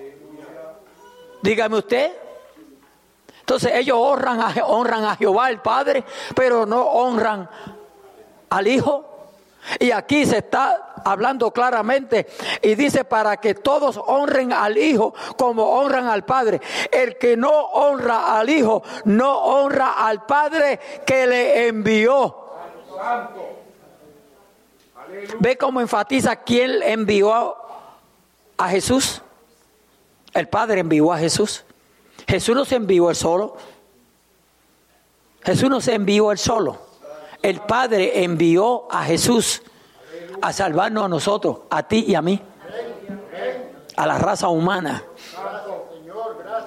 Dígame 1.42 1.78
usted. 1.78 2.12
Entonces 3.40 3.72
ellos 3.76 3.98
honran 4.00 4.40
a, 4.40 4.54
honran 4.66 5.04
a 5.04 5.16
Jehová 5.16 5.50
el 5.50 5.60
Padre, 5.60 6.04
pero 6.36 6.66
no 6.66 6.82
honran 6.84 7.50
al 8.50 8.68
Hijo. 8.68 9.08
Y 9.80 9.92
aquí 9.92 10.26
se 10.26 10.40
está 10.40 10.96
hablando 11.06 11.52
claramente 11.52 12.28
y 12.62 12.76
dice 12.76 13.04
para 13.04 13.38
que 13.38 13.54
todos 13.56 14.00
honren 14.06 14.54
al 14.54 14.78
Hijo 14.78 15.14
como 15.38 15.64
honran 15.64 16.08
al 16.08 16.24
Padre. 16.24 16.62
El 16.92 17.18
que 17.18 17.38
no 17.38 17.50
honra 17.50 18.40
al 18.40 18.50
Hijo 18.50 18.84
no 19.06 19.38
honra 19.38 20.08
al 20.08 20.26
Padre 20.26 20.80
que 21.06 21.28
le 21.28 21.68
envió. 21.68 22.38
¿Ve 25.40 25.58
cómo 25.58 25.82
enfatiza 25.82 26.36
quién 26.38 26.82
envió 26.84 27.56
a 28.58 28.70
Jesús? 28.70 29.22
El 30.34 30.48
Padre 30.48 30.82
envió 30.82 31.12
a 31.12 31.18
Jesús. 31.18 31.64
Jesús 32.28 32.56
no 32.56 32.66
se 32.66 32.76
envió 32.76 33.10
él 33.10 33.16
solo. 33.16 33.58
Jesús 35.44 35.70
no 35.70 35.82
se 35.82 35.96
envió 35.96 36.32
él 36.32 36.38
solo. 36.38 36.80
El 37.42 37.60
Padre 37.62 38.24
envió 38.24 38.88
a 38.92 39.04
Jesús 39.04 39.64
a 40.42 40.54
salvarnos 40.54 41.06
a 41.06 41.08
nosotros, 41.08 41.62
a 41.70 41.84
ti 41.84 42.06
y 42.08 42.16
a 42.16 42.22
mí, 42.22 42.42
a 43.96 44.08
la 44.08 44.18
raza 44.18 44.48
humana. 44.48 45.04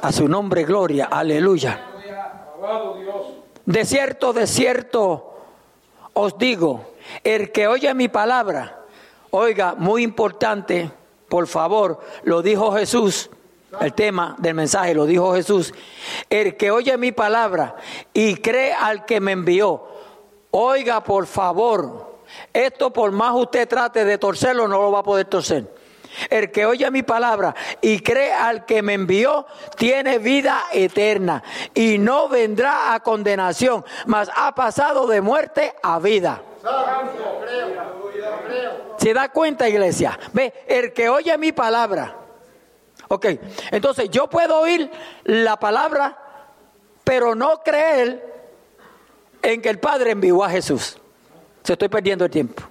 A 0.02 0.12
su 0.12 0.28
nombre, 0.28 0.64
gloria, 0.64 1.06
aleluya. 1.06 1.86
De 3.64 3.84
cierto, 3.84 4.32
de 4.32 4.46
cierto 4.46 5.34
os 6.12 6.38
digo, 6.38 6.94
el 7.22 7.50
que 7.50 7.66
oye 7.66 7.92
mi 7.94 8.08
palabra, 8.08 8.80
oiga, 9.30 9.74
muy 9.76 10.02
importante, 10.02 10.90
por 11.28 11.46
favor, 11.46 12.00
lo 12.22 12.42
dijo 12.42 12.72
Jesús, 12.72 13.30
el 13.80 13.92
tema 13.92 14.34
del 14.38 14.54
mensaje 14.54 14.94
lo 14.94 15.06
dijo 15.06 15.34
Jesús, 15.34 15.72
el 16.30 16.56
que 16.56 16.70
oye 16.70 16.96
mi 16.96 17.12
palabra 17.12 17.76
y 18.12 18.36
cree 18.36 18.72
al 18.72 19.04
que 19.04 19.20
me 19.20 19.32
envió, 19.32 19.82
oiga, 20.50 21.02
por 21.02 21.26
favor, 21.26 22.18
esto 22.52 22.92
por 22.92 23.12
más 23.12 23.34
usted 23.34 23.68
trate 23.68 24.04
de 24.04 24.18
torcerlo, 24.18 24.68
no 24.68 24.80
lo 24.80 24.92
va 24.92 25.00
a 25.00 25.04
poder 25.04 25.26
torcer. 25.26 25.72
El 26.30 26.52
que 26.52 26.64
oye 26.64 26.88
mi 26.92 27.02
palabra 27.02 27.54
y 27.80 27.98
cree 27.98 28.32
al 28.32 28.64
que 28.64 28.82
me 28.82 28.94
envió, 28.94 29.46
tiene 29.76 30.18
vida 30.18 30.62
eterna 30.72 31.42
y 31.74 31.98
no 31.98 32.28
vendrá 32.28 32.94
a 32.94 33.00
condenación, 33.00 33.84
mas 34.06 34.30
ha 34.34 34.54
pasado 34.54 35.06
de 35.08 35.20
muerte 35.20 35.74
a 35.82 35.98
vida. 35.98 36.40
¿Se 38.96 39.12
da 39.12 39.28
cuenta, 39.28 39.68
iglesia? 39.68 40.18
Ve, 40.32 40.52
el 40.66 40.92
que 40.92 41.08
oye 41.08 41.36
mi 41.36 41.52
palabra. 41.52 42.23
Ok, 43.08 43.26
entonces 43.70 44.10
yo 44.10 44.28
puedo 44.28 44.60
oír 44.60 44.90
la 45.24 45.58
palabra, 45.58 46.18
pero 47.04 47.34
no 47.34 47.62
creer 47.62 48.34
en 49.42 49.60
que 49.60 49.68
el 49.68 49.78
Padre 49.78 50.12
envió 50.12 50.42
a 50.42 50.50
Jesús. 50.50 50.98
Se 51.62 51.74
estoy 51.74 51.88
perdiendo 51.88 52.24
el 52.24 52.30
tiempo. 52.30 52.62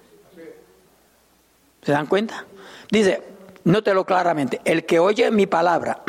¿Se 1.82 1.92
dan 1.92 2.06
cuenta? 2.06 2.44
Dice, 2.90 3.22
nótelo 3.64 4.04
claramente, 4.04 4.60
el 4.64 4.84
que 4.86 4.98
oye 4.98 5.30
mi 5.30 5.46
palabra 5.46 6.02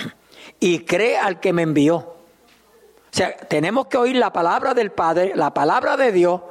y 0.59 0.79
cree 0.79 1.17
al 1.17 1.39
que 1.39 1.53
me 1.53 1.63
envió. 1.63 1.97
O 1.97 3.17
sea, 3.17 3.35
tenemos 3.37 3.87
que 3.87 3.97
oír 3.97 4.15
la 4.17 4.33
palabra 4.33 4.73
del 4.73 4.91
Padre, 4.91 5.33
la 5.35 5.53
palabra 5.53 5.95
de 5.95 6.11
Dios, 6.11 6.41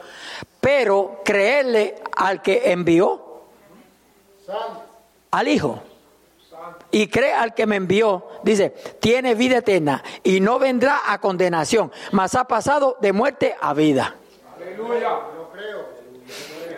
pero 0.61 1.21
creerle 1.25 1.97
al 2.17 2.41
que 2.41 2.73
envió, 2.73 3.43
al 5.31 5.49
Hijo. 5.49 5.83
Y 6.95 7.09
cree 7.09 7.33
al 7.33 7.55
que 7.55 7.67
me 7.67 7.75
envió, 7.75 8.25
dice, 8.45 8.71
tiene 9.01 9.35
vida 9.35 9.59
eterna 9.59 10.05
y 10.23 10.39
no 10.39 10.61
vendrá 10.61 11.01
a 11.13 11.21
condenación, 11.21 11.91
mas 12.13 12.37
ha 12.37 12.45
pasado 12.45 12.99
de 13.01 13.13
muerte 13.13 13.57
a 13.61 13.75
vida. 13.75 14.15
Aleluya. 14.57 15.19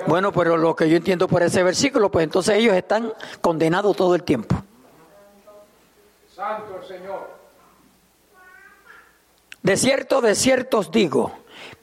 Bueno, 0.07 0.33
pero 0.33 0.57
lo 0.57 0.75
que 0.75 0.89
yo 0.89 0.97
entiendo 0.97 1.29
por 1.29 1.43
ese 1.43 1.63
versículo, 1.63 2.11
pues 2.11 2.25
entonces 2.25 2.57
ellos 2.57 2.75
están 2.75 3.13
condenados 3.43 3.95
todo 3.95 4.15
el 4.15 4.23
tiempo. 4.23 4.57
Santo 6.35 6.79
el 6.81 6.89
Señor. 6.89 7.29
De 9.63 9.77
cierto, 9.77 10.23
de 10.23 10.35
cierto 10.35 10.79
os 10.79 10.91
digo, 10.91 11.33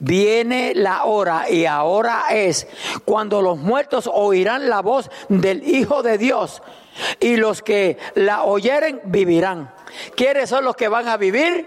viene 0.00 0.72
la 0.74 1.04
hora 1.04 1.48
y 1.48 1.66
ahora 1.66 2.24
es 2.32 2.66
cuando 3.04 3.40
los 3.42 3.58
muertos 3.58 4.10
oirán 4.12 4.68
la 4.68 4.82
voz 4.82 5.08
del 5.28 5.62
Hijo 5.68 6.02
de 6.02 6.18
Dios 6.18 6.60
y 7.20 7.36
los 7.36 7.62
que 7.62 7.98
la 8.14 8.44
oyeren 8.44 9.00
vivirán. 9.04 9.72
¿Quiénes 10.16 10.48
son 10.48 10.64
los 10.64 10.76
que 10.76 10.88
van 10.88 11.08
a 11.08 11.16
vivir? 11.16 11.66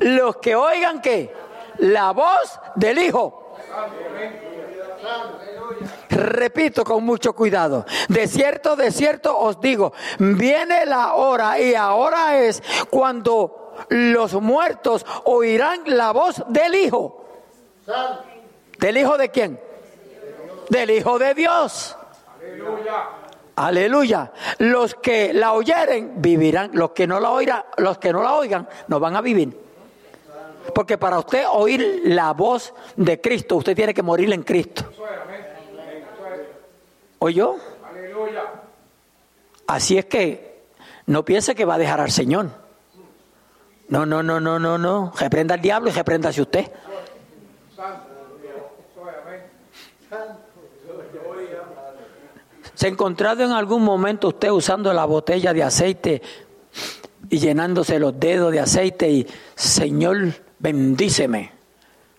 Los 0.00 0.36
que 0.36 0.54
oigan 0.54 1.00
que 1.00 1.32
la 1.78 2.12
voz 2.12 2.60
del 2.74 2.98
Hijo. 2.98 3.56
Repito 6.10 6.84
con 6.84 7.04
mucho 7.04 7.34
cuidado. 7.34 7.84
De 8.08 8.26
cierto, 8.26 8.76
de 8.76 8.90
cierto 8.90 9.38
os 9.38 9.60
digo, 9.60 9.92
viene 10.18 10.86
la 10.86 11.14
hora 11.14 11.58
y 11.58 11.74
ahora 11.74 12.38
es 12.40 12.62
cuando 12.90 13.74
los 13.88 14.34
muertos 14.34 15.06
oirán 15.24 15.82
la 15.86 16.12
voz 16.12 16.42
del 16.48 16.74
Hijo. 16.74 17.24
¿Del 18.78 18.96
Hijo 18.98 19.16
de 19.16 19.30
quién? 19.30 19.60
Del 20.68 20.90
Hijo 20.90 21.18
de 21.18 21.34
Dios. 21.34 21.96
Aleluya. 22.40 23.17
Aleluya. 23.58 24.30
Los 24.58 24.94
que 24.94 25.32
la 25.34 25.52
oyeren 25.52 26.22
vivirán, 26.22 26.70
los 26.74 26.92
que 26.92 27.08
no 27.08 27.18
la 27.18 27.32
oirán, 27.32 27.64
los 27.78 27.98
que 27.98 28.12
no 28.12 28.22
la 28.22 28.34
oigan 28.34 28.68
no 28.86 29.00
van 29.00 29.16
a 29.16 29.20
vivir. 29.20 29.58
Porque 30.72 30.96
para 30.96 31.18
usted 31.18 31.44
oír 31.50 32.02
la 32.04 32.32
voz 32.34 32.72
de 32.94 33.20
Cristo, 33.20 33.56
usted 33.56 33.74
tiene 33.74 33.92
que 33.92 34.02
morir 34.02 34.32
en 34.32 34.44
Cristo. 34.44 34.84
¿Oyó? 37.18 37.56
Aleluya. 37.90 38.42
Así 39.66 39.98
es 39.98 40.04
que 40.04 40.62
no 41.06 41.24
piense 41.24 41.56
que 41.56 41.64
va 41.64 41.74
a 41.74 41.78
dejar 41.78 42.00
al 42.00 42.12
Señor. 42.12 42.50
No, 43.88 44.06
no, 44.06 44.22
no, 44.22 44.38
no, 44.38 44.60
no, 44.60 44.78
no. 44.78 45.12
Reprenda 45.18 45.54
al 45.54 45.60
diablo 45.60 45.90
y 45.90 45.92
repréndase 45.92 46.42
usted. 46.42 46.70
Santo. 47.74 48.04
Eso 48.90 49.10
es, 49.10 49.16
amén. 49.26 50.48
¿Se 52.78 52.86
ha 52.86 52.90
encontrado 52.90 53.42
en 53.42 53.50
algún 53.50 53.82
momento 53.82 54.28
usted 54.28 54.50
usando 54.50 54.92
la 54.92 55.04
botella 55.04 55.52
de 55.52 55.64
aceite 55.64 56.22
y 57.28 57.40
llenándose 57.40 57.98
los 57.98 58.20
dedos 58.20 58.52
de 58.52 58.60
aceite 58.60 59.10
y 59.10 59.26
Señor, 59.56 60.28
bendíceme? 60.60 61.50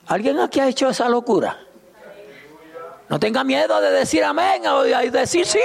¿Alguien 0.08 0.38
aquí 0.38 0.60
ha 0.60 0.68
hecho 0.68 0.90
esa 0.90 1.08
locura? 1.08 1.58
No 3.08 3.18
tenga 3.22 3.46
miedo 3.46 3.80
de 3.80 3.90
decir 3.90 4.22
amén 4.22 4.68
o 4.68 4.84
de 4.84 5.10
decir 5.10 5.46
sí. 5.46 5.62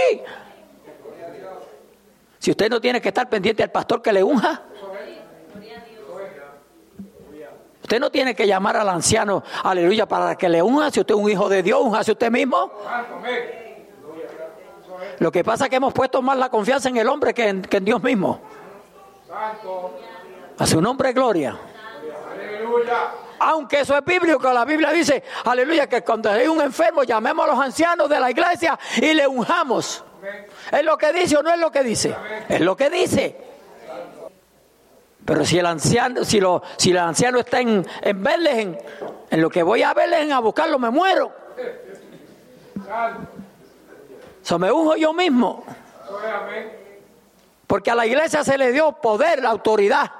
Si 2.38 2.52
usted 2.52 2.70
no 2.70 2.80
tiene 2.80 3.00
que 3.00 3.08
estar 3.08 3.28
pendiente 3.28 3.64
al 3.64 3.72
pastor 3.72 4.00
que 4.00 4.12
le 4.12 4.22
unja. 4.22 4.62
Usted 7.82 7.98
no 7.98 8.10
tiene 8.10 8.36
que 8.36 8.46
llamar 8.46 8.76
al 8.76 8.88
anciano, 8.88 9.42
aleluya, 9.64 10.06
para 10.06 10.36
que 10.36 10.48
le 10.48 10.62
unja. 10.62 10.92
Si 10.92 11.00
usted 11.00 11.16
es 11.16 11.20
un 11.20 11.28
hijo 11.28 11.48
de 11.48 11.64
Dios, 11.64 11.80
unja 11.82 12.02
usted 12.12 12.30
mismo. 12.30 12.70
Lo 15.18 15.30
que 15.30 15.44
pasa 15.44 15.64
es 15.64 15.70
que 15.70 15.76
hemos 15.76 15.92
puesto 15.92 16.22
más 16.22 16.36
la 16.36 16.48
confianza 16.48 16.88
en 16.88 16.96
el 16.96 17.08
hombre 17.08 17.34
que 17.34 17.48
en, 17.48 17.62
que 17.62 17.78
en 17.78 17.84
Dios 17.84 18.02
mismo. 18.02 18.40
Santo. 19.28 19.98
A 20.58 20.66
su 20.66 20.80
nombre, 20.80 21.12
gloria. 21.12 21.56
Aunque 23.40 23.80
eso 23.80 23.96
es 23.96 24.04
bíblico, 24.04 24.52
la 24.52 24.64
Biblia 24.64 24.90
dice, 24.90 25.22
aleluya, 25.44 25.88
que 25.88 26.02
cuando 26.02 26.30
hay 26.30 26.46
un 26.46 26.60
enfermo 26.60 27.02
llamemos 27.02 27.44
a 27.44 27.48
los 27.52 27.60
ancianos 27.60 28.08
de 28.08 28.20
la 28.20 28.30
iglesia 28.30 28.78
y 28.96 29.12
le 29.12 29.26
unjamos. 29.26 30.04
¿Es 30.72 30.84
lo 30.84 30.96
que 30.96 31.12
dice 31.12 31.36
o 31.36 31.42
no 31.42 31.52
es 31.52 31.58
lo 31.58 31.70
que 31.70 31.82
dice? 31.82 32.14
Es 32.48 32.60
lo 32.60 32.76
que 32.76 32.88
dice. 32.88 33.36
Pero 35.24 35.44
si 35.44 35.58
el 35.58 35.66
anciano, 35.66 36.24
si 36.24 36.40
lo, 36.40 36.62
si 36.76 36.90
el 36.90 36.98
anciano 36.98 37.40
está 37.40 37.60
en, 37.60 37.86
en 38.02 38.22
Bethlehem, 38.22 38.76
en 39.30 39.40
lo 39.40 39.50
que 39.50 39.62
voy 39.62 39.82
a 39.82 39.94
Bethlehem 39.94 40.32
a 40.32 40.38
buscarlo, 40.40 40.78
me 40.78 40.90
muero. 40.90 41.32
So, 44.44 44.58
me 44.58 44.70
unjo 44.70 44.94
yo 44.96 45.12
mismo. 45.14 45.64
Porque 47.66 47.90
a 47.90 47.94
la 47.94 48.04
iglesia 48.06 48.44
se 48.44 48.58
le 48.58 48.72
dio 48.72 48.92
poder, 48.92 49.42
la 49.42 49.48
autoridad. 49.50 50.10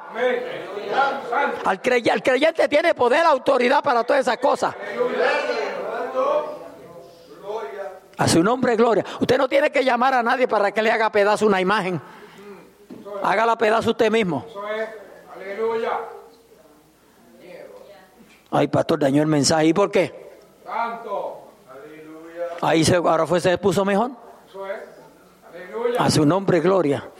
Al, 1.64 1.83
crey- 1.83 2.09
al 2.11 2.22
creyente 2.22 2.66
tiene 2.68 2.95
poder, 2.95 3.25
autoridad 3.27 3.83
para 3.83 4.03
todas 4.03 4.22
esas 4.22 4.39
cosas. 4.39 4.75
A 8.16 8.29
su 8.29 8.43
nombre, 8.43 8.77
gloria. 8.77 9.05
Usted 9.20 9.37
no 9.37 9.47
tiene 9.49 9.70
que 9.70 9.85
llamar 9.85 10.14
a 10.14 10.22
nadie 10.22 10.49
para 10.49 10.72
que 10.72 10.81
le 10.81 10.91
haga 10.91 11.11
pedazo 11.11 11.47
una 11.47 11.61
imagen. 11.61 12.01
Hágala 13.22 13.57
pedazo 13.59 13.91
usted 13.91 14.11
mismo. 14.11 14.47
Aleluya. 15.35 15.91
Ay, 18.51 18.68
pastor, 18.68 19.01
dañó 19.01 19.20
el 19.20 19.29
mensaje. 19.29 19.66
¿Y 19.66 19.72
por 19.75 19.91
qué? 19.91 20.39
Santo. 20.64 21.41
Ahí 22.64 22.84
se, 22.84 22.96
ahora 22.96 23.26
fue, 23.26 23.40
se 23.40 23.58
puso 23.58 23.84
mejor. 23.84 24.12
A 25.98 26.10
su 26.10 26.24
nombre, 26.24 26.60
gloria. 26.60 27.10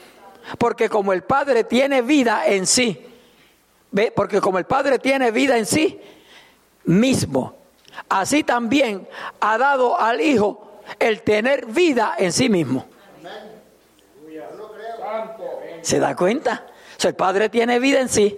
Porque 0.57 0.89
como 0.89 1.13
el 1.13 1.23
Padre 1.23 1.63
tiene 1.63 2.01
vida 2.01 2.47
en 2.47 2.65
sí, 2.65 3.05
¿ve? 3.91 4.11
Porque 4.15 4.41
como 4.41 4.57
el 4.57 4.65
Padre 4.65 4.97
tiene 4.99 5.31
vida 5.31 5.57
en 5.57 5.65
sí 5.65 5.99
mismo, 6.85 7.55
así 8.09 8.43
también 8.43 9.07
ha 9.39 9.57
dado 9.57 9.99
al 9.99 10.19
Hijo 10.21 10.81
el 10.99 11.21
tener 11.21 11.67
vida 11.67 12.15
en 12.17 12.31
sí 12.31 12.49
mismo. 12.49 12.85
¿Se 15.81 15.99
da 15.99 16.15
cuenta? 16.15 16.65
O 16.97 16.99
sea, 16.99 17.09
el 17.09 17.15
Padre 17.15 17.49
tiene 17.49 17.79
vida 17.79 17.99
en 17.99 18.09
sí 18.09 18.35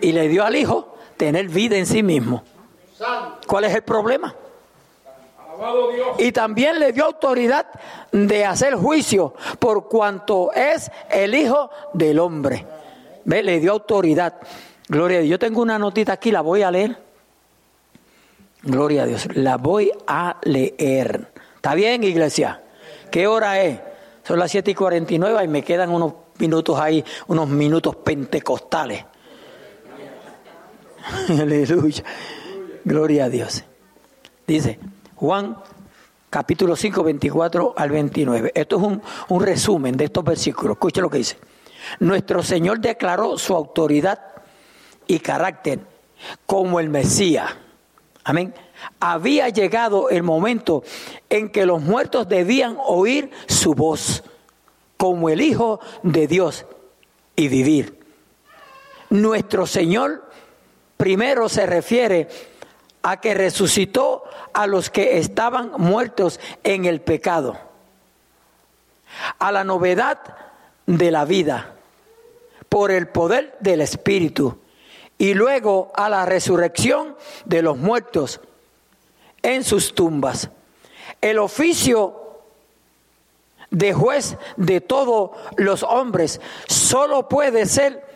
y 0.00 0.12
le 0.12 0.28
dio 0.28 0.44
al 0.44 0.56
Hijo 0.56 0.96
tener 1.16 1.48
vida 1.48 1.76
en 1.76 1.86
sí 1.86 2.02
mismo. 2.02 2.42
¿Cuál 3.46 3.64
es 3.64 3.74
el 3.74 3.82
problema? 3.82 4.34
Y 6.18 6.32
también 6.32 6.78
le 6.78 6.92
dio 6.92 7.04
autoridad 7.04 7.66
de 8.12 8.44
hacer 8.44 8.74
juicio 8.74 9.34
por 9.58 9.88
cuanto 9.88 10.52
es 10.52 10.90
el 11.10 11.34
Hijo 11.34 11.70
del 11.92 12.18
Hombre. 12.18 12.66
¿Ve? 13.24 13.42
Le 13.42 13.60
dio 13.60 13.72
autoridad. 13.72 14.34
Gloria 14.88 15.18
a 15.18 15.20
Dios. 15.20 15.30
Yo 15.30 15.38
tengo 15.38 15.62
una 15.62 15.78
notita 15.78 16.12
aquí, 16.12 16.30
la 16.30 16.40
voy 16.40 16.62
a 16.62 16.70
leer. 16.70 16.96
Gloria 18.62 19.02
a 19.02 19.06
Dios. 19.06 19.28
La 19.34 19.56
voy 19.56 19.92
a 20.06 20.36
leer. 20.42 21.30
¿Está 21.56 21.74
bien, 21.74 22.04
iglesia? 22.04 22.62
¿Qué 23.10 23.26
hora 23.26 23.60
es? 23.62 23.80
Son 24.24 24.38
las 24.38 24.50
7 24.50 24.70
y 24.70 24.74
49 24.74 25.44
y 25.44 25.48
me 25.48 25.62
quedan 25.62 25.90
unos 25.90 26.14
minutos 26.38 26.78
ahí, 26.78 27.04
unos 27.26 27.48
minutos 27.48 27.96
pentecostales. 27.96 29.04
Aleluya. 31.28 32.04
Gloria 32.84 33.24
a 33.26 33.28
Dios. 33.28 33.64
Dice 34.46 34.78
Juan 35.20 35.54
capítulo 36.30 36.74
5, 36.74 37.04
24 37.04 37.74
al 37.76 37.90
29. 37.90 38.52
Esto 38.54 38.76
es 38.76 38.82
un, 38.82 39.02
un 39.28 39.42
resumen 39.42 39.94
de 39.94 40.06
estos 40.06 40.24
versículos. 40.24 40.76
Escuche 40.76 41.02
lo 41.02 41.10
que 41.10 41.18
dice. 41.18 41.36
Nuestro 41.98 42.42
Señor 42.42 42.80
declaró 42.80 43.36
su 43.36 43.54
autoridad 43.54 44.18
y 45.06 45.18
carácter 45.18 45.80
como 46.46 46.80
el 46.80 46.88
Mesías. 46.88 47.50
Amén. 48.24 48.54
Había 48.98 49.50
llegado 49.50 50.08
el 50.08 50.22
momento 50.22 50.84
en 51.28 51.50
que 51.50 51.66
los 51.66 51.82
muertos 51.82 52.26
debían 52.26 52.78
oír 52.82 53.30
su 53.46 53.74
voz 53.74 54.24
como 54.96 55.28
el 55.28 55.42
Hijo 55.42 55.80
de 56.02 56.26
Dios 56.28 56.64
y 57.36 57.48
vivir. 57.48 58.00
Nuestro 59.10 59.66
Señor 59.66 60.30
primero 60.96 61.50
se 61.50 61.66
refiere 61.66 62.28
a 63.02 63.20
que 63.20 63.34
resucitó 63.34 64.24
a 64.52 64.66
los 64.66 64.90
que 64.90 65.18
estaban 65.18 65.72
muertos 65.78 66.40
en 66.64 66.84
el 66.84 67.00
pecado, 67.00 67.58
a 69.38 69.52
la 69.52 69.64
novedad 69.64 70.18
de 70.86 71.10
la 71.10 71.24
vida 71.24 71.74
por 72.68 72.90
el 72.90 73.08
poder 73.08 73.56
del 73.60 73.80
Espíritu 73.80 74.58
y 75.18 75.34
luego 75.34 75.92
a 75.94 76.08
la 76.08 76.24
resurrección 76.24 77.16
de 77.44 77.62
los 77.62 77.76
muertos 77.76 78.40
en 79.42 79.64
sus 79.64 79.94
tumbas. 79.94 80.50
El 81.20 81.38
oficio 81.38 82.16
de 83.70 83.92
juez 83.92 84.36
de 84.56 84.80
todos 84.80 85.30
los 85.56 85.82
hombres 85.82 86.40
solo 86.66 87.28
puede 87.28 87.66
ser 87.66 88.09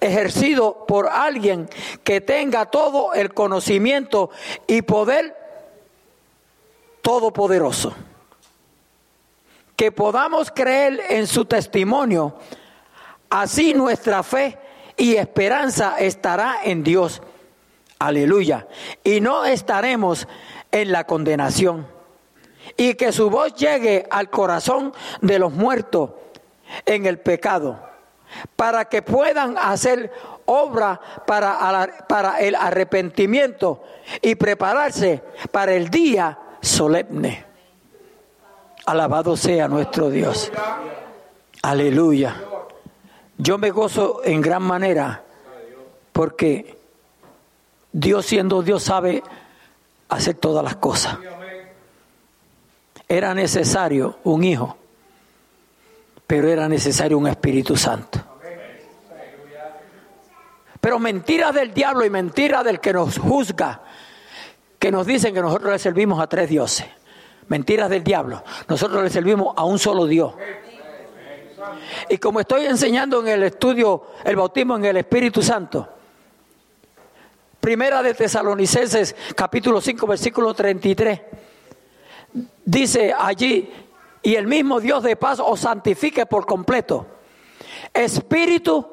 ejercido 0.00 0.86
por 0.86 1.08
alguien 1.08 1.68
que 2.04 2.20
tenga 2.20 2.66
todo 2.66 3.12
el 3.12 3.32
conocimiento 3.34 4.30
y 4.66 4.82
poder 4.82 5.36
todopoderoso. 7.02 7.94
Que 9.76 9.92
podamos 9.92 10.50
creer 10.50 11.00
en 11.08 11.26
su 11.26 11.44
testimonio, 11.44 12.34
así 13.30 13.74
nuestra 13.74 14.22
fe 14.22 14.58
y 14.96 15.16
esperanza 15.16 15.96
estará 15.98 16.58
en 16.64 16.82
Dios. 16.82 17.22
Aleluya. 17.98 18.66
Y 19.04 19.20
no 19.20 19.44
estaremos 19.44 20.26
en 20.70 20.92
la 20.92 21.04
condenación. 21.04 21.86
Y 22.76 22.94
que 22.94 23.12
su 23.12 23.30
voz 23.30 23.54
llegue 23.54 24.06
al 24.10 24.30
corazón 24.30 24.92
de 25.20 25.38
los 25.38 25.52
muertos 25.52 26.10
en 26.86 27.06
el 27.06 27.18
pecado, 27.18 27.80
para 28.56 28.86
que 28.86 29.02
puedan 29.02 29.56
hacer 29.58 30.12
obra 30.46 31.00
para, 31.26 32.38
el 32.40 32.54
arrepentimiento 32.54 33.82
y 34.20 34.34
prepararse 34.34 35.22
para 35.52 35.74
el 35.74 35.88
día 35.90 36.38
solemne. 36.60 37.44
Alabado 38.86 39.36
sea 39.36 39.68
nuestro 39.68 40.10
Dios. 40.10 40.50
Aleluya. 41.62 42.36
Yo 43.38 43.58
me 43.58 43.70
gozo 43.70 44.22
en 44.24 44.40
gran 44.40 44.62
manera 44.62 45.22
porque 46.12 46.78
Dios 47.92 48.26
siendo 48.26 48.62
Dios 48.62 48.82
sabe 48.82 49.22
hacer 50.08 50.34
todas 50.34 50.64
las 50.64 50.76
cosas. 50.76 51.18
Era 53.08 53.34
necesario 53.34 54.18
un 54.24 54.44
hijo, 54.44 54.76
pero 56.26 56.48
era 56.48 56.68
necesario 56.68 57.18
un 57.18 57.28
Espíritu 57.28 57.76
Santo. 57.76 58.29
Pero 60.80 60.98
mentiras 60.98 61.54
del 61.54 61.74
diablo 61.74 62.04
y 62.04 62.10
mentiras 62.10 62.64
del 62.64 62.80
que 62.80 62.92
nos 62.92 63.18
juzga, 63.18 63.82
que 64.78 64.90
nos 64.90 65.06
dicen 65.06 65.34
que 65.34 65.42
nosotros 65.42 65.72
le 65.72 65.78
servimos 65.78 66.20
a 66.20 66.26
tres 66.26 66.48
dioses. 66.48 66.86
Mentiras 67.48 67.90
del 67.90 68.02
diablo. 68.02 68.42
Nosotros 68.68 69.02
le 69.02 69.10
servimos 69.10 69.54
a 69.56 69.64
un 69.64 69.78
solo 69.78 70.06
Dios. 70.06 70.34
Y 72.08 72.18
como 72.18 72.40
estoy 72.40 72.64
enseñando 72.64 73.20
en 73.20 73.28
el 73.28 73.42
estudio 73.42 74.06
el 74.24 74.36
bautismo 74.36 74.76
en 74.76 74.84
el 74.86 74.96
Espíritu 74.96 75.42
Santo, 75.42 75.88
Primera 77.60 78.02
de 78.02 78.14
Tesalonicenses, 78.14 79.14
capítulo 79.36 79.82
5, 79.82 80.06
versículo 80.06 80.54
33, 80.54 81.20
dice 82.64 83.14
allí, 83.16 83.70
y 84.22 84.34
el 84.34 84.46
mismo 84.46 84.80
Dios 84.80 85.02
de 85.02 85.16
paz 85.16 85.40
os 85.40 85.60
santifique 85.60 86.24
por 86.24 86.46
completo. 86.46 87.06
Espíritu, 87.92 88.86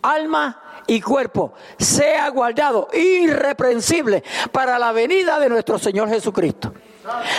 alma 0.00 0.61
y 0.86 1.00
cuerpo 1.00 1.52
sea 1.78 2.28
guardado 2.30 2.88
irreprensible 2.92 4.22
para 4.50 4.78
la 4.78 4.92
venida 4.92 5.38
de 5.38 5.48
nuestro 5.48 5.78
Señor 5.78 6.08
Jesucristo. 6.08 6.72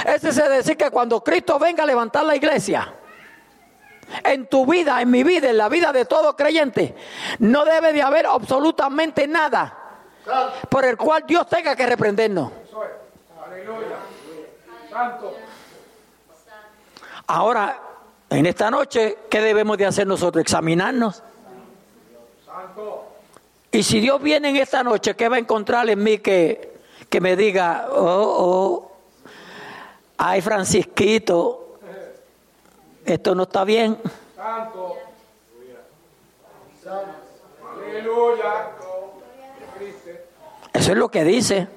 Ese 0.06 0.30
es 0.30 0.36
decir 0.36 0.78
que 0.78 0.92
cuando 0.92 1.24
Cristo 1.24 1.58
venga 1.60 1.84
a 1.84 1.86
levantar 1.86 2.26
la 2.26 2.36
iglesia, 2.36 2.94
en 4.24 4.48
tu 4.48 4.66
vida, 4.66 5.02
en 5.02 5.10
mi 5.10 5.24
vida, 5.24 5.50
en 5.50 5.58
la 5.58 5.70
vida 5.70 5.92
de 5.92 6.06
todo 6.06 6.36
creyente, 6.36 6.96
no 7.40 7.66
debe 7.66 7.94
de 7.94 8.02
haber 8.02 8.28
absolutamente 8.28 9.28
nada 9.28 9.78
por 10.70 10.86
el 10.86 10.98
cual 10.98 11.24
Dios 11.26 11.48
tenga 11.48 11.76
que 11.76 11.86
reprendernos. 11.86 12.52
Ahora, 17.28 17.80
en 18.30 18.46
esta 18.46 18.70
noche, 18.70 19.18
¿qué 19.30 19.42
debemos 19.42 19.78
de 19.78 19.86
hacer 19.86 20.06
nosotros? 20.06 20.42
Examinarnos. 20.42 21.24
Santo. 22.46 23.03
Y 23.74 23.82
si 23.82 24.00
Dios 24.00 24.22
viene 24.22 24.50
en 24.50 24.58
esta 24.58 24.84
noche, 24.84 25.16
¿qué 25.16 25.28
va 25.28 25.38
a 25.38 25.40
encontrar 25.40 25.90
en 25.90 26.02
mí 26.02 26.20
que, 26.20 26.78
que 27.10 27.20
me 27.20 27.36
diga, 27.36 27.88
oh, 27.90 28.36
oh, 28.38 28.92
ay 30.16 30.42
Francisquito, 30.42 31.80
esto 33.04 33.34
no 33.34 33.44
está 33.44 33.64
bien? 33.64 33.98
Santo. 34.36 34.96
Aleluya. 37.76 38.70
Eso 40.72 40.92
es 40.92 40.98
lo 40.98 41.10
que 41.10 41.24
dice. 41.24 41.68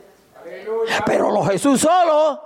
Aleluya. 0.42 1.02
Pero 1.06 1.30
los 1.30 1.48
Jesús 1.48 1.80
solo 1.80 2.42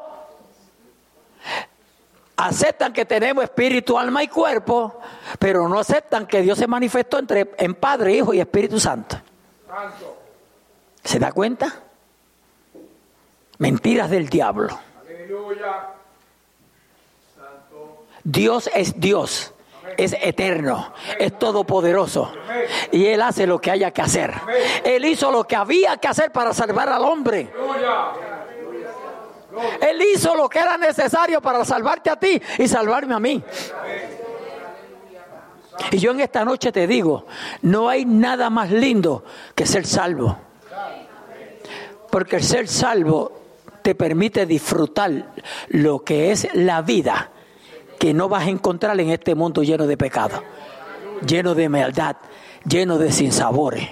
aceptan 2.37 2.93
que 2.93 3.05
tenemos 3.05 3.43
espíritu, 3.43 3.99
alma 3.99 4.23
y 4.23 4.29
cuerpo, 4.29 5.01
pero 5.41 5.69
no 5.69 5.81
aceptan 5.81 6.29
que 6.29 6.41
Dios 6.41 6.57
se 6.57 6.69
manifestó 6.69 7.19
entre, 7.19 7.51
en 7.59 7.75
Padre, 7.75 8.15
Hijo 8.15 8.33
y 8.33 8.39
Espíritu 8.39 8.79
Santo. 8.79 9.20
¿Se 11.05 11.19
da 11.19 11.33
cuenta? 11.33 11.83
Mentiras 13.59 14.11
del 14.11 14.29
diablo. 14.29 14.79
Dios 18.23 18.71
es 18.75 19.01
Dios, 19.01 19.55
es 19.97 20.15
eterno, 20.21 20.93
es 21.19 21.39
todopoderoso. 21.39 22.33
Y 22.93 23.07
Él 23.07 23.23
hace 23.23 23.47
lo 23.47 23.61
que 23.61 23.71
haya 23.71 23.91
que 23.91 24.03
hacer. 24.03 24.35
Él 24.85 25.05
hizo 25.05 25.31
lo 25.31 25.45
que 25.45 25.57
había 25.57 25.97
que 25.97 26.09
hacer 26.09 26.33
para 26.33 26.53
salvar 26.53 26.89
al 26.89 27.03
hombre. 27.03 27.51
Él 29.81 30.03
hizo 30.15 30.35
lo 30.35 30.49
que 30.49 30.59
era 30.59 30.77
necesario 30.77 31.41
para 31.41 31.65
salvarte 31.65 32.11
a 32.11 32.17
ti 32.17 32.41
y 32.59 32.69
salvarme 32.69 33.15
a 33.15 33.19
mí. 33.19 33.43
Y 35.91 35.99
yo 35.99 36.13
en 36.13 36.21
esta 36.21 36.45
noche 36.45 36.73
te 36.73 36.87
digo, 36.87 37.27
no 37.63 37.89
hay 37.89 38.05
nada 38.05 38.51
más 38.51 38.71
lindo 38.71 39.25
que 39.55 39.67
ser 39.67 39.87
salvo. 39.87 40.37
Porque 42.11 42.37
el 42.37 42.43
ser 42.43 42.69
salvo 42.69 43.33
te 43.83 43.95
permite 43.95 44.47
disfrutar 44.47 45.33
lo 45.69 46.05
que 46.05 46.31
es 46.33 46.49
la 46.55 46.83
vida 46.83 47.31
que 47.99 48.15
no 48.15 48.29
vas 48.29 48.47
a 48.47 48.51
encontrar 48.51 48.99
en 49.01 49.11
este 49.11 49.35
mundo 49.35 49.63
lleno 49.63 49.87
de 49.87 49.97
pecado, 49.97 50.43
lleno 51.27 51.55
de 51.55 51.69
maldad, 51.69 52.17
lleno 52.65 52.99
de 52.99 53.13
sinsabores. 53.13 53.89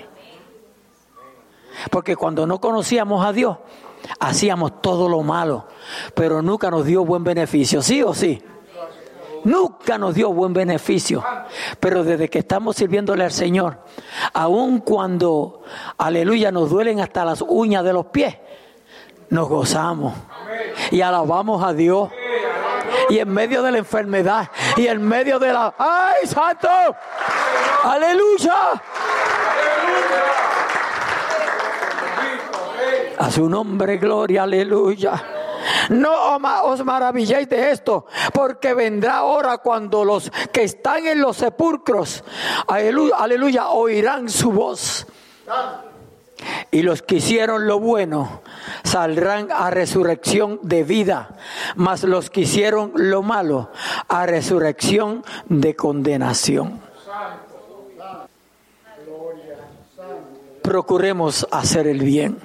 Porque 1.91 2.17
cuando 2.17 2.47
no 2.47 2.61
conocíamos 2.61 3.25
a 3.25 3.33
Dios, 3.33 3.59
hacíamos 4.19 4.81
todo 4.83 5.09
lo 5.09 5.23
malo, 5.23 5.67
pero 6.15 6.43
nunca 6.43 6.71
nos 6.71 6.85
dio 6.85 7.05
buen 7.05 7.25
beneficio, 7.25 7.83
¿sí 7.83 8.03
o 8.03 8.15
sí? 8.15 8.43
Nunca 9.45 9.99
nos 9.99 10.15
dio 10.15 10.33
buen 10.33 10.53
beneficio. 10.53 11.25
Pero 11.81 12.05
desde 12.05 12.29
que 12.29 12.41
estamos 12.41 12.77
sirviéndole 12.77 13.25
al 13.25 13.33
Señor, 13.33 13.85
aun 14.33 14.81
cuando, 14.81 15.63
aleluya, 15.97 16.51
nos 16.51 16.71
duelen 16.71 17.01
hasta 17.01 17.25
las 17.25 17.43
uñas 17.43 17.85
de 17.85 17.93
los 17.93 18.07
pies, 18.07 18.37
nos 19.31 19.49
gozamos 19.49 20.15
y 20.91 21.01
alabamos 21.01 21.63
a 21.63 21.73
Dios. 21.73 22.11
Y 23.11 23.19
en 23.19 23.29
medio 23.31 23.63
de 23.63 23.73
la 23.73 23.79
enfermedad 23.79 24.51
y 24.77 24.87
en 24.87 25.03
medio 25.03 25.39
de 25.39 25.53
la... 25.53 25.75
¡Ay, 25.79 26.27
santo! 26.27 26.69
¡Aleluya! 27.85 28.55
A 33.19 33.31
su 33.31 33.49
nombre, 33.49 33.97
gloria, 33.99 34.45
aleluya. 34.45 35.38
No 35.91 36.37
os 36.65 36.85
maravilléis 36.85 37.49
de 37.49 37.71
esto, 37.71 38.07
porque 38.33 38.75
vendrá 38.75 39.25
hora 39.25 39.59
cuando 39.59 40.05
los 40.05 40.31
que 40.53 40.65
están 40.65 41.07
en 41.07 41.21
los 41.21 41.37
sepulcros, 41.37 42.25
aleluya, 42.67 43.69
oirán 43.71 44.29
su 44.29 44.53
voz. 44.53 45.07
Y 46.71 46.83
los 46.83 47.03
que 47.03 47.17
hicieron 47.17 47.67
lo 47.67 47.81
bueno 47.81 48.43
saldrán 48.85 49.49
a 49.51 49.71
resurrección 49.71 50.61
de 50.63 50.85
vida, 50.85 51.37
mas 51.75 52.05
los 52.05 52.31
que 52.31 52.43
hicieron 52.43 52.93
lo 52.95 53.23
malo 53.23 53.71
a 54.09 54.27
resurrección 54.27 55.25
de 55.49 55.75
condenación. 55.75 56.81
Procuremos 60.63 61.49
hacer 61.51 61.87
el 61.87 62.01
bien, 62.01 62.39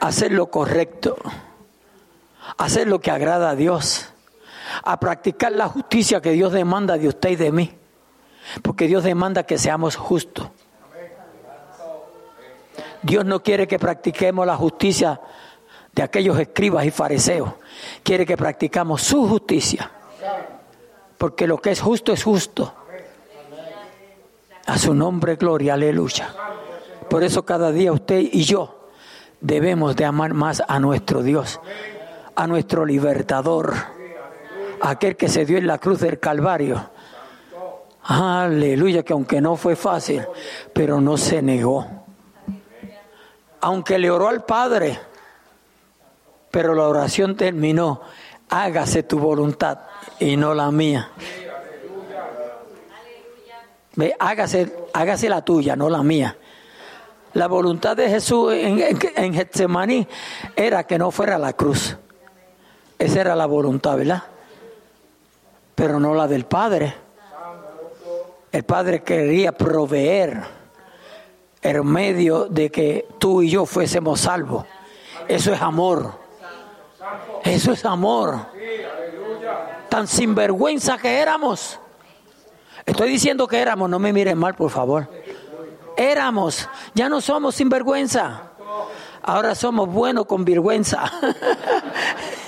hacer 0.00 0.32
lo 0.32 0.46
correcto, 0.46 1.16
hacer 2.56 2.88
lo 2.88 3.00
que 3.00 3.10
agrada 3.10 3.50
a 3.50 3.56
Dios, 3.56 4.08
a 4.82 4.98
practicar 5.00 5.52
la 5.52 5.68
justicia 5.68 6.20
que 6.20 6.32
Dios 6.32 6.52
demanda 6.52 6.96
de 6.96 7.08
usted 7.08 7.30
y 7.30 7.36
de 7.36 7.52
mí, 7.52 7.74
porque 8.62 8.86
Dios 8.86 9.04
demanda 9.04 9.44
que 9.44 9.58
seamos 9.58 9.96
justos. 9.96 10.48
Dios 13.02 13.24
no 13.24 13.42
quiere 13.42 13.66
que 13.66 13.78
practiquemos 13.78 14.46
la 14.46 14.56
justicia 14.56 15.20
de 15.92 16.02
aquellos 16.02 16.38
escribas 16.38 16.84
y 16.84 16.90
fariseos. 16.90 17.50
Quiere 18.02 18.26
que 18.26 18.36
practicamos 18.36 19.02
su 19.02 19.26
justicia. 19.26 19.90
Porque 21.16 21.46
lo 21.46 21.58
que 21.58 21.70
es 21.70 21.80
justo 21.80 22.12
es 22.12 22.22
justo. 22.22 22.74
A 24.66 24.78
su 24.78 24.94
nombre, 24.94 25.36
gloria, 25.36 25.74
aleluya. 25.74 26.34
Por 27.08 27.24
eso 27.24 27.44
cada 27.44 27.72
día 27.72 27.92
usted 27.92 28.20
y 28.20 28.44
yo 28.44 28.88
debemos 29.40 29.96
de 29.96 30.04
amar 30.04 30.34
más 30.34 30.62
a 30.66 30.78
nuestro 30.78 31.22
Dios, 31.22 31.60
a 32.34 32.46
nuestro 32.46 32.84
libertador, 32.84 33.74
aquel 34.80 35.16
que 35.16 35.28
se 35.28 35.44
dio 35.44 35.58
en 35.58 35.66
la 35.66 35.78
cruz 35.78 36.00
del 36.00 36.18
Calvario. 36.18 36.90
Aleluya, 38.02 39.02
que 39.02 39.12
aunque 39.12 39.40
no 39.40 39.56
fue 39.56 39.76
fácil, 39.76 40.26
pero 40.72 41.00
no 41.00 41.16
se 41.16 41.42
negó 41.42 41.86
aunque 43.60 43.98
le 43.98 44.10
oró 44.10 44.28
al 44.28 44.44
Padre, 44.44 44.98
pero 46.50 46.74
la 46.74 46.88
oración 46.88 47.36
terminó, 47.36 48.00
hágase 48.48 49.02
tu 49.02 49.18
voluntad 49.18 49.78
y 50.18 50.36
no 50.36 50.54
la 50.54 50.70
mía. 50.70 51.10
Ve, 53.96 54.14
hágase, 54.18 54.72
hágase 54.92 55.28
la 55.28 55.44
tuya, 55.44 55.76
no 55.76 55.90
la 55.90 56.02
mía. 56.02 56.36
La 57.34 57.46
voluntad 57.46 57.96
de 57.96 58.08
Jesús 58.08 58.54
en, 58.54 58.80
en, 59.16 60.08
era 60.56 60.84
que 60.84 60.98
no 60.98 61.10
fuera 61.10 61.38
la 61.38 61.52
cruz. 61.52 61.96
Esa 63.00 63.22
era 63.22 63.34
la 63.34 63.46
voluntad, 63.46 63.96
¿verdad? 63.96 64.22
Pero 65.74 65.98
no 65.98 66.14
la 66.14 66.28
del 66.28 66.44
Padre. 66.44 66.94
El 68.52 68.62
Padre 68.64 69.02
quería 69.02 69.52
proveer 69.52 70.42
en 71.62 71.86
medio 71.86 72.44
de 72.44 72.70
que 72.70 73.08
tú 73.18 73.40
y 73.40 73.48
yo 73.48 73.64
fuésemos 73.64 74.20
salvos. 74.20 74.66
Eso 75.26 75.50
es 75.50 75.62
amor. 75.62 76.12
Eso 77.42 77.72
es 77.72 77.86
amor. 77.86 78.38
Tan 79.88 80.06
sinvergüenza 80.06 80.98
que 80.98 81.20
éramos. 81.20 81.80
Estoy 82.84 83.08
diciendo 83.08 83.48
que 83.48 83.60
éramos, 83.60 83.88
no 83.88 83.98
me 83.98 84.12
miren 84.12 84.36
mal, 84.36 84.54
por 84.54 84.70
favor. 84.70 85.08
Éramos, 85.96 86.68
ya 86.92 87.08
no 87.08 87.22
somos 87.22 87.54
sinvergüenza. 87.54 88.42
Ahora 89.22 89.54
somos 89.54 89.88
buenos 89.88 90.26
con 90.26 90.44
vergüenza. 90.44 91.10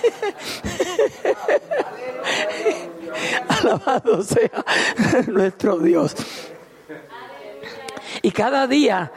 Alabado 3.48 4.22
sea 4.22 4.64
nuestro 5.28 5.78
Dios. 5.78 6.14
Y 8.22 8.30
cada 8.30 8.66
día, 8.66 9.12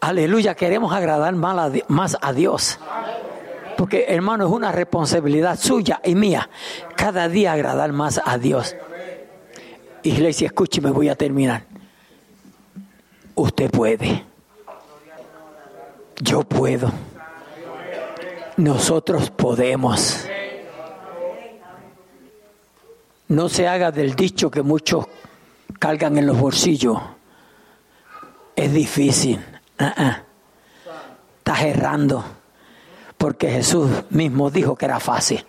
aleluya, 0.00 0.54
queremos 0.54 0.92
agradar 0.92 1.34
más 1.34 2.16
a 2.20 2.32
Dios. 2.32 2.78
Porque 3.76 4.06
hermano, 4.08 4.46
es 4.46 4.52
una 4.52 4.72
responsabilidad 4.72 5.58
suya 5.58 6.00
y 6.04 6.14
mía. 6.16 6.50
Cada 6.96 7.28
día 7.28 7.52
agradar 7.52 7.92
más 7.92 8.20
a 8.24 8.36
Dios. 8.36 8.74
Iglesia, 10.02 10.46
escúcheme, 10.46 10.90
voy 10.90 11.08
a 11.08 11.14
terminar. 11.14 11.64
Usted 13.34 13.70
puede. 13.70 14.24
Yo 16.20 16.42
puedo. 16.42 16.90
Nosotros 18.58 19.30
podemos. 19.30 20.26
No 23.28 23.48
se 23.48 23.68
haga 23.68 23.92
del 23.92 24.16
dicho 24.16 24.50
que 24.50 24.62
muchos 24.62 25.06
cargan 25.78 26.18
en 26.18 26.26
los 26.26 26.36
bolsillos 26.36 26.98
es 28.56 28.72
difícil. 28.72 29.38
Uh 29.78 30.12
Estás 31.38 31.62
errando. 31.62 32.24
Porque 33.16 33.48
Jesús 33.48 33.88
mismo 34.10 34.50
dijo 34.50 34.74
que 34.74 34.86
era 34.86 34.98
fácil. 34.98 35.46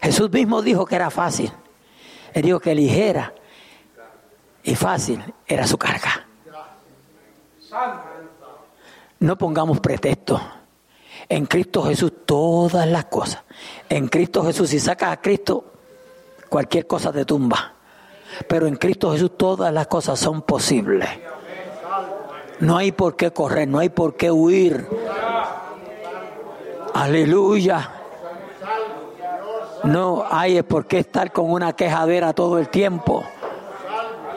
Jesús 0.00 0.30
mismo 0.30 0.62
dijo 0.62 0.86
que 0.86 0.94
era 0.94 1.10
fácil. 1.10 1.52
Él 2.32 2.42
dijo 2.42 2.60
que 2.60 2.76
ligera 2.76 3.34
y 4.62 4.76
fácil 4.76 5.20
era 5.48 5.66
su 5.66 5.76
carga. 5.76 6.28
No 9.18 9.36
pongamos 9.36 9.80
pretexto. 9.80 10.40
En 11.30 11.46
Cristo 11.46 11.84
Jesús 11.84 12.12
todas 12.26 12.88
las 12.88 13.04
cosas. 13.04 13.44
En 13.88 14.08
Cristo 14.08 14.42
Jesús, 14.44 14.68
si 14.68 14.80
sacas 14.80 15.12
a 15.12 15.20
Cristo, 15.20 15.64
cualquier 16.48 16.88
cosa 16.88 17.12
te 17.12 17.24
tumba. 17.24 17.74
Pero 18.48 18.66
en 18.66 18.74
Cristo 18.74 19.12
Jesús 19.12 19.36
todas 19.36 19.72
las 19.72 19.86
cosas 19.86 20.18
son 20.18 20.42
posibles. 20.42 21.08
No 22.58 22.76
hay 22.76 22.90
por 22.90 23.14
qué 23.14 23.30
correr, 23.32 23.68
no 23.68 23.78
hay 23.78 23.90
por 23.90 24.16
qué 24.16 24.32
huir. 24.32 24.88
Aleluya. 26.94 27.92
No 29.84 30.24
hay 30.28 30.60
por 30.62 30.86
qué 30.86 30.98
estar 30.98 31.32
con 31.32 31.48
una 31.48 31.74
quejadera 31.74 32.32
todo 32.32 32.58
el 32.58 32.68
tiempo. 32.68 33.22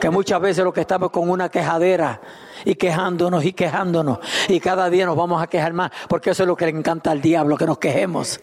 Que 0.00 0.10
muchas 0.10 0.40
veces 0.40 0.64
lo 0.64 0.72
que 0.72 0.82
estamos 0.82 1.10
con 1.10 1.28
una 1.28 1.48
quejadera 1.48 2.20
y 2.64 2.74
quejándonos 2.74 3.44
y 3.44 3.52
quejándonos. 3.52 4.18
Y 4.48 4.60
cada 4.60 4.88
día 4.90 5.06
nos 5.06 5.16
vamos 5.16 5.42
a 5.42 5.46
quejar 5.46 5.72
más, 5.72 5.90
porque 6.08 6.30
eso 6.30 6.42
es 6.42 6.46
lo 6.46 6.56
que 6.56 6.66
le 6.66 6.72
encanta 6.72 7.10
al 7.10 7.20
diablo, 7.20 7.56
que 7.56 7.66
nos 7.66 7.78
quejemos. 7.78 8.40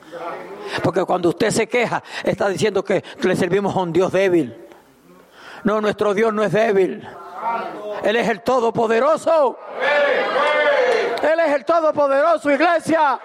Porque 0.84 1.04
cuando 1.04 1.30
usted 1.30 1.52
se 1.52 1.68
queja, 1.68 2.04
está 2.24 2.48
diciendo 2.48 2.84
que 2.84 3.04
le 3.22 3.36
servimos 3.36 3.76
a 3.76 3.80
un 3.80 3.92
Dios 3.92 4.12
débil. 4.12 4.56
No, 5.64 5.82
nuestro 5.82 6.14
Dios 6.14 6.34
no 6.34 6.44
es 6.44 6.52
débil. 6.52 7.08
Él 8.04 8.16
es 8.16 8.30
el 8.30 8.42
Todopoderoso. 8.42 9.60
Él 11.22 11.40
es 11.40 11.54
el 11.54 11.66
Todopoderoso, 11.66 12.50
iglesia. 12.50 13.20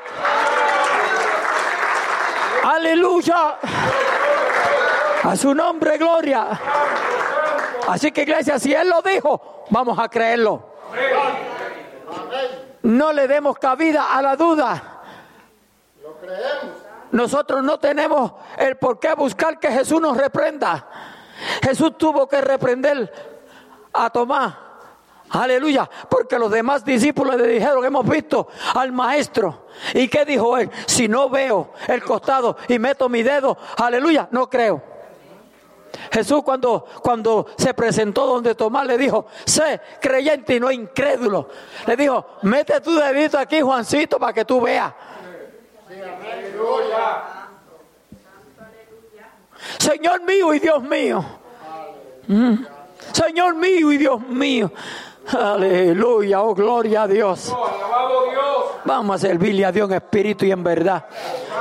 Aleluya. 2.64 3.58
A 5.22 5.36
su 5.36 5.54
nombre, 5.54 5.96
gloria. 5.98 6.48
Así 7.88 8.10
que 8.10 8.22
iglesia, 8.22 8.58
si 8.58 8.74
Él 8.74 8.88
lo 8.88 9.00
dijo, 9.02 9.64
vamos 9.70 9.98
a 9.98 10.08
creerlo. 10.08 10.75
No 12.82 13.12
le 13.12 13.26
demos 13.26 13.58
cabida 13.58 14.16
a 14.16 14.22
la 14.22 14.36
duda. 14.36 14.96
Nosotros 17.12 17.62
no 17.62 17.78
tenemos 17.78 18.32
el 18.58 18.76
por 18.76 18.98
qué 18.98 19.14
buscar 19.14 19.58
que 19.58 19.70
Jesús 19.70 20.00
nos 20.00 20.16
reprenda. 20.16 20.86
Jesús 21.62 21.96
tuvo 21.98 22.28
que 22.28 22.40
reprender 22.40 23.12
a 23.92 24.10
Tomás. 24.10 24.54
Aleluya, 25.30 25.88
porque 26.08 26.38
los 26.38 26.50
demás 26.50 26.84
discípulos 26.84 27.34
le 27.36 27.48
dijeron, 27.48 27.84
hemos 27.84 28.08
visto 28.08 28.48
al 28.74 28.92
maestro. 28.92 29.66
¿Y 29.94 30.08
qué 30.08 30.24
dijo 30.24 30.56
él? 30.56 30.70
Si 30.86 31.08
no 31.08 31.28
veo 31.28 31.72
el 31.88 32.02
costado 32.04 32.56
y 32.68 32.78
meto 32.78 33.08
mi 33.08 33.22
dedo, 33.22 33.56
aleluya, 33.76 34.28
no 34.30 34.48
creo. 34.48 34.95
Jesús 36.12 36.42
cuando, 36.42 36.86
cuando 37.02 37.46
se 37.56 37.74
presentó 37.74 38.26
donde 38.26 38.54
Tomás 38.54 38.86
le 38.86 38.98
dijo, 38.98 39.26
sé 39.44 39.80
creyente 40.00 40.56
y 40.56 40.60
no 40.60 40.70
incrédulo. 40.70 41.48
Le 41.86 41.96
dijo, 41.96 42.26
mete 42.42 42.80
tu 42.80 42.94
dedito 42.94 43.38
aquí, 43.38 43.60
Juancito, 43.60 44.18
para 44.18 44.32
que 44.32 44.44
tú 44.44 44.60
veas. 44.60 44.92
Señor 49.78 50.22
mío 50.22 50.54
y 50.54 50.58
Dios 50.58 50.82
mío. 50.82 51.24
Mm. 52.26 52.54
Señor 53.12 53.54
mío 53.54 53.92
y 53.92 53.98
Dios 53.98 54.20
mío. 54.20 54.70
Aleluya, 55.32 56.42
oh 56.42 56.54
gloria 56.54 57.02
a 57.02 57.08
Dios. 57.08 57.52
Oh, 57.54 58.30
Dios. 58.30 58.46
Vamos 58.84 59.16
a 59.16 59.18
servirle 59.18 59.64
a 59.64 59.72
Dios 59.72 59.88
en 59.90 59.96
espíritu 59.96 60.44
y 60.44 60.52
en 60.52 60.62
verdad. 60.62 61.06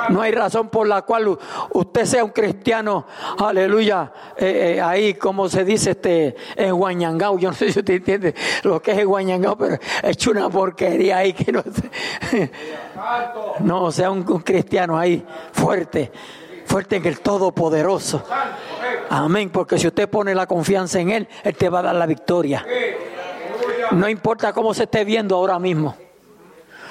No 0.10 0.22
hay 0.22 0.32
razón 0.32 0.70
por 0.70 0.88
la 0.88 1.02
cual 1.02 1.38
usted 1.72 2.06
sea 2.06 2.24
un 2.24 2.30
cristiano, 2.30 3.08
aleluya, 3.40 4.12
eh, 4.38 4.76
eh, 4.76 4.82
ahí 4.82 5.16
como 5.16 5.50
se 5.50 5.66
dice 5.66 5.92
este 5.92 6.36
en 6.56 6.76
Guañangao. 6.76 7.40
Yo 7.40 7.50
no 7.50 7.56
sé 7.56 7.72
si 7.72 7.80
usted 7.80 7.96
entiende 7.96 8.36
lo 8.64 8.80
que 8.82 8.92
es 8.92 9.00
el 9.00 9.08
Guañangao, 9.08 9.58
pero 9.58 9.80
he 10.04 10.12
hecho 10.12 10.30
una 10.30 10.48
porquería 10.50 11.18
ahí 11.18 11.34
que 11.34 11.52
no 11.52 11.64
sé. 11.64 12.52
No, 13.62 13.92
sea 13.92 14.12
un, 14.12 14.30
un 14.30 14.42
cristiano 14.42 14.98
ahí 14.98 15.26
fuerte, 15.54 16.12
fuerte 16.66 16.98
en 16.98 17.06
el 17.08 17.20
Todopoderoso. 17.22 18.24
Amén, 19.10 19.50
porque 19.50 19.80
si 19.80 19.88
usted 19.88 20.08
pone 20.08 20.36
la 20.36 20.46
confianza 20.46 21.00
en 21.00 21.10
Él, 21.10 21.28
Él 21.44 21.56
te 21.56 21.70
va 21.70 21.80
a 21.80 21.84
dar 21.84 21.96
la 21.96 22.06
victoria. 22.06 22.64
No 23.92 24.10
importa 24.10 24.54
cómo 24.54 24.74
se 24.74 24.84
esté 24.84 25.04
viendo 25.04 25.36
ahora 25.36 25.60
mismo. 25.60 25.96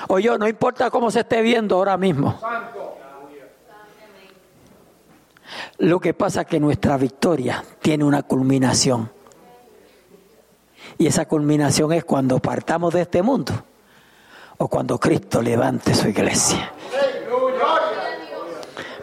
O 0.09 0.19
yo, 0.19 0.39
no 0.39 0.49
importa 0.49 0.91
cómo 0.91 1.11
se 1.11 1.21
esté 1.21 1.43
viendo 1.43 1.77
ahora 1.77 1.97
mismo. 1.97 2.39
Lo 5.79 6.01
que 6.01 6.15
pasa 6.15 6.43
es 6.43 6.47
que 6.47 6.61
nuestra 6.61 6.97
victoria 6.97 7.65
tiene 7.81 8.05
una 8.05 8.23
culminación. 8.23 9.11
Y 10.99 11.07
esa 11.07 11.27
culminación 11.27 11.93
es 11.93 12.05
cuando 12.05 12.39
partamos 12.39 12.95
de 12.95 13.03
este 13.03 13.23
mundo 13.23 13.53
o 14.59 14.69
cuando 14.69 14.99
Cristo 14.99 15.43
levante 15.43 15.95
su 15.95 16.09
iglesia. 16.09 16.73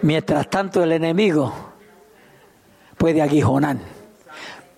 Mientras 0.01 0.49
tanto 0.49 0.83
el 0.83 0.93
enemigo 0.93 1.53
puede 2.97 3.21
aguijonar, 3.21 3.77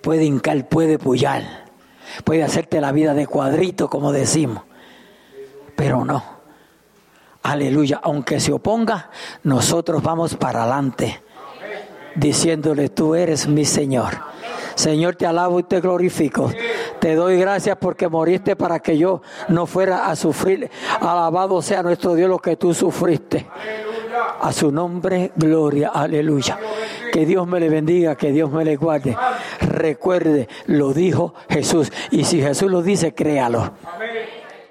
puede 0.02 0.26
hincar, 0.26 0.68
puede 0.68 0.98
puyar, 0.98 1.63
puede 2.24 2.44
hacerte 2.44 2.82
la 2.82 2.92
vida 2.92 3.14
de 3.14 3.28
cuadrito, 3.28 3.90
como 3.90 4.12
decimos. 4.12 4.64
Pero 5.76 6.06
no. 6.06 6.24
Aleluya. 7.44 8.00
Aunque 8.04 8.40
se 8.40 8.54
oponga, 8.54 9.10
nosotros 9.44 10.02
vamos 10.02 10.36
para 10.36 10.64
adelante 10.64 11.22
diciéndole, 12.16 12.90
tú 12.90 13.16
eres 13.16 13.48
mi 13.48 13.66
Señor. 13.66 14.14
Señor, 14.76 15.16
te 15.16 15.26
alabo 15.26 15.60
y 15.60 15.64
te 15.64 15.82
glorifico. 15.82 16.52
Te 17.00 17.16
doy 17.16 17.38
gracias 17.38 17.78
porque 17.78 18.08
moriste 18.08 18.56
para 18.56 18.80
que 18.80 18.98
yo 18.98 19.22
no 19.50 19.66
fuera 19.66 20.08
a 20.10 20.16
sufrir. 20.16 20.70
Alabado 21.00 21.62
sea 21.62 21.84
nuestro 21.84 22.16
Dios 22.16 22.30
lo 22.30 22.40
que 22.40 22.56
tú 22.56 22.74
sufriste. 22.74 23.46
A 24.42 24.52
su 24.52 24.72
nombre, 24.72 25.32
gloria, 25.36 25.90
aleluya. 25.94 26.60
Que 27.12 27.26
Dios 27.26 27.48
me 27.48 27.60
le 27.60 27.70
bendiga, 27.70 28.16
que 28.16 28.32
Dios 28.32 28.52
me 28.52 28.66
le 28.66 28.76
guarde. 28.76 29.16
Recuerde, 29.62 30.48
lo 30.68 30.94
dijo 30.94 31.34
Jesús. 31.50 31.92
Y 32.12 32.24
si 32.26 32.42
Jesús 32.42 32.72
lo 32.72 32.82
dice, 32.82 33.14
créalo. 33.14 33.74
Amén. 33.84 34.43